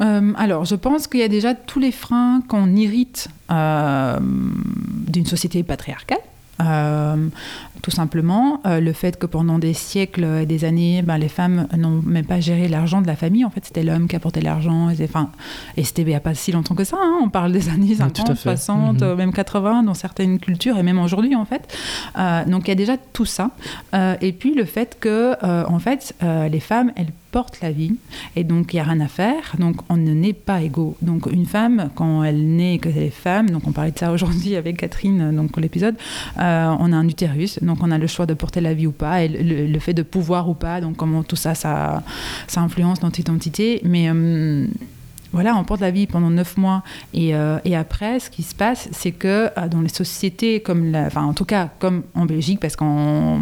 Euh, 0.00 0.32
alors, 0.36 0.64
je 0.64 0.74
pense 0.74 1.06
qu'il 1.06 1.20
y 1.20 1.24
a 1.24 1.28
déjà 1.28 1.54
tous 1.54 1.78
les 1.78 1.92
freins 1.92 2.42
qu'on 2.48 2.74
irrite 2.74 3.28
euh, 3.50 4.18
d'une 4.20 5.26
société 5.26 5.62
patriarcale. 5.62 6.18
tout 7.82 7.90
simplement. 7.90 8.60
le 8.64 8.92
fait 8.92 9.18
que 9.18 9.26
pendant 9.26 9.58
des 9.58 9.74
siècles 9.74 10.24
et 10.42 10.46
des 10.46 10.64
années, 10.64 11.02
ben, 11.02 11.18
les 11.18 11.28
femmes 11.28 11.66
n'ont 11.76 12.00
même 12.04 12.24
pas 12.24 12.38
géré 12.38 12.68
l'argent 12.68 13.02
de 13.02 13.06
la 13.08 13.16
famille. 13.16 13.44
En 13.44 13.50
fait, 13.50 13.64
c'était 13.64 13.82
l'homme 13.82 14.06
qui 14.06 14.14
apportait 14.14 14.40
l'argent. 14.40 14.88
Et, 14.88 15.02
enfin, 15.02 15.30
et 15.76 15.82
c'était 15.82 16.02
il 16.02 16.08
n'y 16.08 16.14
a 16.14 16.20
pas 16.20 16.34
si 16.34 16.52
longtemps 16.52 16.76
que 16.76 16.84
ça. 16.84 16.96
Hein. 17.00 17.18
On 17.20 17.28
parle 17.28 17.52
des 17.52 17.68
années 17.68 17.96
50, 17.96 18.36
60, 18.36 19.02
mhm. 19.02 19.14
même 19.14 19.32
80 19.32 19.82
dans 19.82 19.94
certaines 19.94 20.38
cultures 20.38 20.78
et 20.78 20.84
même 20.84 21.00
aujourd'hui, 21.00 21.34
en 21.34 21.44
fait. 21.44 21.76
donc, 22.46 22.68
il 22.68 22.68
y 22.68 22.72
a 22.72 22.76
déjà 22.76 22.96
tout 22.96 23.26
ça. 23.26 23.50
et 24.20 24.32
puis, 24.32 24.54
le 24.54 24.64
fait 24.64 24.98
que, 25.00 25.34
en 25.66 25.78
fait, 25.80 26.14
les 26.22 26.60
femmes, 26.60 26.92
elles 26.96 27.12
porte 27.32 27.60
la 27.62 27.72
vie 27.72 27.94
et 28.36 28.44
donc 28.44 28.72
il 28.72 28.76
n'y 28.76 28.80
a 28.80 28.84
rien 28.84 29.00
à 29.00 29.08
faire. 29.08 29.56
Donc 29.58 29.76
on 29.88 29.96
ne 29.96 30.12
naît 30.12 30.34
pas 30.34 30.60
égaux. 30.62 30.96
Donc 31.02 31.26
une 31.26 31.46
femme, 31.46 31.90
quand 31.96 32.22
elle 32.22 32.46
naît, 32.56 32.78
que 32.78 32.88
elle 32.88 33.04
est 33.04 33.10
femme, 33.10 33.50
donc 33.50 33.66
on 33.66 33.72
parlait 33.72 33.90
de 33.90 33.98
ça 33.98 34.12
aujourd'hui 34.16 34.54
avec 34.54 34.76
Catherine, 34.76 35.34
donc 35.34 35.56
l'épisode, 35.56 35.96
euh, 36.38 36.76
on 36.78 36.92
a 36.92 36.96
un 36.96 37.08
utérus, 37.08 37.58
donc 37.62 37.78
on 37.82 37.90
a 37.90 37.98
le 37.98 38.06
choix 38.06 38.26
de 38.26 38.34
porter 38.34 38.60
la 38.60 38.74
vie 38.74 38.86
ou 38.86 38.92
pas, 38.92 39.22
et 39.22 39.28
le, 39.28 39.78
fait 39.78 39.94
de 39.94 40.02
pouvoir 40.02 40.48
ou 40.48 40.54
pas, 40.54 40.80
donc 40.80 40.96
comment 40.96 41.22
tout 41.22 41.36
ça, 41.36 41.54
ça, 41.54 42.02
ça 42.46 42.60
influence 42.60 43.02
notre 43.02 43.18
identité. 43.18 43.80
Mais 43.84 44.08
euh, 44.08 44.66
voilà, 45.32 45.56
on 45.56 45.64
porte 45.64 45.80
la 45.80 45.90
vie 45.90 46.06
pendant 46.06 46.30
neuf 46.30 46.56
mois. 46.56 46.82
Et, 47.14 47.34
euh, 47.34 47.58
et 47.64 47.74
après, 47.74 48.20
ce 48.20 48.30
qui 48.30 48.42
se 48.42 48.54
passe, 48.54 48.88
c'est 48.92 49.12
que 49.12 49.50
dans 49.68 49.80
les 49.80 49.88
sociétés 49.88 50.60
comme, 50.60 50.92
la, 50.92 51.06
enfin 51.06 51.24
en 51.24 51.32
tout 51.32 51.46
cas 51.46 51.70
comme 51.78 52.02
en 52.14 52.26
Belgique, 52.26 52.60
parce 52.60 52.76
qu'en 52.76 53.40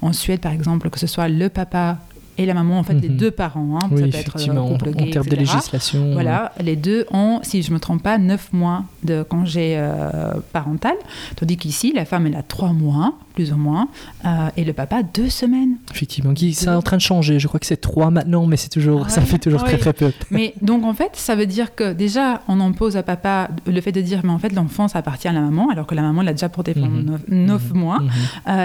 en 0.00 0.12
Suède 0.12 0.40
par 0.40 0.52
exemple, 0.52 0.88
que 0.90 0.98
ce 0.98 1.06
soit 1.06 1.28
le 1.28 1.48
papa 1.48 1.98
et 2.38 2.46
la 2.46 2.54
maman, 2.54 2.78
en 2.78 2.84
fait, 2.84 2.94
les 2.94 3.08
mhm. 3.08 3.16
deux 3.16 3.30
parents. 3.32 3.78
Hein, 3.82 3.88
oui, 3.90 3.98
ça 3.98 4.06
peut 4.06 4.16
être 4.16 4.48
euh, 4.48 4.68
couple 4.68 4.92
gay, 4.92 5.08
en, 5.08 5.10
termes 5.10 5.26
de 5.26 5.36
législation. 5.36 6.12
Voilà, 6.12 6.52
les 6.60 6.76
deux 6.76 7.04
ont, 7.10 7.40
si 7.42 7.62
je 7.62 7.70
ne 7.70 7.74
me 7.74 7.80
trompe 7.80 8.02
pas, 8.02 8.16
neuf 8.16 8.52
mois 8.52 8.84
de 9.02 9.24
congé 9.24 9.74
euh, 9.76 10.34
parental. 10.52 10.94
Tandis 11.34 11.56
qu'ici, 11.56 11.92
la 11.92 12.04
femme, 12.04 12.28
elle 12.28 12.36
a 12.36 12.44
trois 12.44 12.72
mois, 12.72 13.14
plus 13.38 13.52
ou 13.52 13.56
moins, 13.56 13.86
euh, 14.24 14.48
et 14.56 14.64
le 14.64 14.72
papa, 14.72 15.04
deux 15.04 15.28
semaines. 15.28 15.76
Effectivement, 15.92 16.34
c'est 16.34 16.68
en 16.68 16.82
train 16.82 16.96
de 16.96 17.02
changer. 17.02 17.38
Je 17.38 17.46
crois 17.46 17.60
que 17.60 17.66
c'est 17.66 17.76
trois 17.76 18.10
maintenant, 18.10 18.46
mais 18.46 18.56
c'est 18.56 18.68
toujours, 18.68 19.08
ça 19.10 19.20
fait 19.20 19.38
toujours 19.38 19.62
très 19.62 19.78
très 19.78 19.92
peu. 19.92 20.10
Mais 20.32 20.54
donc, 20.60 20.82
en 20.82 20.92
fait, 20.92 21.12
ça 21.12 21.36
veut 21.36 21.46
dire 21.46 21.76
que 21.76 21.92
déjà, 21.92 22.42
on 22.48 22.58
impose 22.58 22.96
à 22.96 23.04
papa 23.04 23.48
le 23.64 23.80
fait 23.80 23.92
de 23.92 24.00
dire, 24.00 24.22
mais 24.24 24.32
en 24.32 24.40
fait, 24.40 24.52
l'enfant, 24.52 24.88
ça 24.88 24.98
appartient 24.98 25.28
à 25.28 25.32
la 25.32 25.40
maman, 25.40 25.70
alors 25.70 25.86
que 25.86 25.94
la 25.94 26.02
maman 26.02 26.22
l'a 26.22 26.32
déjà 26.32 26.48
porté 26.48 26.74
pendant 26.74 26.88
mhm. 26.88 27.20
neuf, 27.28 27.70
mhm. 27.72 27.78
mois. 27.78 28.00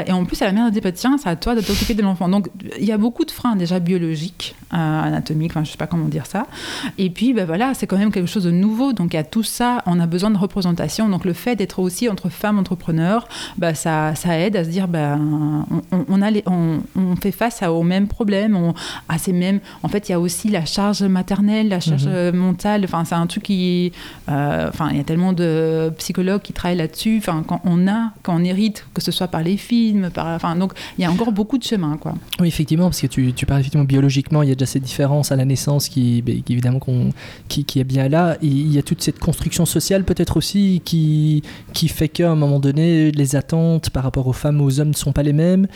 et 0.07 0.11
en 0.11 0.25
plus, 0.25 0.41
à 0.41 0.47
la 0.47 0.53
mère, 0.53 0.71
dit, 0.71 0.81
bah, 0.81 0.91
tiens, 0.91 1.19
c'est 1.21 1.29
à 1.29 1.35
toi 1.35 1.53
de 1.53 1.61
t'occuper 1.61 1.93
de 1.93 2.01
l'enfant. 2.01 2.27
Donc, 2.27 2.47
il 2.79 2.85
y 2.85 2.91
a 2.91 2.97
beaucoup 2.97 3.25
de 3.25 3.31
freins 3.31 3.55
déjà 3.55 3.79
biologique, 3.79 4.55
euh, 4.73 5.03
anatomique, 5.03 5.51
enfin 5.51 5.63
je 5.63 5.69
sais 5.69 5.77
pas 5.77 5.85
comment 5.85 6.07
dire 6.07 6.25
ça. 6.25 6.47
Et 6.97 7.11
puis 7.11 7.33
ben 7.33 7.45
voilà, 7.45 7.75
c'est 7.75 7.85
quand 7.85 7.97
même 7.97 8.11
quelque 8.11 8.27
chose 8.27 8.45
de 8.45 8.51
nouveau. 8.51 8.91
Donc 8.91 9.13
il 9.13 9.17
y 9.17 9.19
a 9.19 9.23
tout 9.23 9.43
ça, 9.43 9.83
on 9.85 9.99
a 9.99 10.07
besoin 10.07 10.31
de 10.31 10.37
représentation. 10.37 11.09
Donc 11.09 11.25
le 11.25 11.33
fait 11.33 11.55
d'être 11.55 11.77
aussi 11.77 12.09
entre 12.09 12.29
femmes 12.29 12.57
entrepreneurs, 12.57 13.27
ben, 13.57 13.75
ça, 13.75 14.15
ça 14.15 14.39
aide 14.39 14.55
à 14.55 14.62
se 14.63 14.69
dire 14.69 14.87
ben 14.87 15.65
on, 15.91 16.05
on 16.07 16.21
a 16.21 16.31
les, 16.31 16.43
on, 16.45 16.79
on, 16.95 17.15
fait 17.15 17.31
face 17.31 17.61
à, 17.63 17.71
aux 17.71 17.83
mêmes 17.83 18.07
problèmes, 18.07 18.55
on, 18.55 18.73
à 19.09 19.17
ces 19.17 19.33
mêmes. 19.33 19.59
En 19.83 19.87
fait, 19.87 20.09
il 20.09 20.11
y 20.11 20.15
a 20.15 20.19
aussi 20.19 20.49
la 20.49 20.65
charge 20.65 21.03
maternelle, 21.03 21.69
la 21.69 21.79
charge 21.79 22.07
mhm. 22.07 22.35
mentale. 22.35 22.83
Enfin 22.85 23.05
c'est 23.05 23.15
un 23.15 23.27
truc 23.27 23.43
qui, 23.43 23.91
euh, 24.29 24.69
enfin 24.69 24.89
il 24.91 24.97
y 24.97 24.99
a 24.99 25.03
tellement 25.03 25.33
de 25.33 25.91
psychologues 25.97 26.41
qui 26.41 26.53
travaillent 26.53 26.77
là-dessus. 26.77 27.17
Enfin 27.17 27.43
quand 27.45 27.61
on 27.65 27.87
a, 27.87 28.11
quand 28.23 28.35
on 28.35 28.43
hérite, 28.43 28.85
que 28.93 29.01
ce 29.01 29.11
soit 29.11 29.27
par 29.27 29.43
les 29.43 29.57
films, 29.57 30.09
par, 30.09 30.27
enfin 30.27 30.55
donc 30.55 30.73
il 30.97 31.01
y 31.01 31.05
a 31.05 31.11
encore 31.11 31.31
beaucoup 31.31 31.57
de 31.57 31.63
chemin 31.63 31.97
quoi. 31.97 32.13
Oui 32.39 32.47
effectivement 32.47 32.85
parce 32.85 33.01
que 33.01 33.07
tu, 33.07 33.33
tu 33.33 33.45
parles 33.45 33.61
effectivement 33.61 33.85
biologiquement, 33.85 34.43
il 34.43 34.49
y 34.49 34.51
a 34.51 34.55
déjà 34.55 34.65
cette 34.65 34.83
différence 34.83 35.31
à 35.31 35.35
la 35.35 35.45
naissance 35.45 35.89
qui, 35.89 36.21
ben, 36.21 36.41
évidemment, 36.49 36.79
qui, 37.47 37.65
qui, 37.65 37.79
est 37.79 37.83
bien 37.83 38.07
là. 38.09 38.37
il 38.41 38.71
y 38.71 38.77
a 38.77 38.83
toute 38.83 39.01
cette 39.01 39.19
construction 39.19 39.65
sociale 39.65 40.03
peut-être 40.03 40.37
aussi 40.37 40.81
qui, 40.85 41.43
qui 41.73 41.87
fait 41.87 42.09
qu'à 42.09 42.31
un 42.31 42.35
moment 42.35 42.59
donné, 42.59 43.11
les 43.11 43.35
attentes 43.35 43.89
par 43.89 44.03
rapport 44.03 44.27
aux 44.27 44.33
femmes, 44.33 44.52
aux 44.61 44.79
hommes 44.79 44.89
ne 44.89 44.93
sont 44.93 45.11
pas 45.11 45.23
les 45.23 45.33
mêmes. 45.33 45.67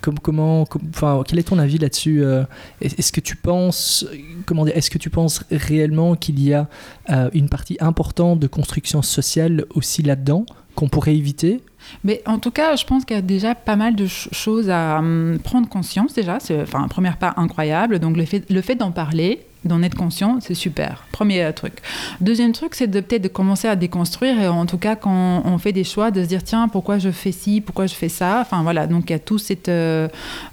Comme, 0.00 0.18
comment, 0.18 0.66
enfin, 0.90 1.22
quel 1.26 1.38
est 1.38 1.44
ton 1.44 1.58
avis 1.58 1.78
là-dessus 1.78 2.22
euh, 2.22 2.44
Est-ce 2.80 3.12
que 3.12 3.20
tu 3.20 3.36
penses, 3.36 4.06
comment 4.46 4.64
dire, 4.64 4.76
est-ce 4.76 4.90
que 4.90 4.98
tu 4.98 5.10
penses 5.10 5.44
réellement 5.50 6.14
qu'il 6.14 6.42
y 6.42 6.54
a 6.54 6.68
euh, 7.10 7.30
une 7.32 7.48
partie 7.48 7.76
importante 7.80 8.40
de 8.40 8.46
construction 8.46 9.02
sociale 9.02 9.64
aussi 9.74 10.02
là-dedans 10.02 10.46
qu'on 10.74 10.88
pourrait 10.88 11.16
éviter? 11.16 11.62
Mais 12.04 12.22
en 12.26 12.38
tout 12.38 12.50
cas, 12.50 12.76
je 12.76 12.84
pense 12.84 13.04
qu'il 13.04 13.16
y 13.16 13.18
a 13.18 13.22
déjà 13.22 13.54
pas 13.54 13.76
mal 13.76 13.96
de 13.96 14.06
choses 14.06 14.70
à 14.70 14.98
hum, 14.98 15.38
prendre 15.42 15.68
conscience 15.68 16.14
déjà. 16.14 16.38
C'est 16.40 16.60
enfin, 16.62 16.82
un 16.82 16.88
premier 16.88 17.10
pas 17.18 17.34
incroyable. 17.36 17.98
Donc 17.98 18.16
le 18.16 18.24
fait, 18.24 18.48
le 18.50 18.60
fait 18.60 18.74
d'en 18.74 18.92
parler, 18.92 19.46
d'en 19.64 19.82
être 19.82 19.94
conscient, 19.94 20.38
c'est 20.40 20.54
super. 20.54 21.04
Premier 21.12 21.52
truc. 21.54 21.74
Deuxième 22.20 22.52
truc, 22.52 22.74
c'est 22.74 22.86
de 22.86 23.00
peut-être 23.00 23.22
de 23.22 23.28
commencer 23.28 23.68
à 23.68 23.76
déconstruire 23.76 24.40
et 24.40 24.48
en 24.48 24.66
tout 24.66 24.78
cas 24.78 24.96
quand 24.96 25.42
on 25.44 25.58
fait 25.58 25.72
des 25.72 25.84
choix, 25.84 26.10
de 26.10 26.22
se 26.22 26.28
dire 26.28 26.42
tiens 26.42 26.68
pourquoi 26.68 26.98
je 26.98 27.10
fais 27.10 27.32
ci, 27.32 27.60
pourquoi 27.60 27.86
je 27.86 27.94
fais 27.94 28.08
ça? 28.08 28.38
Enfin 28.40 28.62
voilà, 28.62 28.86
donc 28.86 29.10
il 29.10 29.12
y 29.12 29.16
a 29.16 29.18
tout 29.18 29.38
cette 29.38 29.68
euh, 29.68 30.08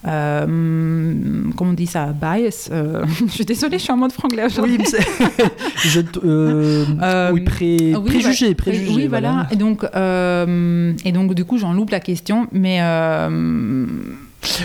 euh, 0.08 1.13
comment 1.56 1.72
on 1.72 1.74
dit 1.74 1.88
ça, 1.88 2.08
bias. 2.08 2.70
Euh, 2.72 3.06
je 3.28 3.32
suis 3.32 3.46
désolée, 3.46 3.78
je 3.78 3.84
suis 3.84 3.93
en 3.93 3.98
mode 3.98 4.12
franglais 4.12 4.46
aujourd'hui. 4.46 4.78
Oui, 7.34 7.41
pré, 7.41 7.93
préjugé, 8.06 8.56
préjugé. 8.56 8.93
Oui, 8.93 9.08
voilà. 9.08 9.48
Et 9.52 9.56
donc 9.56 9.84
et 9.84 11.12
donc 11.12 11.34
du 11.34 11.46
coup 11.46 11.58
j'en 11.58 11.74
loupe 11.74 11.91
la 11.91 12.00
question, 12.00 12.48
mais 12.52 12.82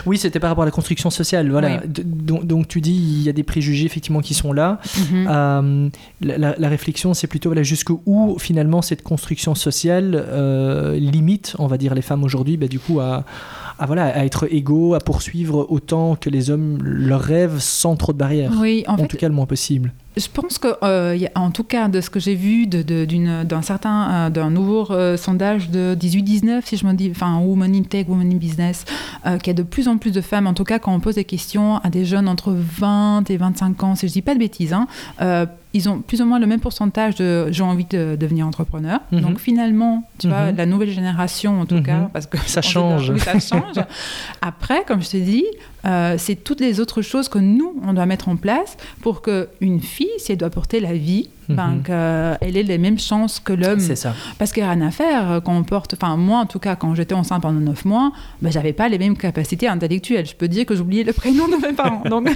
oui, 0.06 0.18
c'était 0.18 0.40
par 0.40 0.50
rapport 0.50 0.62
à 0.62 0.66
la 0.66 0.72
construction 0.72 1.10
sociale. 1.10 1.50
Voilà. 1.50 1.80
Donc, 1.86 2.68
tu 2.68 2.80
dis 2.80 2.92
il 2.92 3.22
y 3.22 3.28
a 3.28 3.32
des 3.32 3.42
préjugés 3.42 3.86
effectivement 3.86 4.20
qui 4.20 4.34
sont 4.34 4.52
là. 4.52 4.80
Mhm. 4.96 5.26
Euh, 5.28 5.88
la, 6.20 6.68
réflexion, 6.68 7.14
c'est 7.14 7.26
plutôt 7.26 7.50
voilà, 7.50 7.62
jusqu'où 7.62 8.36
finalement 8.38 8.82
cette 8.82 9.02
construction 9.02 9.54
sociale 9.54 10.14
euh, 10.14 10.96
limite, 10.96 11.54
on 11.58 11.66
va 11.66 11.78
dire, 11.78 11.94
les 11.94 12.02
femmes 12.02 12.24
aujourd'hui, 12.24 12.56
bah, 12.56 12.68
du 12.68 12.78
coup, 12.78 13.00
à, 13.00 13.24
voilà, 13.86 14.06
à 14.06 14.24
être 14.24 14.46
égaux, 14.52 14.94
à 14.94 15.00
poursuivre 15.00 15.66
autant 15.70 16.16
que 16.16 16.30
les 16.30 16.50
hommes 16.50 16.78
leurs 16.82 17.20
rêves 17.20 17.58
sans 17.58 17.96
trop 17.96 18.12
de 18.12 18.18
barrières. 18.18 18.52
Oui, 18.58 18.84
en, 18.86 18.96
tout 19.06 19.16
cas, 19.16 19.28
le 19.28 19.34
moins 19.34 19.46
possible. 19.46 19.92
Je 20.16 20.28
pense 20.28 20.58
que, 20.58 20.68
euh, 20.82 21.18
en 21.34 21.50
tout 21.50 21.64
cas, 21.64 21.88
de 21.88 22.00
ce 22.00 22.10
que 22.10 22.20
j'ai 22.20 22.34
vu 22.34 22.66
d'un 22.66 23.62
certain, 23.62 24.10
euh, 24.10 24.30
d'un 24.30 24.50
nouveau 24.50 24.90
euh, 24.90 25.16
sondage 25.16 25.70
de 25.70 25.96
18-19, 25.98 26.62
si 26.64 26.76
je 26.76 26.86
me 26.86 26.92
dis, 26.92 27.10
enfin, 27.10 27.38
Women 27.38 27.74
in 27.74 27.82
Tech, 27.82 28.06
Women 28.08 28.32
in 28.32 28.36
Business, 28.36 28.84
qu'il 29.24 29.46
y 29.46 29.50
a 29.50 29.54
de 29.54 29.62
plus 29.62 29.88
en 29.88 29.96
plus 29.96 30.10
de 30.10 30.20
femmes, 30.20 30.46
en 30.46 30.54
tout 30.54 30.64
cas, 30.64 30.78
quand 30.78 30.92
on 30.94 31.00
pose 31.00 31.14
des 31.14 31.24
questions 31.24 31.78
à 31.78 31.88
des 31.88 32.04
jeunes 32.04 32.28
entre 32.28 32.52
20 32.52 33.30
et 33.30 33.36
25 33.36 33.82
ans, 33.84 33.94
si 33.94 34.08
je 34.08 34.12
dis 34.12 34.22
pas 34.22 34.34
de 34.34 34.38
bêtises, 34.38 34.74
hein, 34.74 34.86
ils 35.74 35.88
ont 35.88 36.00
plus 36.00 36.20
ou 36.20 36.26
moins 36.26 36.38
le 36.38 36.46
même 36.46 36.60
pourcentage 36.60 37.14
de 37.14 37.50
j'ai 37.50 37.62
envie 37.62 37.84
de 37.84 38.16
devenir 38.16 38.46
entrepreneur. 38.46 39.00
Mhm. 39.10 39.20
Donc 39.20 39.38
finalement, 39.38 40.08
tu 40.18 40.28
vois, 40.28 40.52
mhm. 40.52 40.56
la 40.56 40.66
nouvelle 40.66 40.90
génération 40.90 41.60
en 41.60 41.66
tout 41.66 41.76
mhm. 41.76 41.82
cas, 41.82 42.10
parce 42.12 42.26
que 42.26 42.38
ça 42.38 42.62
change. 42.62 43.14
ça 43.16 43.38
change. 43.38 43.76
Après, 44.42 44.84
comme 44.86 45.02
je 45.02 45.10
te 45.10 45.16
dis, 45.16 45.44
euh, 45.84 46.16
c'est 46.18 46.36
toutes 46.36 46.60
les 46.60 46.80
autres 46.80 47.02
choses 47.02 47.28
que 47.28 47.38
nous, 47.38 47.80
on 47.84 47.92
doit 47.92 48.06
mettre 48.06 48.28
en 48.28 48.36
place 48.36 48.76
pour 49.00 49.22
qu'une 49.22 49.80
fille, 49.80 50.10
si 50.18 50.32
elle 50.32 50.38
doit 50.38 50.50
porter 50.50 50.80
la 50.80 50.94
vie, 50.94 51.28
mhm. 51.48 51.82
qu'elle 51.82 52.56
ait 52.56 52.62
les 52.62 52.78
mêmes 52.78 52.98
chances 52.98 53.40
que 53.40 53.52
l'homme. 53.52 53.80
C'est 53.80 53.96
ça. 53.96 54.14
Parce 54.38 54.52
qu'il 54.52 54.62
n'y 54.62 54.68
a 54.68 54.72
rien 54.72 54.86
à 54.86 54.90
faire 54.90 55.30
euh, 55.30 55.40
quand 55.40 55.56
on 55.56 55.64
porte. 55.64 55.94
Enfin, 55.94 56.16
moi, 56.16 56.38
en 56.38 56.46
tout 56.46 56.58
cas, 56.58 56.76
quand 56.76 56.94
j'étais 56.94 57.14
enceinte 57.14 57.42
pendant 57.42 57.60
9 57.60 57.84
mois, 57.84 58.12
ben, 58.40 58.50
j'avais 58.50 58.72
pas 58.72 58.88
les 58.88 58.98
mêmes 58.98 59.16
capacités 59.16 59.68
intellectuelles. 59.68 60.26
Je 60.26 60.34
peux 60.34 60.48
dire 60.48 60.66
que 60.66 60.74
j'oubliais 60.74 61.04
le 61.04 61.12
prénom 61.12 61.48
de 61.48 61.56
mes 61.56 61.72
parents. 61.72 62.02
Donc, 62.08 62.28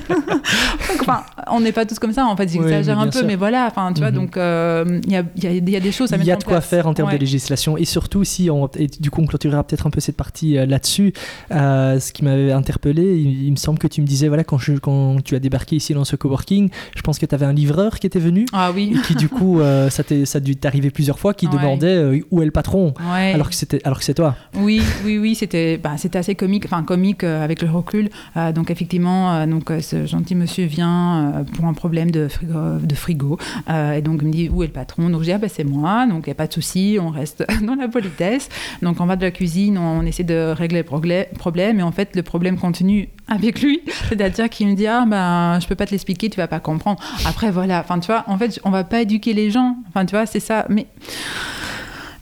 enfin, 1.00 1.24
on 1.50 1.60
n'est 1.60 1.72
pas 1.72 1.86
tous 1.86 1.98
comme 1.98 2.12
ça. 2.12 2.26
En 2.26 2.36
fait, 2.36 2.48
j'exagère 2.48 2.98
un 2.98 3.08
peu, 3.08 3.22
mais 3.24 3.36
voilà. 3.36 3.66
Enfin, 3.66 3.92
tu 3.92 4.00
vois, 4.00 4.10
mhm. 4.10 4.16
donc 4.16 4.36
euh, 4.36 5.00
il 5.04 5.12
y, 5.12 5.16
a, 5.16 5.24
y, 5.36 5.76
a, 5.76 5.80
des 5.80 5.92
choses 5.92 6.12
à 6.12 6.18
mettre 6.18 6.22
en 6.22 6.24
place. 6.24 6.24
Il 6.24 6.28
y 6.28 6.32
a 6.32 6.36
de 6.36 6.44
quoi 6.44 6.60
faire 6.60 6.86
en 6.86 6.94
termes 6.94 7.12
de 7.12 7.16
législation. 7.16 7.76
Et 7.76 7.84
surtout, 7.84 8.24
si 8.24 8.50
on, 8.50 8.68
et 8.76 8.86
du 8.86 9.10
coup, 9.10 9.22
on 9.22 9.26
clôturera 9.26 9.64
peut-être 9.64 9.86
un 9.86 9.90
peu 9.90 10.00
cette 10.00 10.16
partie 10.16 10.54
là-dessus. 10.54 11.12
ce 11.50 12.12
qui 12.12 12.24
m'avait 12.24 12.52
interpellé, 12.52 13.16
il, 13.16 13.50
me 13.50 13.56
semble 13.56 13.78
que 13.78 13.86
tu 13.86 14.00
me 14.00 14.06
disais, 14.06 14.28
voilà, 14.28 14.44
quand, 14.44 14.58
je, 14.58 14.74
quand 14.74 15.22
tu 15.24 15.34
as 15.34 15.38
débarqué 15.38 15.76
ici 15.76 15.94
dans 15.94 16.04
ce 16.04 16.16
coworking, 16.16 16.70
je 16.96 17.02
pense 17.02 17.18
que 17.18 17.26
tu 17.26 17.34
avais 17.34 17.46
un 17.46 17.52
livreur 17.52 17.98
qui 17.98 18.06
était 18.06 18.18
venu. 18.18 18.46
Ah 18.52 18.72
oui 18.74 18.95
qui 19.02 19.14
du 19.14 19.28
coup, 19.28 19.60
euh, 19.60 19.90
ça, 19.90 20.02
ça 20.24 20.38
a 20.38 20.40
dû 20.40 20.56
t'arriver 20.56 20.90
plusieurs 20.90 21.18
fois, 21.18 21.34
qui 21.34 21.48
demandait 21.48 21.86
euh, 21.86 22.20
où 22.30 22.42
est 22.42 22.44
le 22.44 22.50
patron, 22.50 22.94
alors 23.00 23.48
que 23.48 23.54
c'était 23.54 23.80
alors 23.84 23.98
que 23.98 24.04
c'est 24.04 24.14
toi. 24.14 24.36
Oui, 24.54 24.82
oui, 25.04 25.18
oui, 25.18 25.34
c'était 25.34 25.78
bah, 25.78 25.94
c'était 25.96 26.18
assez 26.18 26.34
comique, 26.34 26.64
enfin 26.66 26.82
comique 26.82 27.24
euh, 27.24 27.44
avec 27.44 27.62
le 27.62 27.70
recul. 27.70 28.08
donc 28.54 28.70
effectivement, 28.70 29.46
donc 29.46 29.72
ce 29.80 30.06
gentil 30.06 30.34
monsieur 30.34 30.66
vient 30.66 31.44
pour 31.54 31.66
un 31.66 31.74
problème 31.74 32.10
de 32.10 32.28
frigo, 32.28 32.78
de 32.82 32.94
frigo 32.94 33.38
et 33.68 34.02
donc 34.02 34.20
il 34.22 34.28
me 34.28 34.32
dit 34.32 34.48
où 34.48 34.62
est 34.62 34.66
le 34.66 34.72
patron? 34.72 35.08
Donc 35.08 35.20
je 35.20 35.26
dis 35.26 35.32
ah 35.32 35.38
ben 35.38 35.50
c'est 35.52 35.64
moi, 35.64 36.06
donc 36.06 36.26
il 36.26 36.30
n'y 36.30 36.32
a 36.32 36.36
pas 36.36 36.46
de 36.46 36.52
souci, 36.52 36.98
on 37.00 37.10
reste 37.10 37.44
dans 37.62 37.74
la 37.74 37.88
politesse. 37.88 38.48
Donc 38.82 39.00
on 39.00 39.06
va 39.06 39.16
de 39.16 39.22
la 39.22 39.30
cuisine, 39.30 39.78
on, 39.78 40.02
essaie 40.02 40.24
de 40.24 40.52
régler 40.56 40.84
le 40.84 41.28
problème, 41.34 41.80
et 41.80 41.82
en 41.82 41.92
fait 41.92 42.14
le 42.14 42.22
problème 42.22 42.58
continue 42.58 43.08
avec 43.28 43.60
lui, 43.60 43.80
c'est-à-dire 44.08 44.48
qu'il 44.48 44.68
me 44.68 44.74
dit 44.74 44.86
ah 44.86 45.04
ben 45.06 45.58
je 45.60 45.66
peux 45.66 45.74
pas 45.74 45.86
te 45.86 45.90
l'expliquer, 45.90 46.30
tu 46.30 46.36
vas 46.36 46.48
pas 46.48 46.60
comprendre. 46.60 47.00
Après 47.26 47.50
voilà, 47.50 47.80
enfin 47.80 47.98
tu 47.98 48.06
vois, 48.06 48.24
en 48.26 48.38
fait 48.38 48.60
on 48.64 48.70
va 48.70 48.84
pas 48.84 49.00
éduquer 49.00 49.32
les 49.32 49.50
gens. 49.50 49.76
Enfin, 49.88 50.06
tu 50.06 50.14
vois, 50.14 50.26
c'est 50.26 50.40
ça. 50.40 50.66
Mais 50.68 50.86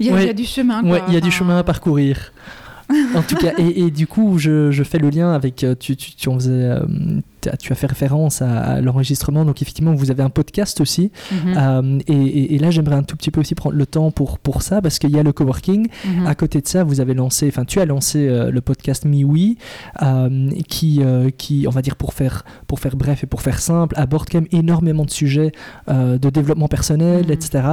il 0.01 0.07
y, 0.07 0.11
a 0.11 0.33
du 0.33 0.45
chemin. 0.45 0.83
il 1.09 1.15
y 1.15 1.17
a 1.17 1.21
du 1.21 1.31
chemin 1.31 1.59
à 1.59 1.63
parcourir. 1.63 2.33
En 3.15 3.23
tout 3.23 3.37
cas, 3.37 3.53
et, 3.59 3.91
du 3.91 4.07
coup, 4.07 4.39
je, 4.39 4.71
je, 4.71 4.83
fais 4.83 4.99
le 4.99 5.11
lien 5.11 5.33
avec. 5.33 5.65
Tu, 5.81 5.97
tu, 5.97 6.15
tu 6.15 6.29
en 6.29 6.35
faisais 6.35 6.71
tu 7.61 7.73
as 7.73 7.75
fait 7.75 7.87
référence 7.87 8.43
à, 8.43 8.81
l'enregistrement, 8.81 9.45
donc 9.45 9.63
effectivement, 9.63 9.95
vous 9.95 10.11
avez 10.11 10.23
un 10.23 10.31
podcast 10.31 10.81
aussi. 10.81 11.11
Mhm. 11.31 11.55
Euh, 11.57 11.99
et, 12.07 12.59
là, 12.59 12.71
j'aimerais 12.71 12.97
un 12.97 13.03
tout 13.03 13.17
petit 13.17 13.31
peu 13.31 13.41
aussi 13.41 13.55
prendre 13.55 13.77
le 13.77 13.87
temps 13.87 14.11
pour, 14.11 14.39
pour 14.39 14.63
ça, 14.63 14.81
parce 14.81 14.99
qu'il 14.99 15.11
y 15.11 15.19
a 15.19 15.23
le 15.23 15.33
coworking. 15.33 15.89
Mhm. 16.05 16.27
À 16.27 16.35
côté 16.35 16.61
de 16.61 16.69
ça, 16.69 16.85
vous 16.85 17.01
avez 17.01 17.15
lancé, 17.15 17.49
enfin, 17.49 17.65
tu 17.65 17.81
as 17.81 17.87
lancé 17.87 18.29
euh, 18.29 18.51
le 18.51 18.61
podcast 18.61 19.05
MiWi, 19.05 19.59
euh, 20.03 20.51
qui, 20.69 21.03
qui, 21.39 21.67
on 21.69 21.71
va 21.71 21.83
dire, 21.83 21.97
pour 21.97 22.15
faire, 22.15 22.45
pour 22.67 22.81
faire 22.81 22.97
bref 22.97 23.25
et 23.25 23.27
pour 23.27 23.43
faire 23.43 23.61
simple, 23.61 23.95
aborde 23.99 24.29
quand 24.31 24.41
même 24.41 24.49
énormément 24.53 25.05
de 25.05 25.11
sujets 25.11 25.53
de 25.89 26.31
développement 26.31 26.69
personnel, 26.69 27.27
mhm. 27.27 27.33
etc. 27.33 27.65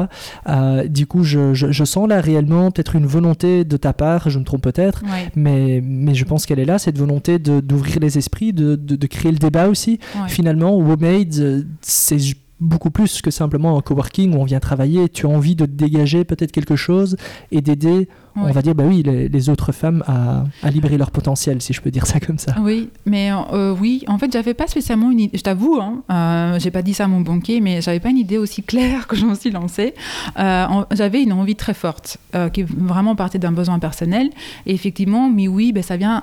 du 0.88 1.06
coup, 1.08 1.24
je, 1.24 1.54
je, 1.54 1.84
sens 1.84 2.08
là 2.08 2.22
réellement 2.22 2.72
peut-être 2.72 2.96
une 2.96 3.06
volonté 3.06 3.66
de 3.66 3.78
ta 3.78 3.94
part, 3.94 4.30
je 4.30 4.40
me 4.40 4.44
trompe 4.44 4.62
peut-être, 4.62 5.01
mais, 5.36 5.82
mais 5.84 6.14
je 6.14 6.26
pense 6.26 6.46
qu'elle 6.46 6.60
est 6.60 6.66
là, 6.66 6.80
cette 6.80 6.98
volonté 6.98 7.40
d'ouvrir 7.40 8.00
les 8.00 8.18
esprits, 8.18 8.54
de, 8.54 8.76
de, 8.76 8.96
de 8.96 9.08
créer 9.08 9.32
le 9.32 9.38
débat 9.38 9.68
aussi. 9.68 10.00
Finalement, 10.28 10.76
WoMade, 10.78 11.36
euh, 11.40 11.64
c'est 11.82 12.18
beaucoup 12.60 12.92
plus 12.92 13.22
que 13.22 13.32
simplement 13.32 13.78
un 13.78 13.82
coworking 13.82 14.36
où 14.36 14.38
on 14.38 14.44
vient 14.46 14.60
travailler. 14.60 15.10
Tu 15.10 15.26
as 15.26 15.30
envie 15.30 15.56
de 15.56 15.66
dégager 15.66 16.24
peut-être 16.24 16.52
quelque 16.52 16.76
chose 16.76 17.18
et 17.52 17.62
d'aider 17.62 18.08
on 18.36 18.52
va 18.52 18.62
dire, 18.62 18.76
bah 18.76 18.84
oui, 18.88 19.04
les, 19.04 19.50
autres 19.50 19.72
femmes 19.72 20.04
à, 20.08 20.44
à, 20.64 20.70
libérer 20.70 20.98
leur 20.98 21.12
potentiel, 21.12 21.62
si 21.62 21.74
je 21.74 21.82
peux 21.82 21.92
dire 21.92 22.06
ça 22.06 22.20
comme 22.20 22.38
ça. 22.38 22.56
Oui, 22.62 22.90
mais 23.06 23.32
euh, 23.32 23.76
oui, 23.80 24.04
en 24.08 24.18
fait, 24.18 24.32
j'avais 24.32 24.54
pas 24.54 24.68
spécialement 24.68 25.12
une 25.12 25.20
idée, 25.20 25.38
je 25.38 25.44
t'avoue, 25.44 25.80
hein, 25.82 26.04
euh, 26.12 26.60
j'ai 26.60 26.72
pas 26.72 26.82
dit 26.82 26.94
ça 26.94 27.06
à 27.06 27.08
mon 27.08 27.22
banquier, 27.22 27.60
mais 27.62 27.82
j'avais 27.82 28.00
pas 28.00 28.10
une 28.10 28.18
idée 28.18 28.38
aussi 28.38 28.64
claire 28.64 29.08
que 29.08 29.16
j'en 29.16 29.36
suis 29.36 29.52
lancée. 29.52 29.94
Euh, 30.40 30.66
j'avais 30.92 31.24
une 31.24 31.34
envie 31.34 31.56
très 31.56 31.74
forte, 31.74 32.18
qui 32.54 32.64
vraiment 32.64 33.16
partait 33.16 33.40
d'un 33.40 33.52
besoin 33.52 33.80
personnel. 33.80 34.30
Et 34.66 34.74
effectivement, 34.74 35.30
mais 35.30 35.48
oui, 35.48 35.74
ben, 35.74 35.84
ça 35.84 35.98
vient 35.98 36.22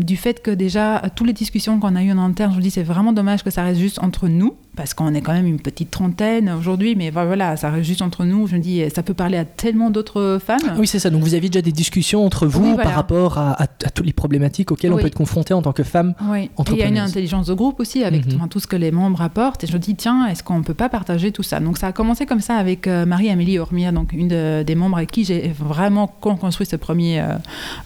du 0.00 0.16
fait 0.16 0.42
que 0.42 0.50
déjà, 0.50 1.02
toutes 1.14 1.26
les 1.26 1.32
discussions 1.32 1.78
qu'on 1.78 1.94
a 1.94 2.02
eues 2.02 2.12
en 2.12 2.18
interne, 2.18 2.52
je 2.52 2.56
me 2.56 2.62
dis, 2.62 2.70
c'est 2.70 2.82
vraiment 2.82 3.12
dommage 3.12 3.42
que 3.42 3.50
ça 3.50 3.62
reste 3.62 3.80
juste 3.80 4.02
entre 4.02 4.28
nous, 4.28 4.56
parce 4.74 4.94
qu'on 4.94 5.14
est 5.14 5.22
quand 5.22 5.32
même 5.32 5.46
une 5.46 5.60
petite 5.60 5.90
trentaine 5.90 6.50
aujourd'hui, 6.50 6.96
mais 6.96 7.10
voilà, 7.10 7.56
ça 7.56 7.70
reste 7.70 7.86
juste 7.86 8.02
entre 8.02 8.24
nous. 8.24 8.46
Je 8.46 8.56
me 8.56 8.60
dis, 8.60 8.82
ça 8.94 9.02
peut 9.02 9.14
parler 9.14 9.38
à 9.38 9.44
tellement 9.44 9.90
d'autres 9.90 10.38
femmes. 10.44 10.76
Oui, 10.78 10.86
c'est 10.86 10.98
ça. 10.98 11.10
Donc 11.10 11.22
vous 11.22 11.35
avez 11.36 11.48
déjà 11.48 11.62
des 11.62 11.72
discussions 11.72 12.24
entre 12.24 12.46
vous 12.46 12.76
par 12.76 12.94
rapport 12.94 13.38
à, 13.38 13.66
toutes 13.66 14.06
les 14.06 14.12
problématiques 14.12 14.72
auxquelles 14.72 14.92
on 14.92 14.96
peut 14.96 15.06
être 15.06 15.14
confronté 15.14 15.54
en 15.54 15.62
tant 15.62 15.72
que 15.72 15.82
femme 15.82 16.14
oui. 16.30 16.50
il 16.72 16.78
y 16.78 16.82
a 16.82 16.86
une 16.86 16.98
intelligence 16.98 17.46
de 17.46 17.54
groupe 17.54 17.80
aussi 17.80 18.04
avec 18.04 18.26
mhm. 18.26 18.48
tout 18.48 18.60
ce 18.60 18.66
que 18.66 18.76
les 18.76 18.90
membres 18.90 19.22
apportent. 19.22 19.64
Et 19.64 19.66
je 19.66 19.72
me 19.72 19.78
dis, 19.78 19.94
tiens, 19.94 20.26
est-ce 20.26 20.42
qu'on 20.42 20.58
ne 20.58 20.64
peut 20.64 20.74
pas 20.74 20.88
partager 20.88 21.32
tout 21.32 21.42
ça? 21.42 21.60
Donc 21.60 21.78
ça 21.78 21.88
a 21.88 21.92
commencé 21.92 22.26
comme 22.26 22.40
ça 22.40 22.56
avec 22.56 22.86
euh, 22.86 23.06
Marie-Amélie 23.06 23.58
Ormier, 23.58 23.92
donc 23.92 24.12
une 24.12 24.62
des 24.62 24.74
membres 24.74 24.96
avec 24.96 25.10
qui 25.10 25.24
j'ai 25.24 25.48
vraiment 25.58 26.06
construit 26.06 26.66
ce 26.66 26.76
premier, 26.76 27.20
euh, 27.20 27.34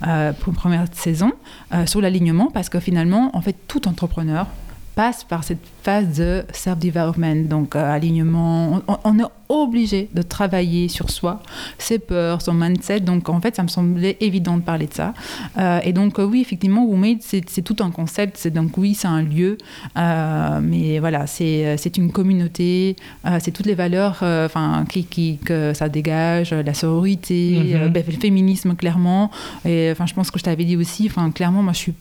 euh 0.07 0.33
première 0.33 0.85
saison 0.93 1.33
sur 1.87 2.01
l'alignement, 2.01 2.51
parce 2.53 2.69
que 2.69 2.81
finalement, 2.81 3.31
en 3.35 3.41
fait, 3.41 3.57
tout 3.69 3.87
entrepreneur 3.89 4.47
passe 5.01 5.25
par 5.25 5.45
cette 5.45 5.65
phase 5.83 6.19
de 6.19 6.45
self-development, 6.53 7.49
donc 7.49 7.75
euh, 7.75 7.91
alignement. 7.91 8.83
On, 9.03 9.19
est 9.19 9.31
obligé 9.49 10.11
de 10.13 10.21
travailler 10.21 10.89
sur 10.89 11.09
soi, 11.09 11.43
ses 11.79 11.99
peurs, 11.99 12.43
son 12.43 12.53
mindset. 12.53 13.01
Donc 13.01 13.31
en 13.31 13.41
fait, 13.41 13.57
ça 13.57 13.63
me 13.63 13.69
semblait 13.69 14.19
évident 14.21 14.59
de 14.59 14.63
parler 14.63 14.87
de 14.89 14.93
ça. 14.93 15.15
Euh, 15.57 15.81
et 15.85 15.95
donc 15.95 16.19
euh, 16.19 16.25
oui, 16.25 16.43
effectivement, 16.43 16.85
WoMade, 16.85 17.21
c'est 17.23 17.63
tout 17.63 17.77
un 17.81 17.91
concept. 17.91 18.37
C'est 18.37 18.51
donc 18.51 18.77
oui, 18.77 18.93
c'est 18.93 19.09
un 19.09 19.23
lieu, 19.23 19.57
mais 19.97 20.99
voilà, 20.99 21.27
c'est 21.27 21.97
une 21.97 22.13
communauté. 22.13 22.97
c'est 23.39 23.53
toutes 23.53 23.71
les 23.73 23.75
valeurs, 23.75 24.19
enfin, 24.21 24.85
qui, 24.87 25.05
qui, 25.05 25.39
que 25.39 25.73
ça 25.73 25.89
dégage, 25.89 26.53
la 26.53 26.75
sororité, 26.75 27.39
mm-hmm. 27.57 27.89
ben, 27.89 28.05
le 28.07 28.21
féminisme 28.21 28.75
clairement. 28.75 29.31
Et 29.65 29.89
enfin, 29.93 30.05
je 30.05 30.13
pense 30.13 30.31
que 30.31 30.39
je 30.39 30.45
t'avais 30.45 30.65
dit 30.65 30.77
aussi. 30.77 31.07
Enfin, 31.07 31.31
clairement, 31.31 31.63
moi, 31.63 31.73
je 31.73 31.79
suis 31.79 31.95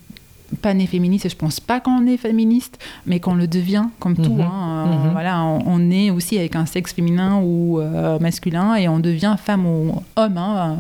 pas 0.61 0.73
né 0.73 0.87
féministe 0.87 1.25
et 1.25 1.29
je 1.29 1.35
pense 1.35 1.59
pas 1.59 1.79
qu'on 1.79 2.05
est 2.05 2.17
féministe, 2.17 2.79
mais 3.05 3.19
qu'on 3.19 3.35
le 3.35 3.47
devient 3.47 3.85
comme 3.99 4.15
tout. 4.15 4.33
Mhm. 4.33 4.41
Hein. 4.41 4.85
Mhm. 4.85 5.11
Voilà, 5.11 5.43
on, 5.43 5.91
est 5.91 6.11
aussi 6.11 6.37
avec 6.37 6.55
un 6.55 6.65
sexe 6.65 6.93
féminin 6.93 7.39
ou 7.41 7.79
euh, 7.79 8.19
masculin 8.19 8.75
et 8.75 8.87
on 8.87 8.99
devient 8.99 9.35
femme 9.43 9.65
ou 9.65 10.01
homme. 10.15 10.37
Hein. 10.37 10.77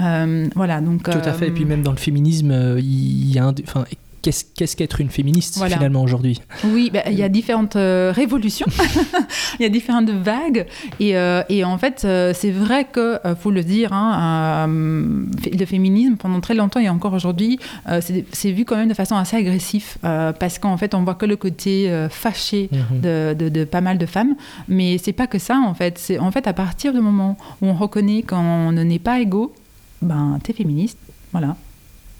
Euh, 0.00 0.48
voilà, 0.54 0.80
donc. 0.80 1.04
Tout 1.04 1.18
à 1.24 1.32
fait. 1.32 1.48
Et 1.48 1.50
puis 1.50 1.64
euh, 1.64 1.68
même 1.68 1.82
dans 1.82 1.92
le 1.92 1.96
féminisme, 1.96 2.76
il 2.78 3.32
y 3.32 3.38
a 3.38 3.46
un, 3.46 3.54
enfin, 3.64 3.84
qu'est-ce 4.22 4.76
qu'être 4.76 5.00
une 5.00 5.10
féministe 5.10 5.62
finalement 5.64 6.02
aujourd'hui? 6.02 6.40
Oui, 6.64 6.90
bah, 6.92 7.02
il 7.10 7.14
y 7.14 7.22
a 7.22 7.28
différentes 7.28 7.76
euh, 7.76 8.12
révolutions, 8.14 8.66
il 9.58 9.62
y 9.62 9.66
a 9.66 9.68
différentes 9.68 10.10
vagues, 10.10 10.66
et, 11.00 11.16
euh, 11.16 11.42
et 11.48 11.64
en 11.64 11.76
fait, 11.78 12.02
euh, 12.04 12.32
c'est 12.34 12.50
vrai 12.50 12.86
que, 12.90 13.18
faut 13.40 13.50
le 13.50 13.64
dire, 13.64 13.92
hein, 13.92 14.66
le 14.68 15.66
féminisme 15.66 16.16
pendant 16.16 16.40
très 16.40 16.54
longtemps 16.54 16.80
et 16.80 16.88
encore 16.88 17.12
aujourd'hui, 17.12 17.58
c'est 18.00 18.52
vu 18.52 18.64
quand 18.64 18.76
même 18.76 18.88
de 18.88 18.94
façon 18.94 19.16
assez 19.16 19.36
agressive, 19.36 19.96
parce 20.00 20.58
qu'en 20.58 20.76
fait, 20.76 20.94
on 20.94 21.02
voit 21.02 21.14
que 21.14 21.26
le 21.26 21.36
côté 21.36 22.06
fâché 22.10 22.68
mhm. 22.72 23.00
de, 23.00 23.34
de, 23.38 23.48
de, 23.48 23.64
pas 23.64 23.80
mal 23.80 23.98
de 23.98 24.06
femmes, 24.06 24.34
mais 24.68 24.98
c'est 24.98 25.12
pas 25.12 25.26
que 25.26 25.38
ça 25.38 25.56
en 25.56 25.74
fait. 25.74 25.98
C'est 25.98 26.18
en 26.18 26.30
fait 26.30 26.46
à 26.46 26.52
partir 26.52 26.92
du 26.92 27.00
moment 27.00 27.36
où 27.60 27.66
on 27.66 27.74
reconnaît 27.74 28.22
qu'on 28.22 28.72
n'est 28.72 28.98
pas 28.98 29.20
égaux, 29.20 29.52
ben 30.00 30.38
t'es 30.42 30.52
féministe, 30.52 30.98
voilà. 31.32 31.56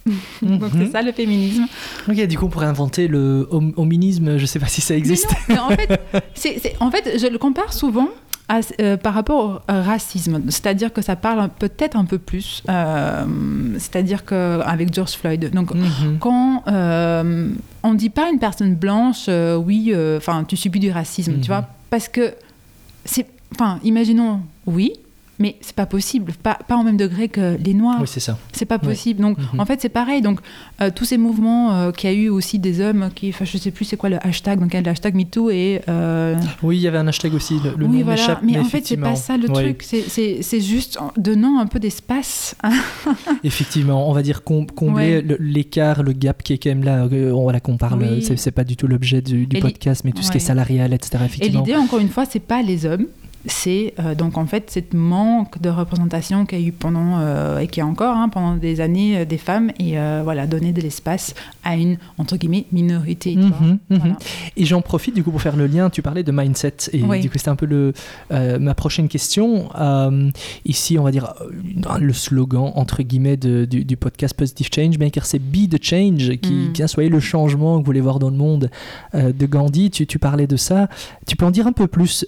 Donc 0.43 0.63
c'est 0.73 0.79
mhm. 0.79 0.93
ça 0.93 1.03
le 1.03 1.13
féminisme. 1.13 1.67
Ok, 2.09 2.21
du 2.27 2.39
coup 2.39 2.47
on 2.47 2.49
pourrait 2.49 2.67
inventer 2.67 3.09
le 3.09 3.49
hominisme, 3.51 4.39
je 4.39 4.47
sais 4.47 4.59
pas 4.59 4.67
si 4.67 4.81
ça 4.81 4.97
existe. 4.97 5.31
en, 5.51 5.69
fait, 5.71 6.77
en 6.81 6.91
fait, 6.91 7.19
je 7.19 7.27
le 7.27 7.39
compare 7.39 7.73
souvent 7.73 8.09
euh, 8.81 8.99
par 8.99 9.15
rapport 9.15 9.63
au 9.67 9.73
racisme, 9.73 10.43
c'est-à-dire 10.49 10.93
que 10.93 11.01
ça 11.01 11.17
parle 11.17 11.49
peut-être 11.59 11.97
un 11.97 12.05
peu 12.05 12.19
plus, 12.19 12.63
euh, 12.69 13.25
c'est-à-dire 13.79 14.27
qu'avec 14.27 14.93
George 14.93 15.13
Floyd. 15.13 15.51
Donc, 15.55 15.75
mhm. 15.75 16.19
quand 16.21 16.63
euh, 16.67 17.49
on 17.83 17.93
ne 17.93 17.97
dit 17.97 18.11
pas 18.11 18.27
à 18.27 18.29
une 18.29 18.39
personne 18.39 18.75
blanche, 18.75 19.29
oui, 19.29 19.95
enfin, 20.17 20.45
tu 20.45 20.57
subis 20.59 20.81
du 20.81 20.91
racisme, 20.91 21.35
tu 21.35 21.39
mhm. 21.39 21.47
vois, 21.47 21.69
parce 21.89 22.09
que 22.09 22.35
c'est, 23.07 23.27
enfin, 23.55 23.79
imaginons, 23.85 24.41
oui, 24.67 24.93
mais 25.43 25.57
c'est 25.61 25.75
pas 25.75 25.87
possible, 25.87 26.33
pas, 26.41 26.57
pas 26.69 26.77
au 26.77 26.85
même 26.85 26.97
degré 26.97 27.29
que 27.29 27.57
les 27.57 27.75
Noirs. 27.75 27.99
Oui, 28.01 28.07
c'est 28.07 28.21
ça. 28.21 28.39
C'est 28.53 28.65
pas 28.65 28.79
possible. 28.79 29.21
Donc, 29.21 29.39
mhm. 29.39 29.59
en 29.59 29.67
fait, 29.67 29.81
c'est 29.81 29.89
pareil. 29.89 30.23
Donc, 30.23 30.39
euh, 30.81 30.91
tous 30.95 31.05
ces 31.05 31.19
mouvements 31.19 31.75
euh, 31.75 31.91
qu'il 31.91 32.09
y 32.09 32.13
a 32.13 32.17
eu 32.17 32.29
aussi 32.29 32.61
des 32.61 32.81
hommes 32.81 33.11
qui, 33.13 33.31
enfin, 33.31 33.45
je 33.45 33.59
sais 33.59 33.73
plus 33.73 33.85
c'est 33.85 33.97
quoi 33.97 34.09
le 34.09 34.25
hashtag, 34.25 34.61
donc 34.61 34.73
il 34.73 34.77
y 34.77 34.79
a 34.79 34.83
le 34.83 34.89
hashtag 34.89 35.17
MeToo 35.17 35.51
et. 35.51 35.83
Euh, 35.89 36.37
oui, 36.63 36.77
il 36.77 36.83
y 36.83 36.87
avait 36.87 36.99
un 36.99 37.09
hashtag 37.09 37.35
aussi, 37.35 37.59
le, 37.59 37.75
le 37.77 37.87
oui, 37.87 37.99
nom 37.99 38.05
voilà. 38.05 38.39
Mais, 38.45 38.53
mais 38.53 38.59
en 38.61 38.65
fait, 38.65 38.87
c'est 38.87 38.97
pas 38.97 39.17
ça 39.17 39.37
le 39.37 39.49
truc. 39.49 39.83
C'est 39.83 40.61
juste 40.61 40.97
donnant 41.17 41.59
un 41.59 41.67
peu 41.67 41.81
d'espace. 41.81 42.55
effectivement, 43.43 44.09
on 44.09 44.13
va 44.13 44.23
dire 44.23 44.45
combler 44.45 45.23
l'écart, 45.41 46.05
le 46.05 46.13
gap 46.13 46.45
qui 46.45 46.53
est 46.53 46.59
quand 46.59 46.71
même 46.71 46.85
là. 46.85 47.09
Voilà 47.33 47.59
qu'on 47.59 47.79
parle. 47.79 48.23
C'est 48.23 48.53
pas 48.53 48.65
du 48.65 48.77
tout 48.77 48.87
l'objet 48.87 49.23
du, 49.23 49.49
podcast, 49.61 50.05
mais 50.05 50.13
tout 50.13 50.23
ce 50.23 50.31
qui 50.31 50.37
est 50.37 50.41
salarial, 50.41 50.93
etc. 50.93 51.25
Et 51.41 51.49
l'idée, 51.49 51.75
encore 51.75 51.99
une 51.99 52.11
fois, 52.11 52.27
c'est 52.27 52.39
pas 52.39 52.63
les 52.63 52.87
hommes 52.87 53.09
c'est 53.47 53.95
euh, 53.99 54.15
donc 54.15 54.39
en 54.39 54.47
fait 54.47 54.71
cette 54.71 54.95
manque 54.95 55.61
de 55.61 55.69
représentation 55.69 56.47
qu'il 56.47 56.61
y 56.61 56.65
a 56.65 56.69
eu 56.69 56.73
pendant 56.73 57.19
euh, 57.19 57.59
et 57.59 57.67
qui 57.67 57.81
a 57.81 57.87
encore 57.87 58.17
hein, 58.17 58.29
pendant 58.29 58.57
des 58.57 58.81
années 58.81 59.19
euh, 59.19 59.25
des 59.25 59.39
femmes 59.39 59.73
et 59.79 59.97
voilà 60.23 60.47
donner 60.47 60.73
de 60.73 60.81
l'espace 60.81 61.35
à 61.65 61.77
une 61.77 61.99
entre 62.19 62.37
guillemets 62.37 62.67
minorité. 62.73 63.37
Mhm, 63.37 63.79
mhm. 63.91 64.17
Et 64.57 64.65
j'en 64.65 64.81
profite 64.81 65.15
du 65.15 65.23
coup 65.23 65.31
pour 65.31 65.43
faire 65.43 65.57
le 65.57 65.67
lien. 65.67 65.91
Tu 65.91 66.03
parlais 66.03 66.23
de 66.23 66.33
mindset 66.33 66.75
et 66.93 66.99
du 67.21 67.31
coup 67.31 67.39
c'était 67.39 67.49
un 67.49 67.57
peu 67.57 67.67
le 67.67 67.93
ma 68.59 68.75
prochaine 68.75 69.09
question. 69.09 69.71
ici 70.65 70.99
on 70.99 71.05
va 71.05 71.11
dire 71.11 71.35
le 72.01 72.13
slogan 72.13 72.73
entre 72.75 73.03
guillemets 73.03 73.37
du, 73.37 73.97
podcast 73.97 74.35
Positive 74.35 74.69
Change 74.75 74.99
Maker 74.99 75.27
c'est 75.27 75.39
Be 75.39 75.69
the 75.69 75.83
Change 75.83 76.37
qui 76.37 76.53
mm. 76.53 76.73
bien 76.73 76.87
soyez 76.87 77.09
le 77.09 77.21
changement 77.21 77.75
que 77.75 77.81
vous 77.81 77.87
voulez 77.87 78.01
voir 78.01 78.19
dans 78.19 78.31
le 78.31 78.37
monde 78.37 78.71
de 79.15 79.47
Gandhi. 79.47 79.91
Tu, 79.91 80.07
tu, 80.07 80.19
parlais 80.19 80.47
de 80.47 80.57
ça. 80.57 80.89
Tu 81.27 81.37
peux 81.37 81.47
en 81.47 81.51
dire 81.51 81.67
un 81.67 81.73
peu 81.73 81.87
plus 81.87 82.25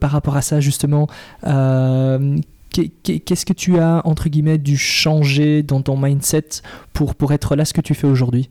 par 0.00 0.10
rapport 0.10 0.36
à 0.36 0.42
ça 0.42 0.53
justement. 0.60 1.08
Euh, 1.46 2.38
qu'est-ce 2.70 3.46
que 3.46 3.52
tu 3.52 3.78
as, 3.78 4.02
entre 4.04 4.28
guillemets, 4.28 4.58
dû 4.58 4.76
changer 4.76 5.62
dans 5.62 5.80
ton 5.80 5.96
mindset 5.96 6.48
pour, 6.92 7.14
pour 7.14 7.32
être 7.32 7.56
là 7.56 7.64
ce 7.64 7.72
que 7.72 7.80
tu 7.80 7.94
fais 7.94 8.06
aujourd'hui? 8.06 8.50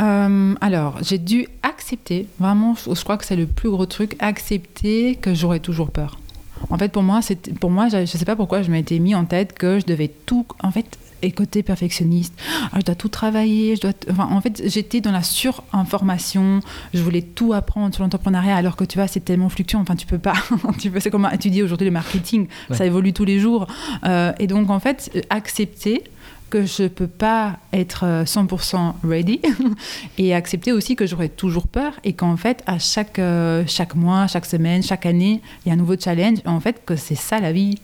Euh, 0.00 0.54
alors, 0.60 0.98
j'ai 1.02 1.18
dû 1.18 1.46
accepter, 1.62 2.26
vraiment, 2.38 2.74
je, 2.74 3.02
crois 3.04 3.16
que 3.16 3.24
c'est 3.24 3.36
le 3.36 3.46
plus 3.46 3.70
gros 3.70 3.86
truc, 3.86 4.16
accepter 4.18 5.16
que 5.16 5.34
j'aurais 5.34 5.60
toujours 5.60 5.90
peur. 5.90 6.18
En 6.70 6.78
fait, 6.78 6.90
pour 6.90 7.02
moi, 7.02 7.20
pour 7.60 7.70
moi 7.70 7.88
je 7.88 7.98
ne 7.98 8.06
sais 8.06 8.24
pas 8.24 8.36
pourquoi 8.36 8.62
je 8.62 8.70
m'étais 8.70 8.98
mis 8.98 9.14
en 9.14 9.24
tête 9.24 9.52
que 9.52 9.78
je 9.78 9.84
devais 9.84 10.08
tout. 10.08 10.46
En 10.62 10.70
fait, 10.70 10.98
et 11.24 11.32
côté 11.32 11.62
perfectionniste. 11.62 12.34
Ah, 12.72 12.78
je 12.78 12.84
dois 12.84 12.94
tout 12.94 13.08
travailler. 13.08 13.76
Je 13.76 13.80
dois 13.80 13.92
enfin, 14.10 14.28
en 14.30 14.40
fait, 14.40 14.62
j'étais 14.66 15.00
dans 15.00 15.12
la 15.12 15.22
surinformation. 15.22 16.60
Je 16.92 17.02
voulais 17.02 17.22
tout 17.22 17.52
apprendre 17.52 17.94
sur 17.94 18.02
l'entrepreneuriat, 18.02 18.56
alors 18.56 18.76
que 18.76 18.84
tu 18.84 18.98
vois, 18.98 19.06
c'est 19.06 19.24
tellement 19.24 19.48
fluctuant. 19.48 19.80
Enfin, 19.80 19.96
tu 19.96 20.06
peux 20.06 20.18
pas. 20.18 20.34
tu 20.78 20.90
peux, 20.90 21.00
c'est 21.00 21.10
comme 21.10 21.28
étudier 21.32 21.62
aujourd'hui 21.62 21.86
le 21.86 21.92
marketing. 21.92 22.46
Ça 22.70 22.86
évolue 22.86 23.12
tous 23.12 23.24
les 23.24 23.38
jours. 23.38 23.66
Euh, 24.04 24.32
et 24.38 24.46
donc, 24.46 24.70
en 24.70 24.80
fait, 24.80 25.26
accepter 25.30 26.04
que 26.50 26.66
je 26.66 26.86
peux 26.86 27.08
pas 27.08 27.58
être 27.72 28.04
100% 28.24 28.76
euh, 28.76 29.08
ready 29.08 29.40
et 30.18 30.34
accepter 30.34 30.70
aussi 30.70 30.94
que 30.94 31.04
j'aurai 31.04 31.28
toujours 31.28 31.66
peur 31.66 31.94
et 32.04 32.12
qu'en 32.12 32.36
fait 32.36 32.62
à 32.66 32.78
chaque 32.78 33.18
euh, 33.18 33.64
chaque 33.66 33.96
mois, 33.96 34.28
chaque 34.28 34.46
semaine, 34.46 34.80
chaque 34.80 35.04
année, 35.04 35.40
il 35.64 35.68
y 35.68 35.70
a 35.72 35.74
un 35.74 35.78
nouveau 35.78 35.96
challenge. 35.98 36.38
En 36.44 36.60
fait, 36.60 36.84
que 36.84 36.94
c'est 36.94 37.16
ça 37.16 37.40
la 37.40 37.50
vie 37.50 37.78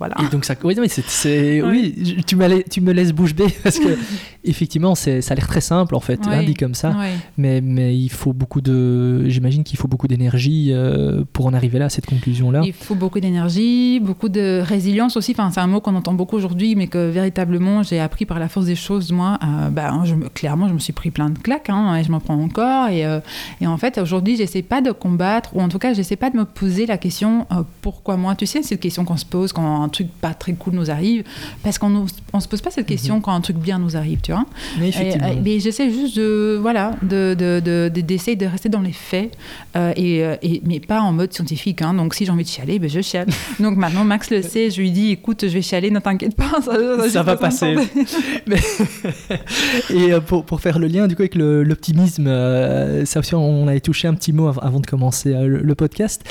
Voilà. 0.00 0.16
Et 0.24 0.28
donc 0.30 0.46
ça, 0.46 0.54
oui, 0.64 0.74
c'est, 0.88 1.62
oui, 1.62 1.94
tu, 2.26 2.36
tu 2.70 2.80
me 2.80 2.92
laisses 2.92 3.12
bouche 3.12 3.34
bée 3.34 3.54
parce 3.62 3.78
que 3.78 3.98
effectivement, 4.44 4.94
ça 4.94 5.10
a 5.10 5.34
l'air 5.34 5.46
très 5.46 5.60
simple 5.60 5.94
en 5.94 6.00
fait, 6.00 6.20
hein, 6.26 6.42
dit 6.42 6.54
comme 6.54 6.74
ça. 6.74 6.96
Mais, 7.36 7.60
mais 7.60 7.94
il 7.94 8.08
faut 8.08 8.32
beaucoup 8.32 8.62
de, 8.62 9.28
j'imagine 9.28 9.62
qu'il 9.62 9.78
faut 9.78 9.88
beaucoup 9.88 10.08
d'énergie 10.08 10.70
euh, 10.72 11.22
pour 11.34 11.44
en 11.44 11.52
arriver 11.52 11.78
là, 11.78 11.84
à 11.84 11.88
cette 11.90 12.06
conclusion-là. 12.06 12.62
Il 12.64 12.72
faut 12.72 12.94
beaucoup 12.94 13.20
d'énergie, 13.20 14.00
beaucoup 14.00 14.30
de 14.30 14.62
résilience 14.64 15.18
aussi. 15.18 15.32
Enfin, 15.32 15.50
c'est 15.52 15.60
un 15.60 15.66
mot 15.66 15.82
qu'on 15.82 15.94
entend 15.94 16.14
beaucoup 16.14 16.36
aujourd'hui, 16.36 16.76
mais 16.76 16.86
que 16.86 17.10
véritablement 17.10 17.82
j'ai 17.82 18.00
appris 18.00 18.24
par 18.24 18.38
la 18.38 18.48
force 18.48 18.64
des 18.64 18.76
choses. 18.76 19.12
Moi, 19.12 19.38
euh, 19.42 19.68
bah, 19.68 19.92
je, 20.04 20.14
clairement, 20.14 20.66
je 20.66 20.72
me 20.72 20.78
suis 20.78 20.94
pris 20.94 21.10
plein 21.10 21.28
de 21.28 21.38
claques 21.38 21.68
hein, 21.68 21.94
et 21.96 22.04
je 22.04 22.10
m'en 22.10 22.20
prends 22.20 22.40
encore. 22.40 22.88
Et, 22.88 23.04
euh, 23.04 23.20
et 23.60 23.66
en 23.66 23.76
fait, 23.76 23.98
aujourd'hui, 23.98 24.36
j'essaie 24.36 24.62
pas 24.62 24.80
de 24.80 24.92
combattre, 24.92 25.54
ou 25.54 25.60
en 25.60 25.68
tout 25.68 25.78
cas, 25.78 25.92
j'essaie 25.92 26.16
pas 26.16 26.30
de 26.30 26.38
me 26.38 26.46
poser 26.46 26.86
la 26.86 26.96
question 26.96 27.46
pourquoi 27.82 28.16
moi? 28.16 28.34
Tu 28.34 28.46
sais, 28.46 28.62
c'est 28.62 28.76
une 28.76 28.80
question 28.80 29.04
qu'on 29.04 29.16
se 29.16 29.26
pose 29.26 29.52
quand 29.52 29.89
truc 29.90 30.08
pas 30.20 30.34
très 30.34 30.54
cool 30.54 30.74
nous 30.74 30.90
arrive, 30.90 31.24
parce 31.62 31.78
qu'on 31.78 31.90
ne 31.90 32.40
se 32.40 32.48
pose 32.48 32.60
pas 32.60 32.70
cette 32.70 32.86
question 32.86 33.16
mhm. 33.16 33.22
quand 33.22 33.32
un 33.32 33.40
truc 33.40 33.56
bien 33.56 33.78
nous 33.78 33.96
arrive, 33.96 34.20
tu 34.22 34.32
vois. 34.32 34.46
Mais 34.78 34.88
effectivement. 34.88 35.28
mais 35.44 35.60
j'essaie 35.60 35.90
juste 35.90 36.16
de, 36.16 36.58
voilà, 36.60 36.96
d'essayer 37.02 37.34
de, 37.34 37.60
de, 37.60 37.90
de, 37.90 38.34
de, 38.34 38.46
rester 38.46 38.68
dans 38.68 38.80
les 38.80 38.92
faits, 38.92 39.36
euh, 39.76 39.92
et, 39.96 40.24
euh, 40.24 40.36
et, 40.42 40.62
mais 40.64 40.80
pas 40.80 41.00
en 41.00 41.12
mode 41.12 41.32
scientifique. 41.32 41.82
Hein. 41.82 41.94
Donc 41.94 42.14
si 42.14 42.24
j'ai 42.24 42.32
envie 42.32 42.44
de 42.44 42.48
chialer, 42.48 42.78
ben, 42.78 42.90
je 42.90 43.00
chiale. 43.00 43.28
Donc 43.60 43.76
maintenant, 43.76 44.04
Max 44.04 44.30
le 44.30 44.42
sait, 44.42 44.70
je 44.70 44.80
lui 44.80 44.90
dis, 44.90 45.10
écoute, 45.12 45.42
je 45.42 45.52
vais 45.52 45.62
chialer, 45.62 45.90
ne 45.90 46.00
t'inquiète 46.00 46.34
pas, 46.34 46.60
ça, 46.62 47.08
ça, 47.08 47.22
va 47.22 47.36
passer. 47.36 47.76
et 49.90 50.12
euh, 50.12 50.20
pour, 50.20 50.44
pour, 50.44 50.60
faire 50.60 50.78
le 50.78 50.86
lien 50.86 51.06
du 51.06 51.16
coup 51.16 51.22
avec 51.22 51.34
l'optimisme, 51.34 52.26
ça 53.04 53.20
aussi, 53.20 53.34
on 53.34 53.68
avait 53.68 53.80
touché 53.80 54.08
un 54.08 54.14
petit 54.14 54.32
mot 54.32 54.48
avant 54.48 54.80
de 54.80 54.86
commencer 54.86 55.34
le, 55.34 55.74
podcast. 55.74 56.22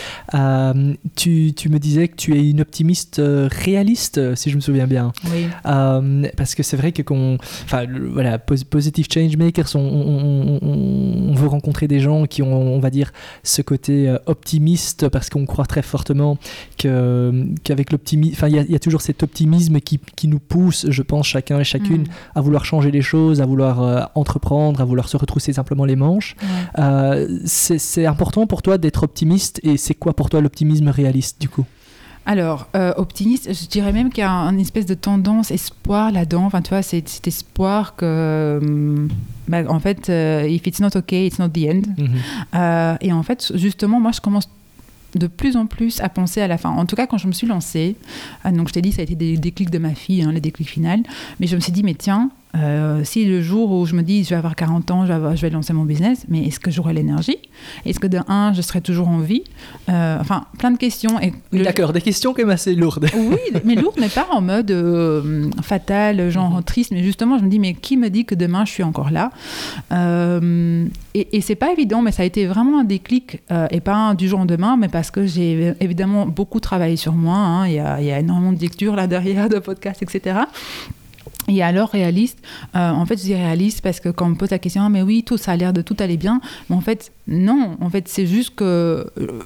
tu, 1.16 1.54
tu, 1.54 1.70
me 1.70 1.80
disais 1.80 2.08
que 2.08 2.16
tu 2.16 2.36
es 2.36 2.50
une 2.50 2.62
optimiste 2.62 3.22
réaliste, 3.50 4.36
si 4.36 4.50
je 4.50 4.56
me 4.56 4.62
souviens 4.62 4.88
bien. 4.88 5.12
Oui. 5.32 5.48
Euh, 5.66 6.28
parce 6.38 6.56
que 6.56 6.64
c'est 6.64 6.78
vrai 6.78 6.92
que 6.92 7.02
qu'on, 7.02 7.38
enfin, 7.64 7.86
voilà, 8.12 8.38
positive 8.38 9.08
change 9.12 9.38
makers, 9.38 9.76
on, 9.76 10.60
on, 10.62 11.34
veut 11.34 11.48
rencontrer 11.48 11.88
des 11.88 12.00
gens 12.00 12.26
qui 12.26 12.42
ont, 12.42 12.76
on 12.76 12.80
va 12.80 12.90
dire, 12.90 13.12
ce 13.44 13.62
côté 13.62 14.10
euh, 14.10 14.18
optimiste 14.26 15.08
parce 15.10 15.30
qu'on 15.30 15.46
croit 15.46 15.66
très 15.66 15.82
fortement 15.82 16.38
que 16.78 17.46
qu'avec 17.64 17.92
l'optimisme, 17.92 18.34
enfin, 18.36 18.48
il 18.50 18.72
y, 18.72 18.76
a 18.76 18.80
toujours 18.80 19.02
cet 19.02 19.24
optimisme 19.24 19.80
qui, 19.80 20.00
qui, 20.16 20.28
nous 20.28 20.40
pousse, 20.40 20.86
je 20.90 21.02
pense, 21.02 21.28
chacun 21.28 21.60
et 21.60 21.64
chacune, 21.64 22.04
mm. 22.04 22.36
à 22.36 22.42
vouloir 22.42 22.66
changer 22.66 22.92
les 22.92 23.02
choses, 23.02 23.42
à 23.42 23.46
vouloir 23.46 23.82
euh, 23.82 24.02
entreprendre, 24.16 24.82
à 24.82 24.86
vouloir 24.86 25.08
se 25.08 25.18
retrousser 25.18 25.54
simplement 25.54 25.86
les 25.86 25.96
manches. 25.96 26.36
c'est 27.46 28.06
important 28.06 28.48
pour 28.48 28.62
toi 28.62 28.78
d'être 28.78 29.04
optimiste 29.04 29.60
et 29.64 29.78
c'est 29.78 29.94
quoi 29.94 30.14
pour 30.14 30.30
toi 30.30 30.42
l'optimisme 30.42 30.90
réaliste 30.90 31.40
du 31.40 31.50
coup? 31.50 31.66
Alors, 32.30 32.68
euh, 32.76 32.94
optimiste, 32.96 33.52
je 33.52 33.68
dirais 33.68 33.92
même 33.92 34.12
qu'il 34.12 34.22
y 34.22 34.28
a 34.28 34.30
une 34.30 34.60
espèce 34.60 34.86
de 34.86 34.94
tendance, 34.94 35.50
espoir 35.50 36.12
là-dedans. 36.12 36.46
Enfin, 36.46 36.62
tu 36.62 36.70
vois, 36.70 36.84
c'est 36.84 37.10
cet 37.10 37.28
espoir 37.28 37.96
que, 37.96 38.06
euh, 38.06 39.08
bah, 39.48 39.64
en 39.68 39.80
fait, 39.80 40.12
euh, 40.12 40.48
if 40.48 40.68
it's 40.68 40.80
not 40.80 40.96
okay, 40.96 41.26
it's 41.26 41.40
not 41.40 41.50
the 41.50 41.66
end. 41.68 41.82
Mhm. 41.98 42.98
et 43.02 43.12
en 43.12 43.24
fait, 43.24 43.52
justement, 43.56 44.00
moi, 44.00 44.12
je 44.12 44.22
commence 44.22 44.48
de 45.16 45.26
plus 45.26 45.58
en 45.58 45.66
plus 45.66 46.02
à 46.02 46.10
penser 46.10 46.40
à 46.40 46.48
la 46.48 46.60
fin. 46.60 46.70
En 46.70 46.86
tout 46.86 46.96
cas, 46.96 47.08
quand 47.08 47.18
je 47.18 47.26
me 47.26 47.32
suis 47.32 47.48
lancée, 47.48 47.96
donc 48.46 48.68
je 48.68 48.74
t'ai 48.74 48.84
dit, 48.84 48.92
ça 48.92 49.02
a 49.02 49.06
été 49.06 49.16
des 49.16 49.36
déclics 49.36 49.72
de 49.72 49.80
ma 49.80 49.96
fille, 49.96 50.22
hein, 50.22 50.32
les 50.32 50.40
déclics 50.40 50.70
finales, 50.70 51.02
mais 51.40 51.48
je 51.48 51.56
me 51.56 51.62
suis 51.62 51.72
dit, 51.72 51.82
mais 51.82 51.96
tiens, 51.96 52.30
euh, 52.56 53.04
si 53.04 53.26
le 53.26 53.42
jour 53.42 53.72
où 53.72 53.86
je 53.86 53.94
me 53.94 54.02
dis 54.02 54.24
je 54.24 54.30
vais 54.30 54.36
avoir 54.36 54.56
40 54.56 54.92
ans, 54.92 55.06
je 55.06 55.42
vais, 55.42 55.50
lancer 55.50 55.74
mon 55.74 55.84
business, 55.84 56.26
mais 56.30 56.48
est-ce 56.48 56.60
que 56.60 56.72
j'aurai 56.72 56.94
l'énergie? 56.94 57.38
Est-ce 57.86 58.00
que 58.00 58.08
de 58.08 58.20
un, 58.28 58.54
je 58.54 58.62
serai 58.62 58.82
toujours 58.82 59.08
en 59.08 59.20
vie? 59.20 59.44
Euh, 59.90 60.18
Enfin, 60.20 60.46
plein 60.58 60.72
de 60.72 60.78
questions. 60.78 61.20
Et 61.22 61.34
D'accord, 61.54 61.94
des 61.94 62.02
questions 62.02 62.34
quand 62.34 62.42
même 62.42 62.50
assez 62.50 62.76
lourdes. 62.76 63.08
oui, 63.16 63.38
mais 63.64 63.76
lourdes, 63.76 63.98
mais 64.00 64.10
pas 64.10 64.28
en 64.32 64.42
mode 64.42 64.72
euh, 64.72 65.50
fatal, 65.62 66.30
genre 66.30 66.56
mhm. 66.56 66.64
triste, 66.64 66.92
mais 66.92 67.04
justement, 67.04 67.38
je 67.38 67.44
me 67.44 67.50
dis, 67.50 67.60
mais 67.60 67.74
qui 67.74 67.98
me 67.98 68.10
dit 68.10 68.26
que 68.26 68.36
demain 68.36 68.66
je 68.66 68.72
suis 68.72 68.84
encore 68.84 69.12
là? 69.12 69.32
Et, 71.14 71.38
et 71.38 71.42
c'est 71.42 71.56
pas 71.56 71.72
évident, 71.72 72.02
mais 72.02 72.12
ça 72.12 72.24
a 72.24 72.26
été 72.26 72.46
vraiment 72.48 72.80
un 72.80 72.84
déclic, 72.84 73.42
et 73.72 73.82
pas 73.82 74.14
du 74.16 74.28
jour 74.28 74.40
au 74.40 74.42
lendemain, 74.42 74.78
mais 74.78 74.88
parce 74.88 75.12
que 75.12 75.26
j'ai 75.26 75.74
évidemment 75.80 76.26
beaucoup 76.26 76.60
travaillé 76.60 76.96
sur 76.96 77.14
moi. 77.14 77.38
Hein. 77.38 77.68
Il 77.68 77.74
y, 77.74 77.80
a, 77.80 78.02
y, 78.02 78.12
a, 78.12 78.20
énormément 78.20 78.54
de 78.54 78.60
lectures 78.60 78.96
là 78.96 79.08
derrière, 79.08 79.50
de 79.50 79.60
podcasts, 79.60 80.02
etc. 80.02 80.40
Et 81.50 81.64
alors 81.64 81.90
réaliste, 81.90 82.40
euh, 82.76 82.90
en 82.90 83.06
fait 83.06 83.18
je 83.18 83.24
dis 83.24 83.36
réaliste 83.36 83.82
parce 83.82 84.00
que 84.00 84.10
quand 84.10 84.28
on 84.28 84.30
me 84.30 84.36
pose 84.36 84.52
la 84.52 84.60
question, 84.60 84.84
ah, 84.84 84.90
mais 84.90 85.02
oui, 85.02 85.24
tout 85.24 85.38
ça 85.38 85.54
a 85.54 85.56
l'air 85.56 85.74
de 85.74 85.82
tout 85.82 85.96
aller 86.00 86.18
bien, 86.18 86.42
mais 86.70 86.76
en 86.76 86.82
fait 86.82 87.12
non, 87.28 87.78
en 87.82 87.90
fait 87.90 88.08
c'est 88.08 88.26
juste 88.26 88.56
que 88.56 89.08
euh, 89.20 89.40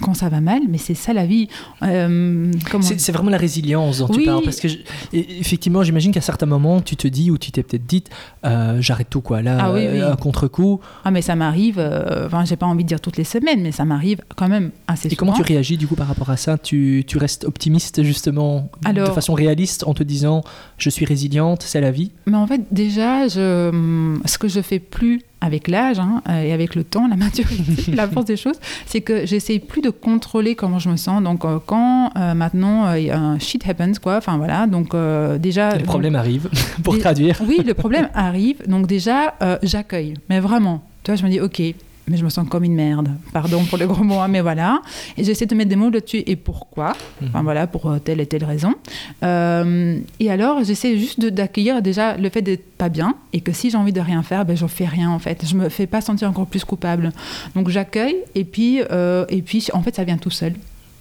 quand 0.00 0.14
ça 0.14 0.28
va 0.28 0.40
mal, 0.40 0.62
mais 0.68 0.78
c'est 0.78 0.94
ça 0.94 1.12
la 1.12 1.26
vie. 1.26 1.48
Euh, 1.82 2.52
c'est 2.80 3.12
vraiment 3.12 3.30
la 3.30 3.38
résilience 3.38 3.98
dont 3.98 4.08
tu 4.08 4.24
parles. 4.24 4.44
Parce 4.44 4.60
que, 4.60 4.68
effectivement, 5.12 5.82
j'imagine 5.82 6.12
qu'à 6.12 6.20
certains 6.20 6.46
moments, 6.46 6.80
tu 6.80 6.96
te 6.96 7.08
dis, 7.08 7.30
ou 7.30 7.38
tu 7.38 7.50
t'es 7.50 7.62
peut-être 7.62 7.86
dit, 7.86 8.04
euh, 8.44 8.78
j'arrête 8.80 9.08
tout, 9.10 9.20
quoi. 9.20 9.42
Là, 9.42 9.58
ah, 9.60 10.10
un 10.10 10.16
contre-coup. 10.16 10.80
Ah, 11.04 11.10
mais 11.10 11.22
ça 11.22 11.34
m'arrive, 11.34 11.76
euh, 11.78 12.26
enfin, 12.26 12.44
j'ai 12.44 12.56
pas 12.56 12.66
envie 12.66 12.84
de 12.84 12.88
dire 12.88 13.00
toutes 13.00 13.16
les 13.16 13.24
semaines, 13.24 13.62
mais 13.62 13.72
ça 13.72 13.84
m'arrive 13.84 14.20
quand 14.36 14.48
même 14.48 14.70
assez 14.86 15.08
souvent. 15.08 15.12
Et 15.12 15.16
comment 15.16 15.32
tu 15.32 15.42
réagis, 15.42 15.76
du 15.76 15.86
coup, 15.86 15.96
par 15.96 16.08
rapport 16.08 16.30
à 16.30 16.36
ça? 16.36 16.58
Tu, 16.58 17.04
tu, 17.06 17.18
restes 17.18 17.44
optimiste, 17.44 18.02
justement, 18.02 18.70
de 18.94 19.04
façon 19.06 19.34
réaliste, 19.34 19.84
en 19.86 19.94
te 19.94 20.02
disant, 20.02 20.42
je 20.78 20.90
suis 20.90 21.04
résiliente, 21.04 21.62
c'est 21.62 21.80
la 21.80 21.90
vie? 21.90 22.10
Mais 22.26 22.36
en 22.36 22.46
fait, 22.46 22.62
déjà, 22.70 23.28
je, 23.28 24.18
ce 24.24 24.38
que 24.38 24.48
je 24.48 24.60
fais 24.60 24.78
plus 24.78 25.22
avec 25.42 25.68
l'âge 25.68 25.98
hein, 25.98 26.22
euh, 26.28 26.42
et 26.42 26.52
avec 26.52 26.74
le 26.74 26.84
temps, 26.84 27.08
la 27.08 27.16
maturité, 27.26 27.92
la 27.92 28.08
force 28.08 28.26
des 28.26 28.36
choses, 28.36 28.58
c'est 28.86 29.00
que 29.00 29.26
j'essaye 29.26 29.58
plus 29.58 29.82
de 29.82 29.90
contrôler 29.90 30.54
comment 30.54 30.78
je 30.78 30.88
me 30.88 30.96
sens. 30.96 31.22
Donc 31.22 31.44
euh, 31.44 31.58
quand 31.64 32.10
euh, 32.16 32.34
maintenant 32.34 32.84
un 32.84 33.38
shit 33.38 33.68
happens 33.68 33.98
quoi, 34.00 34.16
enfin 34.16 34.38
voilà, 34.38 34.66
donc 34.66 34.94
déjà 35.40 35.76
le 35.76 35.84
problème 35.84 36.14
arrive 36.14 36.48
pour 36.84 36.98
traduire. 36.98 37.40
Oui, 37.46 37.60
le 37.66 37.74
problème 37.74 38.08
arrive. 38.14 38.62
Donc 38.66 38.86
déjà 38.86 39.34
j'accueille, 39.62 40.14
mais 40.30 40.40
vraiment. 40.40 40.82
Tu 41.02 41.10
vois, 41.10 41.16
je 41.16 41.24
me 41.24 41.30
dis 41.30 41.40
ok, 41.40 41.60
mais 42.08 42.16
je 42.16 42.24
me 42.24 42.30
sens 42.30 42.48
comme 42.48 42.64
une 42.64 42.74
merde. 42.74 43.10
Pardon 43.32 43.64
pour 43.64 43.78
le 43.78 43.86
gros 43.86 44.02
mot, 44.02 44.18
hein, 44.18 44.28
mais 44.28 44.40
voilà. 44.40 44.82
Et 45.16 45.24
j'essaie 45.24 45.46
de 45.46 45.54
mettre 45.54 45.70
des 45.70 45.76
mots 45.76 45.90
dessus 45.90 46.22
et 46.26 46.36
pourquoi. 46.36 46.96
Enfin 47.22 47.38
mhm. 47.38 47.44
voilà, 47.44 47.66
pour 47.66 47.90
euh, 47.90 47.98
telle 47.98 48.20
et 48.20 48.26
telle 48.26 48.44
raison. 48.44 48.74
Euh, 49.22 49.98
et 50.18 50.30
alors, 50.30 50.64
j'essaie 50.64 50.98
juste 50.98 51.24
d'accueillir 51.24 51.80
déjà 51.80 52.16
le 52.16 52.28
fait 52.28 52.42
d'être 52.42 52.72
pas 52.76 52.88
bien 52.88 53.14
et 53.32 53.40
que 53.40 53.52
si 53.52 53.70
j'ai 53.70 53.76
envie 53.76 53.92
de 53.92 54.00
rien 54.00 54.22
faire, 54.22 54.44
ben, 54.44 54.56
je 54.56 54.66
fais 54.66 54.86
rien 54.86 55.10
en 55.10 55.18
fait. 55.18 55.46
Je 55.46 55.54
me 55.54 55.68
fais 55.68 55.86
pas 55.86 56.00
sentir 56.00 56.28
encore 56.28 56.46
plus 56.46 56.64
coupable. 56.64 57.12
Donc 57.54 57.68
j'accueille 57.68 58.16
et 58.34 58.44
puis, 58.44 58.80
euh, 58.90 59.24
et 59.28 59.42
puis 59.42 59.68
en 59.72 59.82
fait, 59.82 59.94
ça 59.94 60.04
vient 60.04 60.18
tout 60.18 60.30
seul. 60.30 60.54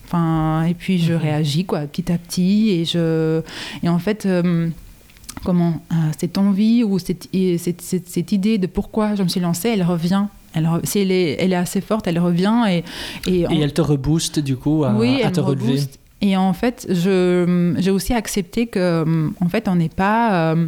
Enfin, 0.06 0.66
et 0.66 0.74
puis 0.76 0.99
je 0.99 1.14
mhm. 1.14 1.20
réagis 1.20 1.66
quoi, 1.66 1.82
petit 1.82 2.12
à 2.12 2.18
petit 2.18 2.70
et 2.70 2.86
je 2.86 3.41
et 3.82 3.89
en 3.89 3.97
fait 3.97 4.28
comment 5.45 5.82
cette 6.20 6.38
envie 6.38 6.84
ou 6.84 6.99
cette, 6.99 7.30
cette, 7.58 7.82
cette, 7.82 8.32
idée 8.32 8.58
de 8.58 8.68
pourquoi 8.68 9.16
je 9.16 9.24
me 9.24 9.30
suis 9.30 9.39
lancée, 9.39 9.70
elle 9.70 9.84
revient 9.84 10.26
elle, 10.54 10.70
si 10.84 10.99
elle 10.99 11.12
est, 11.12 11.38
elle 11.39 11.54
est, 11.54 11.58
assez 11.58 11.82
forte, 11.82 12.08
elle 12.08 12.20
revient 12.20 12.66
et... 12.70 12.84
Et, 13.28 13.45
elle 13.60 13.74
te 13.74 13.82
rebooste 13.82 14.39
du 14.39 14.56
coup 14.56 14.84
à, 14.84 14.93
oui, 14.93 15.22
à 15.24 15.32
te 15.32 15.39
relever. 15.39 15.82
Et 16.22 16.38
en 16.38 16.54
fait, 16.54 16.88
j'ai 16.89 17.91
aussi 17.91 18.14
accepté 18.14 18.68
que, 18.68 19.06
en 19.39 19.49
fait, 19.49 19.68
on 19.68 19.76
n'est 19.76 19.89
pas... 19.89 20.54
Euh, 20.54 20.68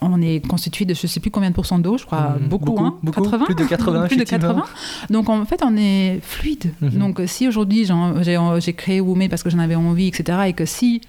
on 0.00 0.22
est 0.22 0.46
constitué 0.46 0.84
de 0.84 0.94
je 0.94 1.06
sais 1.06 1.20
plus 1.20 1.30
combien 1.30 1.50
de 1.50 1.54
pourcents 1.54 1.78
d'eau, 1.78 1.98
je 1.98 2.06
crois 2.06 2.36
mmh, 2.40 2.48
beaucoup, 2.48 2.78
hein, 2.78 2.96
80 3.12 3.44
plus 3.46 3.54
de 3.54 3.64
80 3.64 4.06
plus 4.06 4.16
de 4.16 4.24
80. 4.24 4.64
Donc 5.10 5.28
en 5.28 5.44
fait 5.44 5.60
on 5.64 5.76
est 5.76 6.20
fluide. 6.22 6.72
Mmh. 6.80 6.88
Donc 6.90 7.20
si 7.26 7.48
aujourd'hui 7.48 7.84
j'ai 8.20 8.72
créé 8.74 9.00
Woumé 9.00 9.28
parce 9.28 9.42
que 9.42 9.50
j'en 9.50 9.58
avais 9.58 9.74
envie, 9.74 10.06
etc. 10.06 10.38
Et 10.46 10.52
que 10.52 10.64
si 10.64 11.00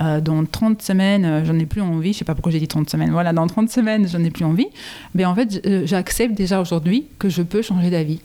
euh, 0.00 0.20
dans 0.20 0.44
30 0.44 0.82
semaines, 0.82 1.24
euh, 1.24 1.44
j'en 1.44 1.58
ai 1.58 1.66
plus 1.66 1.80
envie, 1.80 2.12
je 2.12 2.18
sais 2.18 2.24
pas 2.24 2.34
pourquoi 2.34 2.52
j'ai 2.52 2.60
dit 2.60 2.68
30 2.68 2.90
semaines, 2.90 3.10
voilà, 3.10 3.32
dans 3.32 3.46
30 3.46 3.70
semaines, 3.70 4.06
j'en 4.08 4.22
ai 4.22 4.30
plus 4.30 4.44
envie, 4.44 4.68
mais 5.14 5.24
en 5.24 5.34
fait, 5.34 5.64
euh, 5.66 5.82
j'accepte 5.86 6.34
déjà 6.34 6.60
aujourd'hui 6.60 7.06
que 7.18 7.28
je 7.28 7.42
peux 7.42 7.62
changer 7.62 7.90
d'avis. 7.90 8.20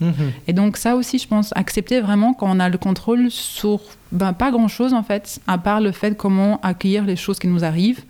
Mhm. 0.00 0.32
Et 0.48 0.52
donc 0.52 0.76
ça 0.76 0.96
aussi, 0.96 1.18
je 1.18 1.28
pense, 1.28 1.52
accepter 1.54 2.00
vraiment 2.00 2.34
quand 2.34 2.48
on 2.50 2.58
a 2.58 2.68
le 2.68 2.76
contrôle 2.76 3.30
sur 3.30 3.80
ben, 4.10 4.32
pas 4.32 4.50
grand-chose 4.50 4.94
en 4.94 5.04
fait, 5.04 5.40
à 5.46 5.58
part 5.58 5.80
le 5.80 5.92
fait 5.92 6.16
comment 6.16 6.60
accueillir 6.62 7.04
les 7.04 7.16
choses 7.16 7.38
qui 7.38 7.46
nous 7.46 7.64
arrivent. 7.64 8.02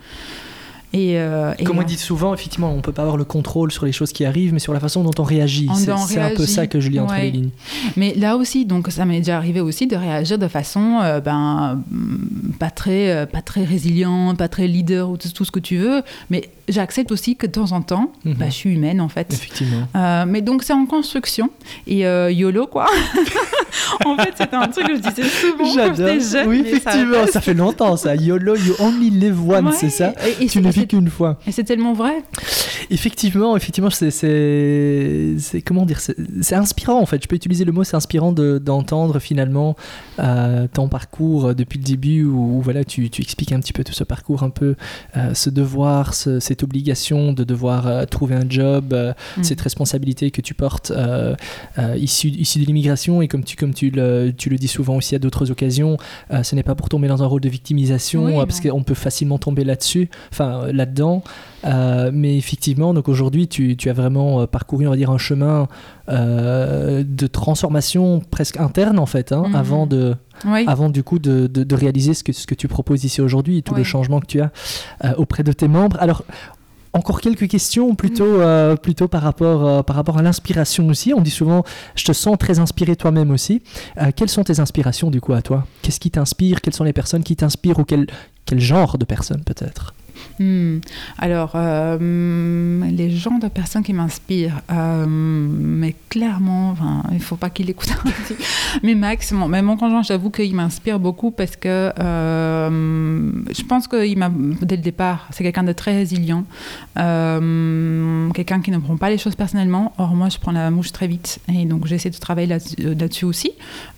Et, 0.93 1.19
euh, 1.19 1.53
Comme 1.65 1.79
on 1.79 1.83
dit 1.83 1.97
souvent, 1.97 2.35
effectivement, 2.35 2.71
on 2.73 2.77
ne 2.77 2.81
peut 2.83 2.93
pas 2.93 3.03
avoir 3.03 3.17
le 3.17 3.25
contrôle 3.25 3.73
sur 3.73 3.87
les 3.87 3.93
choses 3.93 4.13
qui 4.13 4.25
arrivent, 4.25 4.53
mais 4.53 4.59
sur 4.59 4.73
la 4.73 4.81
façon 4.81 5.03
dont 5.03 5.15
on 5.19 5.25
réagit. 5.25 5.69
C'est 5.75 6.19
un 6.19 6.31
peu 6.35 6.47
ça 6.47 6.67
que 6.67 6.81
je 6.81 6.89
lis 6.89 7.01
entre 7.01 7.15
les 7.15 7.31
lignes. 7.31 7.51
Mais 7.97 8.15
là 8.15 8.37
aussi, 8.37 8.65
donc 8.65 8.91
ça 8.91 9.05
m'est 9.05 9.19
déjà 9.19 9.37
arrivé 9.37 9.61
aussi 9.61 9.87
de 9.87 9.97
réagir 9.97 10.39
de 10.39 10.49
façon 10.49 11.01
euh, 11.03 11.21
ben, 11.21 11.83
pas, 12.59 12.71
très, 12.71 13.11
euh, 13.11 13.27
pas 13.27 13.43
très 13.43 13.65
résiliente, 13.65 14.39
pas 14.39 14.49
très 14.49 14.67
leader 14.67 15.11
ou 15.11 15.17
tout, 15.17 15.45
ce 15.45 15.51
que 15.51 15.61
tu 15.61 15.77
veux, 15.77 16.03
mais 16.31 16.51
j'accepte 16.69 17.13
aussi 17.13 17.37
que 17.37 17.47
de 17.47 17.53
temps 17.53 17.73
en 17.73 17.83
temps, 17.83 18.13
mhm. 18.25 18.35
bah, 18.35 18.47
je 18.47 18.55
suis 18.55 18.71
humaine 18.71 19.01
en 19.01 19.09
fait. 19.09 19.33
Effectivement. 19.33 19.89
Euh, 19.97 20.25
mais 20.27 20.43
donc 20.43 20.63
c'est 20.63 20.73
en 20.73 20.87
construction. 20.87 21.51
Et 21.87 22.01
YOLO 22.01 22.67
quoi. 22.67 22.87
en 24.05 24.17
fait, 24.17 24.33
c'était 24.37 24.57
un 24.57 24.69
truc 24.69 24.87
que 24.87 24.97
je 24.97 25.01
disais 25.01 25.29
souvent 25.29 25.75
quand 25.75 25.95
j'étais 25.95 26.21
jeune. 26.21 26.49
Oui, 26.49 26.65
effectivement, 26.67 27.27
ça... 27.27 27.41
fait 27.41 27.55
longtemps 27.55 27.97
ça. 27.97 28.15
YOLO, 28.15 28.57
you 28.57 28.75
only 28.79 29.11
live 29.11 29.49
once, 29.49 29.77
c'est 29.77 29.91
ça? 29.91 30.13
Et, 30.41 30.47
tu 30.47 30.61
ne 30.61 30.71
vis 30.71 30.82
qu'une 30.87 31.11
fois. 31.11 31.39
Et 31.47 31.53
c'est 31.53 31.65
tellement 31.65 31.93
vrai. 31.93 32.23
Effectivement, 32.91 33.57
effectivement, 33.57 33.91
c'est 33.91 35.63
comment 35.65 35.87
dire, 35.87 36.01
c'est 36.01 36.55
inspirant 36.55 37.01
en 37.01 37.07
fait. 37.07 37.23
Je 37.23 37.29
peux 37.29 37.37
utiliser 37.37 37.65
le 37.65 37.73
mot, 37.73 37.85
c'est 37.85 37.97
inspirant 37.97 38.33
d'entendre 38.33 39.19
finalement 39.19 39.77
euh, 40.19 40.67
ton 40.73 40.89
parcours 40.89 41.55
depuis 41.55 41.79
le 41.79 41.85
début 41.85 42.25
où, 42.25 42.61
voilà, 42.61 42.85
tu, 42.85 43.11
tu, 43.11 43.23
expliques 43.23 43.53
un 43.53 43.61
petit 43.61 43.73
peu 43.73 43.85
tout 43.85 43.93
ce 43.93 44.05
parcours, 44.05 44.43
un 44.43 44.51
peu 44.51 44.77
euh, 45.17 45.35
ce 45.35 45.51
devoir, 45.51 46.15
cette 46.15 46.63
obligation 46.63 47.33
de 47.33 47.45
devoir 47.45 47.87
euh, 47.87 48.05
trouver 48.05 48.35
un 48.35 48.49
job, 48.49 48.95
mm. 48.95 49.43
cette 49.43 49.61
responsabilité 49.61 50.31
que 50.31 50.41
tu 50.41 50.55
portes 50.55 50.93
issue, 51.97 52.29
issue 52.29 52.61
de 52.61 52.67
l'immigration 52.67 53.23
et 53.23 53.29
comme 53.29 53.45
tu 53.45 53.57
comme 53.57 53.75
tu 53.75 53.91
le, 53.91 54.33
tu 54.37 54.51
le 54.51 54.57
dis 54.57 54.69
souvent 54.69 54.97
aussi 54.97 55.15
à 55.15 55.19
d'autres 55.19 55.51
occasions, 55.51 55.97
ce 56.43 56.55
n'est 56.55 56.63
pas 56.63 56.75
pour 56.75 56.89
tomber 56.89 57.09
dans 57.09 57.23
un 57.23 57.27
rôle 57.27 57.41
de 57.41 57.49
victimisation 57.49 58.45
parce 58.45 58.61
qu'on 58.61 58.83
peut 58.83 58.95
facilement 58.95 59.39
tomber 59.39 59.65
là-dessus, 59.65 60.09
enfin 60.31 60.72
là-dedans. 60.73 61.23
Euh, 61.65 62.11
mais 62.13 62.37
effectivement, 62.37 62.93
donc 62.95 63.09
aujourd'hui, 63.09 63.49
tu, 63.49 63.77
tu, 63.77 63.89
as 63.89 63.93
vraiment 63.93 64.41
euh, 64.41 64.47
parcouru, 64.47 64.87
on 64.87 64.91
va 64.91 64.97
dire, 64.97 65.11
un 65.11 65.19
chemin 65.19 65.69
euh, 66.09 67.05
de 67.07 67.27
transformation 67.27 68.21
presque 68.31 68.59
interne 68.59 68.99
en 68.99 69.07
fait, 69.07 69.33
hein, 69.33 69.45
mhm. 69.49 69.55
avant 69.55 69.87
de, 69.87 70.17
avant 70.67 70.89
du 70.89 71.03
coup 71.03 71.19
de, 71.19 71.47
de, 71.47 71.75
réaliser 71.75 72.15
ce 72.15 72.25
que, 72.25 72.33
ce 72.33 72.47
que 72.47 72.55
tu 72.55 72.67
proposes 72.69 73.05
ici 73.05 73.21
aujourd'hui, 73.21 73.63
tout 73.63 73.75
le 73.75 73.85
changement 73.85 74.21
que 74.21 74.27
tu 74.27 74.41
as 74.41 74.51
auprès 75.17 75.43
de 75.43 75.53
tes 75.53 75.69
membres. 75.69 75.97
Alors, 76.01 76.25
encore 76.95 77.23
quelques 77.23 77.49
questions 77.49 77.95
plutôt, 77.95 78.41
mhm. 78.41 78.77
plutôt 78.79 79.09
par, 79.09 79.23
rapport, 79.23 79.85
par 79.85 79.97
rapport 79.97 80.19
à 80.19 80.23
l'inspiration 80.23 80.89
aussi. 80.89 81.15
On 81.15 81.21
dit 81.21 81.31
souvent, 81.31 81.63
je 81.95 82.05
te 82.05 82.13
sens 82.13 82.37
très 82.39 82.59
inspiré 82.59 82.97
toi-même 82.97 83.31
aussi. 83.31 83.63
quelles 84.17 84.29
sont 84.29 84.45
tes 84.45 84.59
inspirations 84.59 85.11
du 85.11 85.21
coup 85.21 85.33
à 85.33 85.43
toi? 85.43 85.65
Qu'est-ce 85.83 86.01
qui 86.01 86.11
t'inspire? 86.11 86.61
Quelles 86.61 86.75
sont 86.75 86.85
les 86.85 86.93
personnes 86.93 87.23
qui 87.23 87.37
t'inspirent 87.37 87.79
ou 87.79 87.85
quel, 87.85 88.09
quel 88.47 88.59
genre 88.59 88.99
de 88.99 89.05
personnes 89.05 89.45
peut-être? 89.45 89.95
Hmm. 90.39 90.79
Alors, 91.19 91.53
euh, 91.55 92.91
les 92.91 93.11
gens 93.11 93.39
de 93.39 93.49
personnes 93.49 93.83
qui 93.83 93.93
m'inspirent, 93.93 94.61
euh, 94.71 95.07
mais 95.09 95.95
clairement, 96.09 96.75
il 97.11 97.17
ne 97.17 97.23
faut 97.23 97.37
pas 97.37 97.51
qu'il 97.51 97.71
écoute. 97.71 97.93
mais 98.83 98.95
Max, 98.95 99.33
mon, 99.33 99.49
mais 99.49 99.63
mon 99.63 99.77
conjoint, 99.77 100.03
j'avoue 100.03 100.31
qu'il 100.31 100.55
m'inspire 100.55 100.99
beaucoup 100.99 101.31
parce 101.31 101.57
que 101.57 101.93
euh, 101.99 103.31
je 103.51 103.63
pense 103.63 103.89
qu'il 103.89 104.19
m'a, 104.19 104.31
dès 104.63 104.77
le 104.77 104.83
départ, 104.83 105.29
c'est 105.31 105.45
quelqu'un 105.45 105.65
de 105.65 105.73
très 105.73 105.95
résilient, 105.95 106.45
quelqu'un 106.95 108.61
qui 108.61 108.71
ne 108.71 108.79
prend 108.79 108.97
pas 108.97 109.11
les 109.11 109.19
choses 109.19 109.37
personnellement. 109.37 109.93
Or, 109.99 110.15
moi, 110.15 110.29
je 110.29 110.39
prends 110.39 110.53
la 110.53 110.71
mouche 110.71 110.93
très 110.93 111.07
vite. 111.07 111.41
Et 111.53 111.65
donc, 111.65 111.87
j'essaie 111.87 112.11
de 112.11 112.17
travailler 112.17 112.49
là-dessus 112.49 113.25
aussi. 113.25 113.53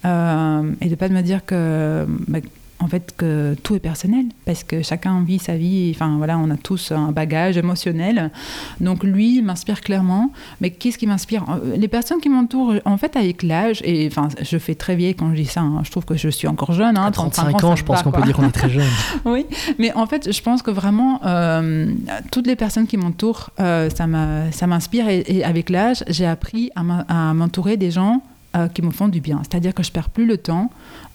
et 0.05 0.09
de 0.09 0.91
ne 0.91 0.95
pas 0.95 1.09
me 1.09 1.23
dire 1.23 1.45
que. 1.45 2.07
Bah, 2.29 2.41
en 2.85 2.89
fait 2.89 3.15
que 3.17 3.57
tout 3.63 3.75
est 3.75 3.81
personnel 3.81 4.27
parce 4.45 4.63
que 4.63 4.83
chacun 4.83 5.23
vit 5.23 5.39
sa 5.39 5.57
vie 5.57 5.91
enfin 5.95 6.17
voilà 6.19 6.39
on 6.39 6.51
a 6.51 6.57
tous 6.57 6.93
un 6.93 7.13
bagage 7.13 7.57
émotionnel. 7.57 8.31
Donc 8.81 9.03
lui 9.03 9.41
m'inspire 9.41 9.81
clairement. 9.81 10.31
Mais 10.61 10.71
qu'est-ce 10.71 10.99
qui 10.99 11.07
m'inspire? 11.07 11.45
Euh, 11.49 11.77
les 11.77 11.89
personnes 11.89 12.21
qui 12.21 12.29
m'entourent 12.29 12.75
en 12.85 12.99
fait 12.99 13.17
avec 13.17 13.43
l'âge 13.43 13.81
et 13.85 14.07
enfin 14.07 14.29
je 14.43 14.59
fais 14.59 14.75
très 14.75 14.97
vieille 14.97 15.15
quand 15.15 15.31
je 15.31 15.37
dis 15.37 15.47
ça 15.47 15.63
hein, 15.63 15.81
je 15.83 15.91
trouve 15.91 16.05
que 16.05 16.17
je 16.17 16.29
suis 16.29 16.47
encore 16.47 16.73
jeune 16.73 16.99
hein, 16.99 17.11
35 17.11 17.65
ans, 17.65 17.77
je 17.77 17.85
pense 17.85 18.03
qu'on 18.03 18.13
peut 18.13 18.23
dire 18.23 18.37
qu'on 18.37 18.47
est 18.47 18.53
très 18.53 18.71
jeune. 18.71 18.85
Oui 19.25 19.47
mais 19.79 19.93
en 19.95 20.07
fait 20.07 20.31
je 20.31 20.43
pense 20.43 20.63
que 20.63 20.71
vraiment 20.71 21.21
euh, 21.25 21.87
toutes 22.31 22.47
les 22.47 22.57
personnes 22.57 22.87
qui 22.87 22.97
m'entourent 22.97 23.51
euh, 23.61 23.89
ça 23.89 24.67
m'inspire 24.67 25.09
et, 25.09 25.25
et, 25.27 25.45
avec 25.45 25.71
l'âge 25.71 26.05
j'ai 26.09 26.27
appris 26.27 26.71
à 26.75 27.33
m'entourer 27.35 27.77
des 27.77 27.91
gens 27.91 28.23
qui 28.73 28.83
me 28.83 28.93
font 28.93 29.09
du 29.09 29.21
bien. 29.21 29.41
C'est-à-dire 29.43 29.75
que 29.75 29.83
je 29.83 29.91
perds 29.91 30.11
plus 30.11 30.27
le 30.27 30.39
temps 30.39 30.71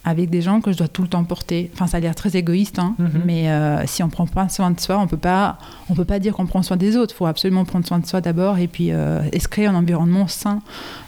avec 0.06 0.30
des 0.30 0.42
gens 0.42 0.62
que 0.62 0.72
je 0.72 0.78
dois 0.78 0.88
tout 0.88 1.02
le 1.02 1.08
temps 1.08 1.24
porter. 1.24 1.70
Enfin, 1.74 1.88
ça 1.88 1.98
a 1.98 2.00
l'air 2.00 2.16
très 2.16 2.36
égoïste, 2.36 2.80
hein, 2.80 2.96
mhm. 2.98 3.22
mais 3.26 3.50
euh, 3.50 3.86
si 3.86 4.02
on 4.02 4.10
prend 4.10 4.28
pas 4.28 4.50
soin 4.50 4.72
de 4.72 4.80
soi, 4.80 4.98
on 4.98 5.08
peut 5.08 5.18
pas, 5.18 5.58
on 5.90 5.94
peut 5.94 6.06
pas 6.06 6.20
dire 6.20 6.34
qu'on 6.34 6.46
prend 6.46 6.64
soin 6.64 6.78
des 6.78 6.96
autres. 6.96 7.14
Il 7.14 7.18
faut 7.18 7.26
absolument 7.26 7.66
prendre 7.66 7.86
soin 7.86 8.00
de 8.00 8.06
soi 8.06 8.22
d'abord 8.22 8.58
et 8.58 8.68
puis 8.68 8.92
euh, 8.92 9.22
et 9.34 9.40
se 9.40 9.48
créer 9.48 9.66
un 9.66 9.76
environnement 9.76 10.28
sain 10.28 10.62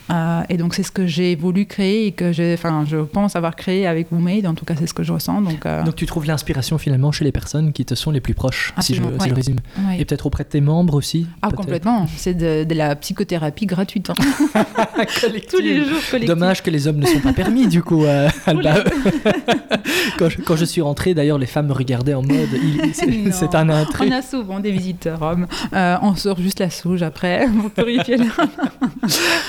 euh, 0.09 0.41
et 0.49 0.57
donc 0.57 0.73
c'est 0.73 0.83
ce 0.83 0.91
que 0.91 1.05
j'ai 1.05 1.35
voulu 1.35 1.65
créer 1.65 2.07
et 2.07 2.11
que 2.11 2.53
enfin, 2.53 2.85
je 2.87 2.97
pense 2.97 3.35
avoir 3.35 3.55
créé 3.55 3.87
avec 3.87 4.11
Woomade. 4.11 4.45
En 4.45 4.53
tout 4.53 4.65
cas, 4.65 4.73
c'est 4.77 4.87
ce 4.87 4.93
que 4.93 5.03
je 5.03 5.13
ressens. 5.13 5.41
Donc, 5.41 5.65
euh, 5.65 5.83
donc 5.83 5.95
tu 5.95 6.05
trouves 6.05 6.25
l'inspiration 6.25 6.77
finalement 6.77 7.11
chez 7.11 7.23
les 7.23 7.31
personnes 7.31 7.71
qui 7.73 7.85
te 7.85 7.95
sont 7.95 8.11
les 8.11 8.21
plus 8.21 8.33
proches, 8.33 8.73
si 8.79 8.95
je, 8.95 9.01
si 9.21 9.31
résume. 9.31 9.59
Et 9.97 10.05
peut-être 10.05 10.25
auprès 10.25 10.43
de 10.43 10.49
tes 10.49 10.61
membres 10.61 10.95
aussi. 10.95 11.27
Ah 11.41 11.49
complètement. 11.51 12.07
C'est 12.17 12.33
de, 12.33 12.73
la 12.73 12.95
psychothérapie 12.95 13.65
gratuite. 13.65 14.09
Hein. 14.09 14.13
Tous 15.49 15.59
les 15.59 15.77
jours 15.85 15.99
collectif. 16.09 16.27
Dommage 16.27 16.63
que 16.63 16.69
les 16.69 16.87
hommes 16.87 16.97
ne 16.97 17.05
sont 17.05 17.19
pas 17.19 17.33
permis 17.33 17.67
du 17.67 17.83
coup, 17.83 18.05
euh, 18.05 18.29
Alba. 18.45 18.83
quand, 20.17 20.29
je, 20.29 20.41
quand, 20.41 20.55
je, 20.55 20.65
suis 20.65 20.81
rentré, 20.81 21.13
d'ailleurs, 21.13 21.37
les 21.37 21.45
femmes 21.45 21.67
me 21.67 21.73
regardaient 21.73 22.13
en 22.13 22.21
mode, 22.21 22.49
c'est 22.93 23.55
un 23.55 23.69
intrus. 23.69 24.09
On 24.09 24.15
a 24.15 24.21
souvent 24.21 24.59
des 24.59 24.71
visiteurs 24.71 25.21
hommes. 25.21 25.47
on 25.73 26.15
sort 26.15 26.39
juste 26.39 26.59
la 26.59 26.69
souge 26.69 27.03
après 27.03 27.47
pour 27.47 27.71
purifier. 27.71 28.17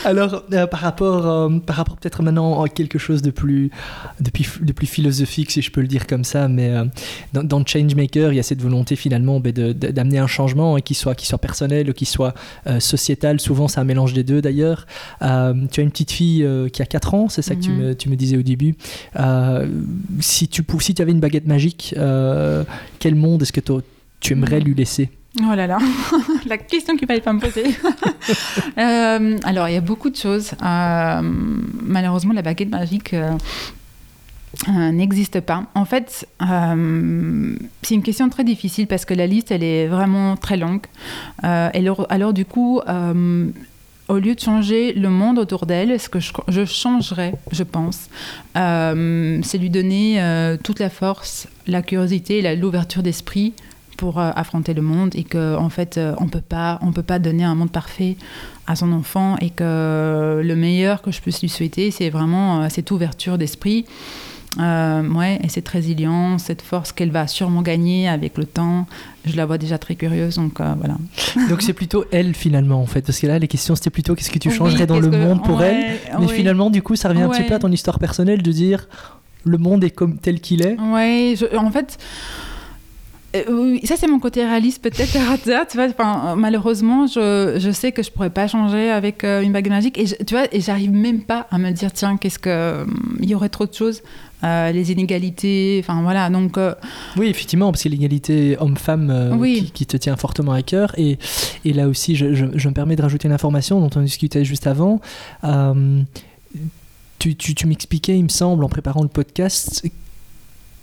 Alors 0.04 0.41
euh, 0.52 0.66
par 0.66 0.80
rapport, 0.80 1.26
euh, 1.26 1.58
par 1.58 1.76
rapport 1.76 1.96
peut-être 1.96 2.22
maintenant 2.22 2.62
à 2.62 2.68
quelque 2.68 2.98
chose 2.98 3.22
de 3.22 3.30
plus, 3.30 3.70
de 4.20 4.30
plus, 4.30 4.60
de 4.60 4.72
plus, 4.72 4.86
philosophique, 4.86 5.50
si 5.50 5.62
je 5.62 5.70
peux 5.70 5.80
le 5.80 5.86
dire 5.86 6.06
comme 6.06 6.24
ça, 6.24 6.48
mais 6.48 6.70
euh, 6.70 6.84
dans, 7.32 7.42
dans, 7.44 7.64
Changemaker, 7.64 8.32
il 8.32 8.36
y 8.36 8.38
a 8.38 8.42
cette 8.42 8.60
volonté 8.60 8.96
finalement 8.96 9.40
ben, 9.40 9.52
d'amener 9.52 10.18
un 10.18 10.26
changement, 10.26 10.76
hein, 10.76 10.80
qui, 10.80 10.94
soit, 10.94 11.14
qui 11.14 11.26
soit 11.26 11.38
personnel 11.38 11.90
ou 11.90 11.92
qui 11.92 12.04
soit 12.04 12.34
sociétal. 12.78 13.40
Souvent, 13.40 13.68
c'est 13.68 13.80
un 13.80 13.84
mélange 13.84 14.12
des 14.12 14.24
deux 14.24 14.42
d'ailleurs. 14.42 14.86
tu 15.20 15.26
as 15.26 15.52
une 15.52 15.90
petite 15.90 16.10
fille 16.10 16.46
qui 16.72 16.82
a 16.82 16.86
4 16.86 17.14
ans, 17.14 17.28
c'est 17.28 17.42
ça 17.42 17.54
que 17.54 17.60
tu, 17.60 17.70
mhm. 17.70 17.78
me, 17.78 17.94
tu, 17.94 18.08
me, 18.08 18.16
disais 18.16 18.36
au 18.36 18.42
début. 18.42 18.76
si, 20.20 20.48
tu, 20.48 20.64
si 20.80 20.94
tu 20.94 21.02
avais 21.02 21.12
une 21.12 21.20
baguette 21.20 21.46
magique, 21.46 21.94
quel 22.98 23.14
monde 23.14 23.42
est-ce 23.42 23.52
que 23.52 23.60
tu 24.20 24.32
aimerais 24.32 24.60
lui 24.60 24.74
laisser? 24.74 25.10
Oh 25.40 25.54
là 25.54 25.66
là, 25.66 25.78
la 26.46 26.58
question 26.58 26.94
qu'il 26.96 27.08
fallait 27.08 27.20
pas 27.20 27.32
me 27.32 27.40
poser. 27.40 27.64
Euh, 28.78 29.36
alors, 29.42 29.68
il 29.68 29.74
y 29.74 29.76
a 29.76 29.80
beaucoup 29.80 30.08
de 30.08 30.16
choses. 30.16 30.52
Euh, 30.62 31.20
malheureusement, 31.82 32.32
la 32.32 32.42
baguette 32.42 32.70
magique 32.70 33.14
euh, 33.14 33.32
n'existe 34.68 35.40
pas. 35.40 35.64
En 35.74 35.84
fait, 35.84 36.26
c'est 36.40 37.94
une 37.94 38.02
question 38.02 38.28
très 38.28 38.44
difficile 38.44 38.86
parce 38.86 39.04
que 39.04 39.12
la 39.12 39.26
liste, 39.26 39.50
elle 39.50 39.64
est 39.64 39.88
vraiment 39.88 40.36
très 40.36 40.56
longue. 40.56 40.86
alors, 41.42 42.06
alors, 42.10 42.32
du 42.32 42.44
coup, 42.44 42.80
au 44.08 44.18
lieu 44.18 44.34
de 44.34 44.40
changer 44.40 44.92
le 44.92 45.10
monde 45.10 45.38
autour 45.38 45.66
d'elle, 45.66 46.00
ce 46.00 46.08
que 46.08 46.20
je, 46.20 46.32
je 46.48 46.64
changerais, 46.64 47.34
je 47.50 47.64
pense, 47.64 48.08
c'est 48.54 49.58
lui 49.58 49.70
donner 49.70 50.56
toute 50.62 50.78
la 50.78 50.90
force, 50.90 51.48
la 51.66 51.82
curiosité, 51.82 52.56
l'ouverture 52.56 53.02
d'esprit 53.02 53.52
pour 54.02 54.18
euh, 54.18 54.32
affronter 54.34 54.74
le 54.74 54.82
monde 54.82 55.10
et 55.14 55.22
que 55.22 55.54
en 55.54 55.68
fait 55.68 55.96
euh, 55.96 56.12
on 56.18 56.26
peut 56.26 56.40
pas 56.40 56.80
on 56.82 56.90
peut 56.90 57.04
pas 57.04 57.20
donner 57.20 57.44
un 57.44 57.54
monde 57.54 57.70
parfait 57.70 58.16
à 58.66 58.74
son 58.74 58.90
enfant 58.90 59.36
et 59.40 59.50
que 59.50 60.42
le 60.42 60.56
meilleur 60.56 61.02
que 61.02 61.12
je 61.12 61.20
puisse 61.20 61.40
lui 61.40 61.48
souhaiter 61.48 61.92
c'est 61.92 62.10
vraiment 62.10 62.62
euh, 62.62 62.66
cette 62.68 62.90
ouverture 62.90 63.38
d'esprit 63.38 63.84
ouais, 64.58 65.38
et 65.44 65.48
cette 65.48 65.68
résilience, 65.68 66.42
cette 66.42 66.62
force 66.62 66.90
qu'elle 66.90 67.12
va 67.12 67.28
sûrement 67.28 67.62
gagner 67.62 68.06
avec 68.08 68.36
le 68.36 68.44
temps. 68.44 68.86
Je 69.24 69.34
la 69.34 69.46
vois 69.46 69.56
déjà 69.56 69.78
très 69.78 69.94
curieuse, 69.94 70.34
donc 70.34 70.58
voilà. 70.58 70.96
donc 71.48 71.62
c'est 71.62 71.72
plutôt 71.72 72.04
elle 72.10 72.34
finalement 72.34 72.82
en 72.82 72.86
fait, 72.86 73.02
parce 73.02 73.20
que 73.20 73.28
là 73.28 73.38
les 73.38 73.48
questions 73.48 73.76
c'était 73.76 73.88
plutôt 73.90 74.16
qu'est-ce 74.16 74.30
que 74.30 74.40
tu 74.40 74.50
changerais 74.50 74.86
dans 74.86 75.00
le 75.00 75.10
monde 75.10 75.44
pour 75.44 75.62
elle, 75.62 75.96
mais 76.18 76.26
finalement 76.26 76.70
du 76.70 76.82
coup 76.82 76.96
ça 76.96 77.08
revient 77.08 77.22
un 77.22 77.28
petit 77.28 77.44
peu 77.44 77.54
à 77.54 77.60
ton 77.60 77.70
histoire 77.70 78.00
personnelle 78.00 78.42
de 78.42 78.52
dire 78.52 78.88
le 79.44 79.58
monde 79.58 79.84
est 79.84 79.90
comme 79.90 80.18
tel 80.18 80.40
qu'il 80.40 80.60
est. 80.62 80.76
Ouais, 80.78 81.34
en 81.56 81.70
fait. 81.70 81.98
Euh, 83.34 83.78
ça 83.84 83.96
c'est 83.96 84.08
mon 84.08 84.18
côté 84.18 84.44
réaliste 84.44 84.82
peut-être 84.82 85.12
tu 85.70 85.76
vois. 85.76 85.86
Enfin, 85.88 86.34
malheureusement 86.36 87.06
je, 87.06 87.56
je, 87.58 87.70
sais 87.70 87.92
que 87.92 88.02
je 88.02 88.10
pourrais 88.10 88.30
pas 88.30 88.46
changer 88.46 88.90
avec 88.90 89.24
euh, 89.24 89.40
une 89.40 89.52
bague 89.52 89.68
magique. 89.68 89.98
Et 89.98 90.04
tu 90.04 90.34
vois 90.34 90.44
et 90.52 90.60
j'arrive 90.60 90.92
même 90.92 91.22
pas 91.22 91.46
à 91.50 91.58
me 91.58 91.70
dire 91.70 91.92
tiens 91.92 92.16
qu'est-ce 92.16 92.38
que 92.38 92.86
il 93.20 93.30
y 93.30 93.34
aurait 93.34 93.48
trop 93.48 93.66
de 93.66 93.72
choses 93.72 94.02
euh, 94.44 94.70
les 94.72 94.92
inégalités 94.92 95.80
enfin 95.82 96.02
voilà. 96.02 96.28
Donc 96.28 96.58
oui 97.16 97.28
effectivement 97.28 97.70
parce 97.72 97.84
que 97.84 97.88
l'égalité 97.88 98.56
homme-femme 98.60 99.38
qui, 99.42 99.70
qui, 99.70 99.86
te 99.86 99.96
tient 99.96 100.16
fortement 100.16 100.52
à 100.52 100.62
cœur. 100.62 100.92
Et, 100.98 101.18
et 101.64 101.72
là 101.72 101.88
aussi 101.88 102.16
je, 102.16 102.34
je, 102.34 102.46
je, 102.54 102.68
me 102.68 102.74
permets 102.74 102.96
de 102.96 103.02
rajouter 103.02 103.28
une 103.28 103.34
information 103.34 103.80
dont 103.80 103.90
on 103.96 104.02
discutait 104.02 104.44
juste 104.44 104.66
avant. 104.66 105.00
Tu, 107.18 107.36
tu, 107.36 107.54
tu 107.54 107.68
m'expliquais, 107.68 108.18
il 108.18 108.24
me 108.24 108.28
semble, 108.28 108.64
en 108.64 108.68
préparant 108.68 109.02
le 109.02 109.08
podcast, 109.08 109.84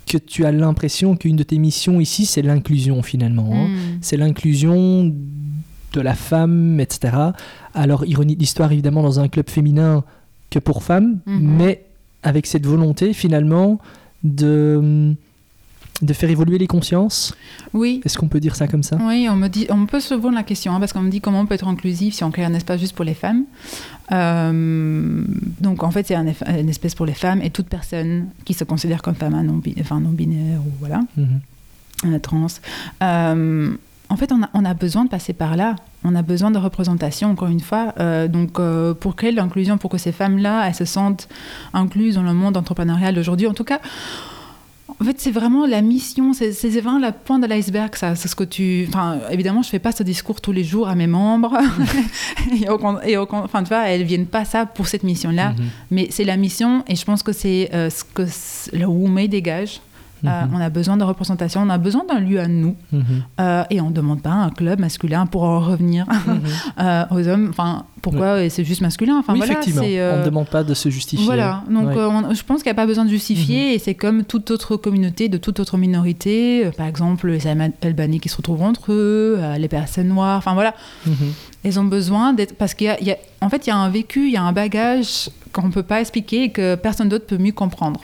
que 0.09 0.17
tu 0.17 0.43
as 0.43 0.51
l'impression 0.51 1.15
qu'une 1.15 1.35
de 1.35 1.43
tes 1.43 1.59
missions 1.59 2.01
ici, 2.01 2.25
c'est 2.25 2.41
l'inclusion 2.41 3.03
finalement. 3.03 3.51
Hein. 3.53 3.67
Hmm. 3.67 3.97
C'est 4.01 4.17
l'inclusion 4.17 5.15
de 5.93 6.01
la 6.01 6.15
femme, 6.15 6.79
etc. 6.79 7.15
Alors, 7.75 8.05
ironie 8.05 8.35
de 8.35 8.39
l'histoire, 8.39 8.71
évidemment, 8.71 9.03
dans 9.03 9.19
un 9.19 9.27
club 9.27 9.49
féminin 9.49 10.03
que 10.49 10.57
pour 10.57 10.81
femmes, 10.83 11.19
hmm. 11.27 11.39
mais 11.39 11.85
avec 12.23 12.47
cette 12.47 12.65
volonté 12.65 13.13
finalement 13.13 13.79
de 14.23 15.15
de 16.01 16.13
faire 16.13 16.29
évoluer 16.29 16.57
les 16.57 16.67
consciences 16.67 17.35
Oui. 17.73 18.01
Est-ce 18.05 18.17
qu'on 18.17 18.27
peut 18.27 18.39
dire 18.39 18.55
ça 18.55 18.67
comme 18.67 18.83
ça? 18.83 18.97
Oui, 19.01 19.27
on, 19.29 19.35
me 19.35 19.47
dit, 19.47 19.67
on 19.69 19.85
peut 19.85 19.99
se 19.99 20.13
poser 20.13 20.35
la 20.35 20.43
question, 20.43 20.73
hein, 20.73 20.79
parce 20.79 20.93
qu'on 20.93 21.01
me 21.01 21.09
dit 21.09 21.21
comment 21.21 21.41
on 21.41 21.45
peut 21.45 21.55
être 21.55 21.67
inclusif 21.67 22.15
si 22.15 22.23
on 22.23 22.31
crée 22.31 22.45
un 22.45 22.53
espace 22.53 22.79
juste 22.79 22.95
pour 22.95 23.05
les 23.05 23.13
femmes. 23.13 23.43
Euh, 24.11 25.23
donc 25.59 25.83
en 25.83 25.91
fait, 25.91 26.07
c'est 26.07 26.15
un, 26.15 26.27
espace 26.27 26.95
pour 26.95 27.05
les 27.05 27.13
femmes 27.13 27.41
et 27.41 27.49
toute 27.49 27.67
personne 27.67 28.27
qui 28.45 28.53
se 28.53 28.63
considère 28.63 29.01
comme 29.01 29.15
femme, 29.15 29.39
non, 29.45 29.61
enfin, 29.79 29.99
non 29.99 30.09
binaire 30.09 30.59
ou 30.59 30.71
voilà, 30.79 31.01
mhm. 31.17 32.19
trans. 32.19 32.47
Euh, 33.03 33.71
en 34.11 34.17
fait, 34.17 34.31
on 34.31 34.41
a, 34.41 34.49
on 34.53 34.65
a, 34.65 34.73
besoin 34.73 35.05
de 35.05 35.09
passer 35.09 35.33
par 35.33 35.55
là. 35.55 35.75
On 36.03 36.15
a 36.15 36.23
besoin 36.23 36.49
de 36.49 36.57
représentation, 36.57 37.29
encore 37.29 37.49
une 37.49 37.59
fois. 37.59 37.93
Euh, 37.99 38.27
donc, 38.27 38.59
euh, 38.59 38.95
pour 38.95 39.15
créer 39.15 39.31
l'inclusion, 39.31 39.77
pour 39.77 39.91
que 39.91 39.99
ces 39.99 40.11
femmes-là, 40.11 40.67
elles 40.67 40.75
se 40.75 40.85
sentent 40.85 41.29
incluses 41.73 42.15
dans 42.15 42.23
le 42.23 42.33
monde 42.33 42.57
entrepreneurial 42.57 43.13
d'aujourd'hui, 43.13 43.45
en 43.45 43.53
tout 43.53 43.63
cas, 43.63 43.79
en 45.01 45.05
fait, 45.05 45.19
c'est 45.19 45.31
vraiment 45.31 45.65
la 45.65 45.81
mission, 45.81 46.33
c'est 46.33 46.69
vraiment 46.81 46.99
la 46.99 47.13
pointe 47.13 47.41
de 47.41 47.47
l'iceberg, 47.47 47.95
ça. 47.95 48.15
C'est 48.15 48.27
ce 48.27 48.35
que 48.35 48.43
tu. 48.43 48.85
Enfin, 48.89 49.19
évidemment, 49.31 49.61
je 49.61 49.69
fais 49.69 49.79
pas 49.79 49.93
ce 49.93 50.03
discours 50.03 50.41
tous 50.41 50.51
les 50.51 50.65
jours 50.65 50.89
à 50.89 50.95
mes 50.95 51.07
membres. 51.07 51.57
et, 52.61 52.67
enfin, 52.67 53.63
tu 53.63 53.69
vois, 53.69 53.87
elles 53.87 54.03
viennent 54.03 54.27
pas 54.27 54.43
ça 54.43 54.65
pour 54.65 54.87
cette 54.87 55.03
mission-là. 55.03 55.51
Mm-hmm. 55.51 55.63
Mais 55.91 56.07
c'est 56.09 56.25
la 56.25 56.35
mission, 56.35 56.83
et 56.87 56.97
je 56.97 57.05
pense 57.05 57.23
que 57.23 57.31
c'est 57.31 57.69
euh, 57.73 57.89
ce 57.89 58.03
que 58.03 58.23
le 58.75 58.85
Woumei 58.85 59.29
dégage. 59.29 59.79
Euh, 60.25 60.45
mhm. 60.45 60.53
on 60.53 60.59
a 60.59 60.69
besoin 60.69 60.97
de 60.97 61.03
représentation, 61.03 61.61
on 61.61 61.69
a 61.69 61.77
besoin 61.77 62.03
d'un 62.05 62.19
lieu 62.19 62.39
à 62.39 62.47
nous. 62.47 62.75
Mhm. 62.91 63.03
Euh, 63.39 63.63
et 63.69 63.81
on 63.81 63.89
ne 63.89 63.93
demande 63.93 64.21
pas 64.21 64.31
un 64.31 64.49
club 64.49 64.79
masculin 64.79 65.25
pour 65.25 65.43
en 65.43 65.59
revenir 65.59 66.05
mhm. 66.07 66.41
euh, 66.79 67.03
aux 67.11 67.27
hommes. 67.27 67.47
Enfin, 67.49 67.85
pourquoi 68.01 68.49
c'est 68.49 68.63
juste 68.63 68.81
masculin? 68.81 69.17
Enfin, 69.19 69.33
oui, 69.33 69.41
effectivement. 69.43 69.81
On 69.81 70.19
ne 70.19 70.25
demode 70.25 70.47
pas 70.47 70.63
de 70.63 70.73
se 70.73 70.89
justifier. 70.89 71.25
Voilà. 71.25 71.63
Donc, 71.69 71.91
je 71.93 72.43
pense 72.43 72.63
qu'il 72.63 72.69
n'y 72.69 72.75
a 72.77 72.81
pas 72.81 72.85
besoin 72.85 73.05
de 73.05 73.09
justifier. 73.09 73.73
Et 73.73 73.79
c'est 73.79 73.95
comme 73.95 74.23
toute 74.23 74.51
autre 74.51 74.75
communauté, 74.77 75.29
de 75.29 75.37
toute 75.37 75.59
autre 75.59 75.77
minorité. 75.77 76.69
par 76.77 76.87
exemple, 76.87 77.29
les 77.29 77.47
Albanais 77.47 78.19
qui 78.19 78.29
se 78.29 78.37
retrouvent 78.37 78.63
entre 78.63 78.91
eux, 78.91 79.39
les 79.57 79.67
personnes 79.67 80.07
noires. 80.07 80.37
Enfin, 80.37 80.53
voilà. 80.53 80.73
Ils 81.65 81.79
ont 81.79 81.83
besoin 81.83 82.33
d'être. 82.33 82.55
Parce 82.55 82.73
qu'en 82.73 82.95
en 83.41 83.49
fait, 83.49 83.67
il 83.67 83.69
y 83.69 83.73
a 83.73 83.77
un 83.77 83.89
vécu, 83.89 84.27
il 84.27 84.33
y 84.33 84.37
a 84.37 84.43
un 84.43 84.53
bagage 84.53 85.29
qu'on 85.51 85.67
ne 85.67 85.71
peut 85.71 85.83
pas 85.83 85.99
expliquer 86.01 86.43
et 86.43 86.51
que 86.51 86.75
personne 86.75 87.09
d'autre 87.09 87.25
peut 87.25 87.37
mieux 87.37 87.51
comprendre. 87.51 88.01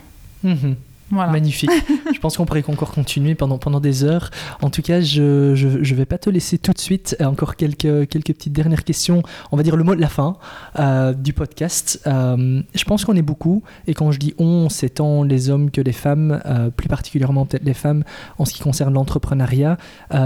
Magnifique. 1.16 1.72
je 2.14 2.20
pense 2.20 2.38
qu'on 2.38 2.46
pourrait 2.46 2.64
encore 2.68 2.92
continuer 2.92 3.36
pendant, 3.36 3.58
pendant 3.58 3.80
des 3.80 4.04
heures. 4.04 4.30
En 4.62 4.70
tout 4.70 4.82
cas, 4.82 5.02
je 5.02 5.22
ne 5.22 5.96
vais 5.96 6.06
pas 6.06 6.18
te 6.18 6.30
laisser 6.30 6.58
tout 6.58 6.74
de 6.74 6.80
suite. 6.80 7.16
Encore 7.24 7.56
quelques, 7.56 8.08
quelques 8.10 8.34
petites 8.34 8.54
dernières 8.54 8.84
questions. 8.84 9.24
On 9.52 9.58
va 9.58 9.64
dire 9.64 9.76
le 9.76 9.84
mot 9.84 9.96
de 9.96 10.02
la 10.02 10.08
fin 10.08 10.38
euh, 10.80 11.14
du 11.14 11.34
podcast. 11.34 12.02
Euh, 12.08 12.62
je 12.74 12.84
pense 12.84 13.06
qu'on 13.06 13.16
est 13.16 13.22
beaucoup. 13.22 13.64
Et 13.88 13.94
quand 13.94 14.12
je 14.12 14.20
dis 14.20 14.34
on, 14.38 14.70
c'est 14.70 14.90
tant 14.90 15.24
les 15.24 15.50
hommes 15.50 15.72
que 15.72 15.82
les 15.82 15.92
femmes, 15.92 16.42
euh, 16.46 16.70
plus 16.70 16.90
particulièrement 16.90 17.46
peut-être 17.46 17.66
les 17.66 17.74
femmes 17.74 18.04
en 18.38 18.46
ce 18.46 18.54
qui 18.54 18.62
concerne 18.62 18.94
l'entrepreneuriat. 18.94 19.78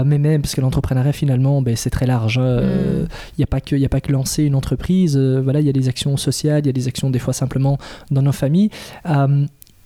mais 0.04 0.18
même, 0.18 0.42
parce 0.42 0.54
que 0.54 0.60
l'entrepreneuriat, 0.60 1.12
finalement, 1.12 1.62
ben, 1.62 1.76
c'est 1.76 1.90
très 1.90 2.06
large. 2.06 2.38
Mm. 2.38 3.06
Il 3.36 3.38
n'y 3.38 3.44
a, 3.44 3.46
pas 3.46 3.60
que, 3.60 3.82
a 3.82 3.88
pas 3.88 4.00
que 4.00 4.12
lancer 4.12 4.44
une 4.44 4.54
entreprise. 4.54 5.16
voilà, 5.16 5.60
il 5.60 5.66
y 5.66 5.70
a 5.70 5.72
des 5.72 5.88
actions 5.88 6.16
sociales, 6.16 6.62
il 6.64 6.66
y 6.66 6.70
a 6.70 6.72
des 6.72 6.88
actions 6.88 7.10
des 7.10 7.18
fois 7.18 7.32
simplement 7.32 7.78
dans 8.10 8.22
nos 8.22 8.32
familles 8.32 8.70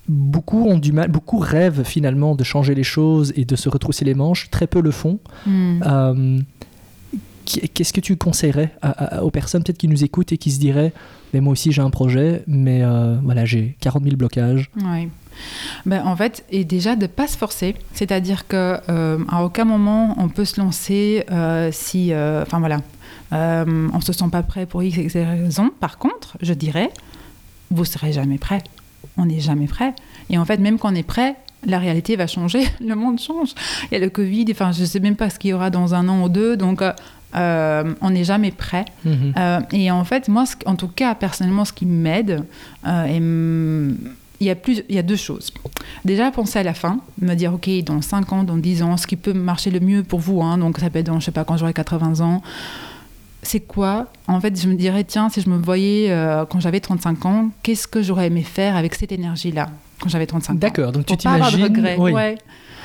beaucoup 0.08 0.68
ont 0.68 0.78
du 0.78 0.92
mal, 0.92 1.10
beaucoup 1.10 1.38
rêvent 1.38 1.82
finalement 1.84 2.34
de 2.34 2.44
changer 2.44 2.74
les 2.74 2.84
choses 2.84 3.32
et 3.36 3.44
de 3.44 3.56
se 3.56 3.68
retrousser 3.68 4.04
les 4.04 4.14
manches, 4.14 4.50
très 4.50 4.66
peu 4.66 4.80
le 4.80 4.90
font. 4.90 5.18
Hmm. 5.46 5.80
Euh, 5.86 6.38
qu'est-ce 7.46 7.92
que 7.92 8.00
tu 8.00 8.16
conseillerais 8.16 8.74
aux 9.20 9.30
personnes 9.30 9.62
peut-être 9.62 9.78
qui 9.78 9.88
nous 9.88 10.02
écoutent 10.02 10.32
et 10.32 10.38
qui 10.38 10.50
se 10.50 10.58
diraient 10.58 10.92
mais 11.34 11.40
moi 11.40 11.50
aussi 11.50 11.72
j'ai 11.72 11.82
un 11.82 11.90
projet, 11.90 12.44
mais 12.46 12.84
euh, 12.84 13.16
voilà 13.24 13.44
j'ai 13.44 13.76
40 13.80 14.04
000 14.04 14.14
blocages. 14.16 14.70
Oui. 14.76 15.08
Ben, 15.84 16.06
en 16.06 16.14
fait, 16.14 16.44
et 16.48 16.64
déjà 16.64 16.94
de 16.94 17.02
ne 17.02 17.06
pas 17.08 17.26
se 17.26 17.36
forcer, 17.36 17.74
c'est-à-dire 17.92 18.46
qu'à 18.46 18.84
euh, 18.88 19.18
aucun 19.42 19.64
moment 19.64 20.14
on 20.16 20.28
peut 20.28 20.44
se 20.44 20.60
lancer 20.60 21.26
si, 21.72 22.12
enfin 22.14 22.60
voilà, 22.60 22.82
on 23.32 24.00
se 24.00 24.12
sent 24.12 24.28
pas 24.30 24.44
prêt 24.44 24.64
pour 24.64 24.84
X 24.84 25.16
raisons. 25.16 25.70
Par 25.80 25.98
contre, 25.98 26.38
je 26.40 26.54
dirais, 26.54 26.90
vous 27.72 27.84
serez 27.84 28.12
jamais 28.12 28.38
prêt 28.38 28.62
on 29.16 29.26
n'est 29.26 29.40
jamais 29.40 29.66
prêt. 29.66 29.94
Et 30.30 30.38
en 30.38 30.44
fait, 30.44 30.58
même 30.58 30.78
quand 30.78 30.92
on 30.92 30.94
est 30.94 31.02
prêt, 31.02 31.36
la 31.66 31.78
réalité 31.78 32.16
va 32.16 32.26
changer, 32.26 32.64
le 32.80 32.94
monde 32.94 33.18
change. 33.18 33.54
Il 33.90 33.94
y 33.94 33.96
a 33.96 34.04
le 34.04 34.10
Covid, 34.10 34.46
enfin, 34.50 34.72
je 34.72 34.82
ne 34.82 34.86
sais 34.86 35.00
même 35.00 35.16
pas 35.16 35.30
ce 35.30 35.38
qu'il 35.38 35.50
y 35.50 35.52
aura 35.52 35.70
dans 35.70 35.94
un 35.94 36.08
an 36.08 36.22
ou 36.22 36.28
deux, 36.28 36.56
donc 36.56 36.82
euh, 36.82 37.94
on 38.00 38.10
n'est 38.10 38.24
jamais 38.24 38.50
prêt. 38.50 38.84
Mhm. 39.04 39.34
Euh, 39.36 39.60
et 39.72 39.90
en 39.90 40.04
fait, 40.04 40.28
moi, 40.28 40.44
en 40.66 40.76
tout 40.76 40.88
cas, 40.88 41.14
personnellement, 41.14 41.64
ce 41.64 41.72
qui 41.72 41.86
m'aide, 41.86 42.44
euh, 42.86 43.92
il 44.40 44.46
y, 44.46 44.50
a 44.50 44.54
plus, 44.54 44.82
il 44.88 44.94
y 44.94 44.98
a 44.98 45.02
deux 45.02 45.16
choses. 45.16 45.52
Déjà, 46.04 46.30
penser 46.30 46.58
à 46.58 46.62
la 46.62 46.74
fin, 46.74 47.00
me 47.20 47.34
dire, 47.34 47.54
OK, 47.54 47.68
dans 47.84 48.02
5 48.02 48.32
ans, 48.32 48.44
dans 48.44 48.56
10 48.56 48.82
ans, 48.82 48.96
ce 48.96 49.06
qui 49.06 49.16
peut 49.16 49.32
marcher 49.32 49.70
le 49.70 49.80
mieux 49.80 50.02
pour 50.02 50.20
vous, 50.20 50.42
hein, 50.42 50.58
donc 50.58 50.78
ça 50.78 50.90
peut 50.90 50.98
être 50.98 51.06
dans, 51.06 51.20
je 51.20 51.26
sais 51.26 51.32
pas, 51.32 51.44
quand 51.44 51.56
j'aurai 51.56 51.72
80 51.72 52.20
ans, 52.20 52.42
c'est 53.44 53.60
quoi 53.60 54.06
En 54.26 54.40
fait, 54.40 54.60
je 54.60 54.68
me 54.68 54.74
dirais, 54.74 55.04
tiens, 55.04 55.28
si 55.28 55.40
je 55.40 55.48
me 55.48 55.56
voyais 55.56 56.10
euh, 56.10 56.44
quand 56.46 56.60
j'avais 56.60 56.80
35 56.80 57.26
ans, 57.26 57.50
qu'est-ce 57.62 57.86
que 57.86 58.02
j'aurais 58.02 58.26
aimé 58.26 58.42
faire 58.42 58.76
avec 58.76 58.94
cette 58.94 59.12
énergie-là 59.12 59.70
quand 60.00 60.08
j'avais 60.08 60.26
35 60.26 60.52
ans? 60.52 60.56
D'accord, 60.56 60.92
donc 60.92 61.06
tu 61.06 61.16
t'imagines. 61.16 61.96
Oui. 61.98 62.12
Ouais. 62.12 62.38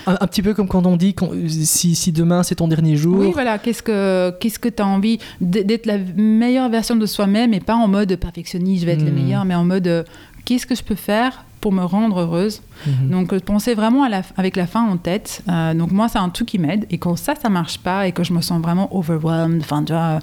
Un, 0.07 0.17
un, 0.21 0.27
petit 0.27 0.41
peu 0.41 0.53
comme 0.53 0.67
quand 0.67 0.85
on 0.85 0.95
dit 0.95 1.13
si, 1.47 1.93
si, 1.93 2.11
demain 2.11 2.43
c'est 2.43 2.55
ton 2.55 2.67
dernier 2.67 2.95
jour. 2.95 3.19
Oui, 3.19 3.31
voilà. 3.33 3.57
Qu'est-ce 3.57 3.83
que 3.83 4.33
qu'est-ce 4.39 4.57
que 4.57 4.69
tu 4.69 4.81
as 4.81 4.87
envie 4.87 5.19
d'être 5.41 5.85
la 5.85 5.97
meilleure 5.97 6.69
version 6.69 6.95
de 6.95 7.05
soi-même 7.05 7.53
et 7.53 7.59
pas 7.59 7.75
en 7.75 7.87
mode 7.87 8.15
perfectionniste, 8.15 8.81
je 8.81 8.85
vais 8.85 8.93
être 8.93 9.03
le 9.03 9.11
hmm. 9.11 9.15
meilleur, 9.15 9.45
mais 9.45 9.55
en 9.55 9.65
mode 9.65 9.87
euh, 9.87 10.03
qu'est-ce 10.45 10.65
que 10.65 10.75
je 10.75 10.83
peux 10.83 10.95
faire 10.95 11.45
pour 11.61 11.73
me 11.73 11.83
rendre 11.83 12.21
heureuse? 12.21 12.61
Mhm. 12.85 13.09
Donc, 13.09 13.33
euh, 13.33 13.39
penser 13.39 13.73
vraiment 13.73 14.03
à 14.03 14.09
la, 14.09 14.21
avec 14.37 14.55
la 14.55 14.67
fin 14.67 14.87
en 14.87 14.97
tête. 14.97 15.41
Euh, 15.49 15.73
donc, 15.73 15.91
moi, 15.91 16.07
c'est 16.07 16.19
un 16.19 16.29
truc 16.29 16.49
qui 16.49 16.59
m'aide. 16.59 16.85
Et 16.89 16.97
quand 16.97 17.15
ça, 17.15 17.33
ça 17.35 17.49
marche 17.49 17.79
pas 17.79 18.07
et 18.07 18.11
que 18.11 18.23
je 18.23 18.33
me 18.33 18.41
sens 18.41 18.61
vraiment 18.61 18.95
overwhelmed, 18.95 19.61
enfin, 19.61 19.83
tu 19.83 19.93
vois, 19.93 20.19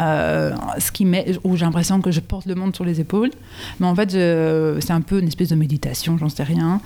euh, 0.00 0.54
ce 0.78 0.92
qui 0.92 1.06
où 1.44 1.56
j'ai 1.56 1.64
l'impression 1.64 2.00
que 2.00 2.10
je 2.10 2.20
porte 2.20 2.46
le 2.46 2.54
monde 2.54 2.74
sur 2.74 2.84
les 2.84 3.00
épaules. 3.00 3.30
Mais 3.80 3.86
en 3.86 3.94
fait, 3.94 4.10
c'est 4.10 4.92
un 4.92 5.00
peu 5.00 5.20
une 5.20 5.28
espèce 5.28 5.48
de 5.48 5.54
méditation, 5.54 6.18
j'en 6.18 6.28
sais 6.28 6.42
rien. 6.42 6.80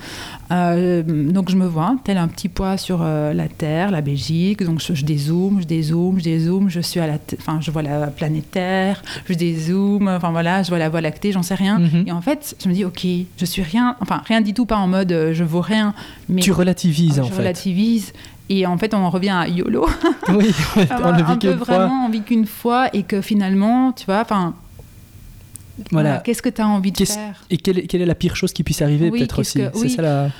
donc, 0.50 1.50
je 1.50 1.56
me 1.56 1.66
vois 1.66 1.96
tel 2.04 2.16
un 2.16 2.28
petit 2.28 2.48
poids 2.48 2.76
sur 2.76 3.02
la 3.02 3.48
Terre, 3.48 3.90
la 3.90 4.00
Belgique. 4.00 4.62
Donc, 4.62 4.80
je, 4.80 5.04
dézoome, 5.04 5.60
je 5.60 5.66
dézoome, 5.66 6.18
je 6.18 6.24
dézoome. 6.24 6.68
Je 6.70 6.80
suis 6.80 7.00
à 7.00 7.06
la, 7.06 7.18
enfin, 7.38 7.58
je 7.60 7.70
vois 7.70 7.82
la 7.82 8.06
planète 8.06 8.50
Terre, 8.50 9.02
je 9.28 9.34
dézoome. 9.34 10.08
Enfin, 10.08 10.30
voilà, 10.30 10.62
je 10.62 10.68
vois 10.68 10.78
la 10.78 10.88
Voie 10.88 11.00
lactée, 11.00 11.32
j'en 11.32 11.42
sais 11.42 11.54
rien. 11.54 11.78
Mhm. 11.78 12.04
Et 12.06 12.12
en 12.12 12.20
fait, 12.20 12.56
je 12.62 12.68
me 12.68 12.74
dis, 12.74 12.84
ok, 12.84 13.06
je 13.36 13.44
suis 13.44 13.62
rien, 13.62 13.96
enfin, 14.00 14.22
rien 14.26 14.40
du 14.40 14.54
tout, 14.54 14.66
pas 14.66 14.76
en 14.76 14.86
mode 14.86 15.13
euh, 15.14 15.32
je 15.32 15.44
vaux 15.44 15.60
rien. 15.60 15.94
Mais 16.28 16.40
tu 16.40 16.52
relativises 16.52 17.20
en 17.20 17.24
fait. 17.24 17.32
Je 17.32 17.38
relativise. 17.38 18.12
Et 18.50 18.66
en 18.66 18.76
fait, 18.76 18.92
on 18.92 18.98
en 18.98 19.10
revient 19.10 19.30
à 19.30 19.48
YOLO. 19.48 19.88
Oui, 20.28 20.52
on 20.76 21.12
ne 21.12 21.22
vit 21.22 21.38
qu'une 21.38 21.58
fois. 21.58 21.76
Vraiment, 21.78 22.06
on 22.06 22.10
vit 22.10 22.22
qu'une 22.22 22.46
fois 22.46 22.88
et 22.92 23.02
que 23.02 23.20
finalement, 23.20 23.92
tu 23.92 24.04
vois, 24.04 24.20
enfin. 24.20 24.54
Voilà. 25.90 26.18
Qu'est-ce 26.18 26.42
que 26.42 26.50
tu 26.50 26.60
as 26.60 26.68
envie 26.68 26.92
de 26.92 27.04
faire? 27.04 27.44
Et 27.50 27.56
quelle 27.56 27.78
est, 27.78 27.86
quelle 27.86 28.02
est, 28.02 28.06
la 28.06 28.14
pire 28.14 28.36
chose 28.36 28.52
qui 28.52 28.62
puisse 28.62 28.82
arriver, 28.82 29.10
peut-être 29.10 29.40
aussi? 29.40 29.60
C'est 29.74 29.88
ça 29.88 30.02
la. 30.02 30.30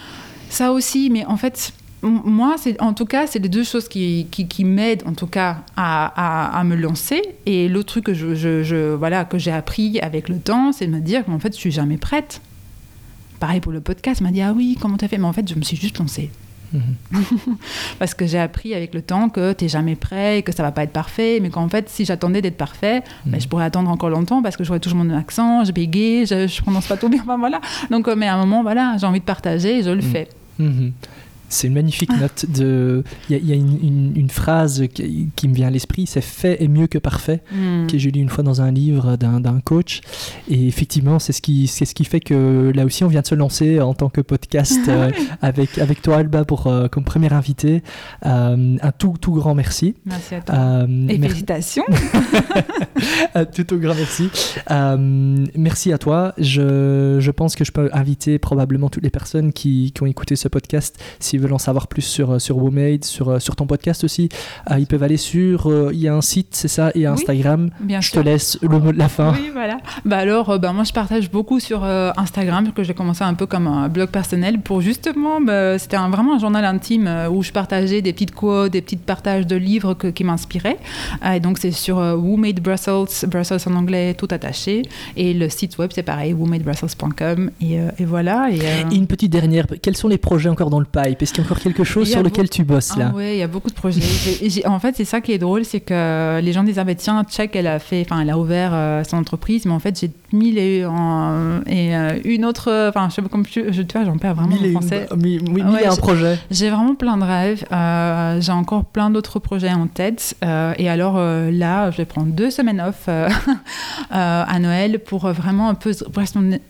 Ça 0.50 0.72
aussi, 0.72 1.10
mais 1.10 1.24
en 1.24 1.36
fait, 1.36 1.72
moi, 2.02 2.56
c'est 2.58 2.80
en 2.80 2.92
tout 2.92 3.06
cas, 3.06 3.26
c'est 3.26 3.38
les 3.38 3.48
deux 3.48 3.64
choses 3.64 3.88
qui, 3.88 4.28
qui, 4.30 4.46
qui 4.46 4.64
m'aident 4.64 5.02
en 5.06 5.14
tout 5.14 5.26
cas 5.26 5.62
à, 5.76 6.12
à, 6.14 6.60
à 6.60 6.64
me 6.64 6.76
lancer. 6.76 7.22
Et 7.46 7.68
l'autre 7.68 7.88
truc 7.88 8.04
que 8.04 8.14
je, 8.14 8.34
je, 8.34 8.62
je 8.62 8.94
voilà 8.94 9.24
que 9.24 9.38
j'ai 9.38 9.50
appris 9.50 9.98
avec 10.00 10.28
le 10.28 10.38
temps, 10.38 10.72
c'est 10.72 10.86
de 10.86 10.92
me 10.92 11.00
dire 11.00 11.24
qu'en 11.24 11.38
fait, 11.38 11.54
je 11.54 11.58
suis 11.58 11.72
jamais 11.72 11.96
prête 11.96 12.40
pareil 13.44 13.60
pour 13.60 13.72
le 13.72 13.82
podcast, 13.82 14.22
m'a 14.22 14.30
dit 14.30 14.40
Ah 14.40 14.54
oui, 14.56 14.78
comment 14.80 14.96
t'as 14.96 15.06
fait? 15.06 15.18
Mais 15.18 15.26
en 15.26 15.34
fait, 15.34 15.46
je 15.46 15.54
me 15.54 15.60
suis 15.60 15.76
juste 15.76 15.98
lancée. 15.98 16.30
Mhm. 16.72 16.80
Parce 17.98 18.14
que 18.14 18.26
j'ai 18.26 18.38
appris 18.38 18.72
avec 18.72 18.94
le 18.94 19.02
temps 19.02 19.28
que 19.28 19.52
tu 19.52 19.64
n'es 19.64 19.68
jamais 19.68 19.96
prêt 19.96 20.38
et 20.38 20.42
que 20.42 20.50
ça 20.50 20.62
va 20.62 20.72
pas 20.72 20.82
être 20.84 20.94
parfait, 20.94 21.40
mais 21.42 21.50
qu'en 21.50 21.68
fait, 21.68 21.90
si 21.90 22.06
j'attendais 22.06 22.40
d'être 22.40 22.56
parfait, 22.56 23.02
ben, 23.26 23.34
mhm. 23.34 23.40
je 23.42 23.46
pourrais 23.46 23.66
attendre 23.66 23.90
encore 23.90 24.08
longtemps 24.08 24.42
parce 24.42 24.56
que 24.56 24.64
j'aurais 24.64 24.80
toujours 24.80 24.98
mon 24.98 25.14
accent, 25.14 25.62
je 25.62 25.72
bégaye, 25.72 26.24
je, 26.24 26.46
je 26.46 26.62
prononce 26.62 26.86
pas 26.86 26.96
tout 26.96 27.10
bien, 27.10 27.22
voilà. 27.38 27.60
Donc, 27.90 28.08
euh, 28.08 28.14
mais 28.16 28.26
à 28.26 28.34
un 28.34 28.38
moment, 28.38 28.62
voilà, 28.62 28.96
j'ai 28.98 29.06
envie 29.06 29.20
de 29.20 29.26
partager 29.26 29.80
et 29.80 29.82
je 29.82 29.90
le 29.90 29.96
mhm. 29.96 30.02
fais. 30.02 30.28
C'est 31.54 31.68
une 31.68 31.74
magnifique 31.74 32.10
note 32.10 32.46
de. 32.48 33.04
Il 33.30 33.46
y 33.46 33.52
a, 33.52 33.54
une, 33.54 34.28
phrase 34.28 34.84
qui, 34.92 35.48
me 35.48 35.54
vient 35.54 35.68
à 35.68 35.70
l'esprit, 35.70 36.06
c'est 36.06 36.20
fait 36.20 36.62
est 36.62 36.68
mieux 36.68 36.88
que 36.88 36.98
parfait, 36.98 37.42
hmm. 37.52 37.86
que 37.86 37.96
j'ai 37.96 38.10
lu 38.10 38.20
une 38.20 38.28
fois 38.28 38.42
dans 38.42 38.60
un 38.60 38.72
livre 38.72 39.16
d'un 39.16 39.60
coach. 39.60 40.00
Et 40.48 40.66
effectivement, 40.66 41.18
c'est 41.18 41.32
ce 41.32 41.40
qui 41.40 41.68
c'est 41.68 41.84
ce 41.84 41.94
qui 41.94 42.04
fait 42.04 42.20
que 42.20 42.72
là 42.74 42.84
aussi 42.84 43.04
on 43.04 43.08
vient 43.08 43.20
de 43.20 43.26
se 43.26 43.36
lancer 43.36 43.80
en 43.80 43.94
tant 43.94 44.08
que 44.08 44.20
podcast 44.20 44.80
euh, 44.88 45.10
avec 45.42 45.78
avec 45.78 46.02
toi 46.02 46.16
Alba 46.16 46.44
pour 46.44 46.66
euh, 46.66 46.88
comme 46.88 47.04
premier 47.04 47.32
invité. 47.32 47.82
Euh, 48.26 48.76
un 48.80 48.92
tout 48.92 49.14
tout 49.20 49.32
grand 49.32 49.54
merci. 49.54 49.94
Merci 50.04 50.34
à 50.34 50.40
toi. 50.40 50.86
Et 51.08 51.18
félicitations. 51.18 51.84
un 53.34 53.44
tout 53.44 53.64
tout 53.64 53.78
grand 53.78 53.94
merci. 53.94 54.28
merci 55.56 55.92
à 55.92 55.98
toi. 55.98 56.34
Je, 56.36 57.18
je 57.20 57.30
pense 57.30 57.54
que 57.54 57.64
je 57.64 57.70
peux 57.70 57.90
inviter 57.92 58.40
probablement 58.40 58.88
toutes 58.88 59.04
les 59.04 59.10
personnes 59.10 59.52
qui, 59.52 59.92
qui 59.92 60.02
ont 60.02 60.06
écouté 60.06 60.34
ce 60.34 60.48
podcast 60.48 61.00
s'ils 61.20 61.43
veulent 61.44 61.54
en 61.54 61.58
savoir 61.58 61.86
plus 61.86 62.02
sur, 62.02 62.32
euh, 62.32 62.38
sur 62.38 62.58
WoMade, 62.58 63.04
sur, 63.04 63.28
euh, 63.28 63.38
sur 63.38 63.54
ton 63.56 63.66
podcast 63.66 64.02
aussi, 64.04 64.28
euh, 64.70 64.78
ils 64.78 64.86
peuvent 64.86 65.02
aller 65.02 65.16
sur. 65.16 65.70
Il 65.92 65.98
y 65.98 66.08
a 66.08 66.14
un 66.14 66.20
site, 66.20 66.48
c'est 66.52 66.68
ça, 66.68 66.90
et 66.94 67.06
Instagram. 67.06 67.70
bien 67.80 68.00
je 68.00 68.10
te 68.10 68.18
laisse 68.18 68.58
le 68.62 68.68
mot 68.68 68.92
de 68.92 68.98
la 68.98 69.08
fin. 69.08 69.32
Oui, 69.32 69.50
voilà. 69.52 69.78
Bah 70.04 70.18
alors, 70.18 70.58
bah 70.58 70.72
moi, 70.72 70.84
je 70.84 70.92
partage 70.92 71.30
beaucoup 71.30 71.60
sur 71.60 71.84
Instagram, 71.84 72.72
que 72.72 72.82
j'ai 72.82 72.94
commencé 72.94 73.22
un 73.22 73.34
peu 73.34 73.46
comme 73.46 73.66
un 73.66 73.88
blog 73.88 74.08
personnel 74.08 74.60
pour 74.60 74.80
justement. 74.80 75.40
Bah, 75.40 75.78
c'était 75.78 75.96
vraiment 75.96 76.36
un 76.36 76.38
journal 76.38 76.64
intime 76.64 77.10
où 77.30 77.42
je 77.42 77.52
partageais 77.52 78.02
des 78.02 78.12
petites 78.12 78.34
quotes, 78.34 78.72
des 78.72 78.82
petites 78.82 79.04
partages 79.04 79.46
de 79.46 79.56
livres 79.56 79.94
qui 79.94 80.24
m'inspiraient. 80.24 80.78
et 81.32 81.40
donc, 81.40 81.58
c'est 81.58 81.70
sur 81.70 81.96
WoMade 81.96 82.60
Brussels, 82.60 83.28
Brussels 83.28 83.60
en 83.66 83.74
anglais, 83.74 84.14
tout 84.14 84.28
attaché. 84.30 84.82
Et 85.16 85.34
le 85.34 85.48
site 85.48 85.78
web, 85.78 85.90
c'est 85.94 86.02
pareil, 86.02 86.32
womadebrussels.com. 86.32 87.50
Et, 87.60 87.78
et 87.98 88.04
voilà. 88.04 88.48
Et, 88.50 88.56
et, 88.56 88.96
une 88.96 89.06
petite 89.06 89.32
dernière, 89.32 89.66
quels 89.82 89.96
sont 89.96 90.08
les 90.08 90.18
projets 90.18 90.48
encore 90.48 90.70
dans 90.70 90.80
le 90.80 90.86
pipe? 90.86 91.22
Est-ce 91.22 91.33
qu'il 91.34 91.42
y 91.42 91.46
a 91.46 91.50
encore 91.50 91.60
quelque 91.60 91.84
chose 91.84 92.08
sur 92.08 92.22
lequel 92.22 92.48
tu 92.48 92.64
bosses 92.64 92.96
là 92.96 93.08
ah, 93.10 93.14
Oui, 93.14 93.32
il 93.32 93.38
y 93.38 93.42
a 93.42 93.48
beaucoup 93.48 93.68
de 93.68 93.74
projets. 93.74 94.00
en 94.66 94.78
fait, 94.78 94.94
c'est 94.96 95.04
ça 95.04 95.20
qui 95.20 95.32
est 95.32 95.38
drôle, 95.38 95.64
c'est 95.64 95.80
que 95.80 96.40
les 96.40 96.52
gens 96.52 96.62
disaient 96.62 96.80
ah, 96.86 96.94
tiens, 96.94 97.24
Check, 97.28 97.56
elle 97.56 97.66
a 97.66 97.78
fait, 97.78 98.06
enfin, 98.08 98.20
elle 98.20 98.30
a 98.30 98.38
ouvert 98.38 98.70
euh, 98.72 99.02
son 99.04 99.16
entreprise, 99.16 99.66
mais 99.66 99.72
en 99.72 99.78
fait, 99.78 99.98
j'ai 99.98 100.10
mis 100.32 100.52
les 100.52 100.84
en, 100.84 101.62
et 101.66 101.96
euh, 101.96 102.18
une 102.24 102.44
autre, 102.44 102.88
enfin, 102.88 103.08
je 103.08 103.14
sais 103.14 103.22
pas 103.22 103.28
comme 103.28 103.44
je, 103.46 103.82
tu 103.82 103.98
vois, 103.98 104.04
j'en 104.04 104.18
perds 104.18 104.34
vraiment 104.34 104.56
en 104.56 104.70
français. 104.70 105.08
oui, 105.16 105.40
ouais, 105.50 105.86
un 105.86 105.96
projet. 105.96 106.38
J'ai 106.50 106.70
vraiment 106.70 106.94
plein 106.94 107.16
de 107.16 107.24
rêves. 107.24 107.64
Euh, 107.72 108.40
j'ai 108.40 108.52
encore 108.52 108.84
plein 108.84 109.10
d'autres 109.10 109.38
projets 109.38 109.72
en 109.72 109.86
tête. 109.86 110.36
et 110.42 110.88
alors 110.88 111.18
là, 111.18 111.90
je 111.90 111.96
vais 111.96 112.04
prendre 112.04 112.28
deux 112.28 112.50
semaines 112.50 112.80
off 112.80 113.08
à 114.10 114.58
Noël 114.60 115.00
pour 115.00 115.28
vraiment 115.32 115.68
un 115.68 115.74
peu 115.74 115.92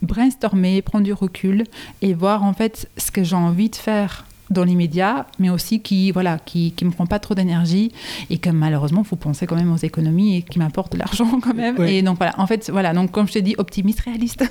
brainstormer, 0.03 0.83
prendre 0.83 1.05
du 1.05 1.13
recul 1.13 1.65
et 2.01 2.15
voir 2.15 2.45
en 2.45 2.55
fait 2.55 2.89
ce 2.97 3.11
que 3.11 3.23
j'ai 3.25 3.37
envie 3.37 3.69
de 3.69 3.77
faire 3.77 4.25
dans 4.51 4.65
l'immédiat, 4.65 5.27
mais 5.39 5.51
aussi 5.51 5.81
qui 5.81 6.11
voilà 6.11 6.39
qui 6.39 6.73
qui 6.73 6.85
me 6.85 6.91
prend 6.91 7.07
pas 7.07 7.19
trop 7.19 7.35
d'énergie 7.35 7.93
et 8.31 8.39
que 8.39 8.51
malheureusement 8.51 9.03
il 9.03 9.07
faut 9.07 9.17
penser 9.17 9.47
quand 9.47 9.57
même 9.57 9.73
aux 9.73 9.77
économies 9.79 10.37
et 10.37 10.43
qui 10.43 10.59
m'apporte 10.59 10.93
de 10.93 10.99
l'argent 10.99 11.41
quand 11.43 11.55
même. 11.55 11.83
Et 11.85 12.03
donc 12.03 12.19
voilà, 12.19 12.35
en 12.39 12.47
fait 12.47 12.71
voilà 12.71 12.93
donc 12.93 13.11
comme 13.11 13.27
je 13.27 13.35
te 13.35 13.39
dis 13.39 13.55
optimiste 13.59 14.01
réaliste. 14.01 14.45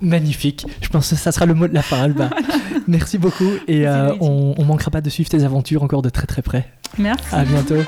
Magnifique. 0.00 0.66
Je 0.80 0.88
pense 0.88 1.10
que 1.10 1.16
ça 1.16 1.32
sera 1.32 1.46
le 1.46 1.54
mot 1.54 1.68
de 1.68 1.74
la 1.74 1.82
fin, 1.82 2.02
Alba. 2.02 2.30
Merci 2.88 3.18
beaucoup 3.18 3.50
et 3.66 3.86
euh, 3.86 4.14
on, 4.20 4.54
on 4.56 4.64
manquera 4.64 4.90
pas 4.90 5.00
de 5.00 5.10
suivre 5.10 5.28
tes 5.28 5.44
aventures 5.44 5.82
encore 5.82 6.02
de 6.02 6.10
très 6.10 6.26
très 6.26 6.42
près. 6.42 6.70
Merci. 6.98 7.34
À 7.34 7.44
bientôt. 7.44 7.82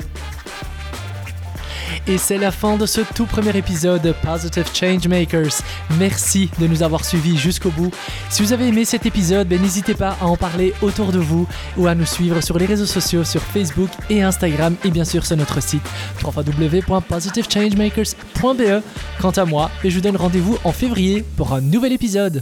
Et 2.09 2.17
c'est 2.17 2.37
la 2.37 2.51
fin 2.51 2.77
de 2.77 2.85
ce 2.85 3.01
tout 3.01 3.25
premier 3.25 3.57
épisode 3.57 4.15
Positive 4.23 4.63
Changemakers. 4.73 5.59
Merci 5.99 6.49
de 6.57 6.65
nous 6.65 6.81
avoir 6.81 7.03
suivis 7.03 7.35
jusqu'au 7.35 7.69
bout. 7.69 7.91
Si 8.29 8.41
vous 8.41 8.53
avez 8.53 8.69
aimé 8.69 8.85
cet 8.85 9.05
épisode, 9.05 9.49
ben, 9.49 9.61
n'hésitez 9.61 9.93
pas 9.93 10.15
à 10.21 10.27
en 10.27 10.37
parler 10.37 10.73
autour 10.81 11.11
de 11.11 11.19
vous 11.19 11.45
ou 11.75 11.85
à 11.85 11.95
nous 11.95 12.05
suivre 12.05 12.39
sur 12.39 12.57
les 12.57 12.65
réseaux 12.65 12.85
sociaux, 12.85 13.25
sur 13.25 13.41
Facebook 13.41 13.89
et 14.09 14.23
Instagram 14.23 14.77
et 14.85 14.89
bien 14.89 15.03
sûr 15.03 15.25
sur 15.25 15.35
notre 15.35 15.61
site 15.61 15.83
www.positivechangemakers.be. 16.23 18.81
Quant 19.19 19.31
à 19.31 19.43
moi, 19.43 19.69
je 19.83 19.93
vous 19.93 20.01
donne 20.01 20.15
rendez-vous 20.15 20.57
en 20.63 20.71
février 20.71 21.25
pour 21.35 21.53
un 21.53 21.59
nouvel 21.59 21.91
épisode. 21.91 22.41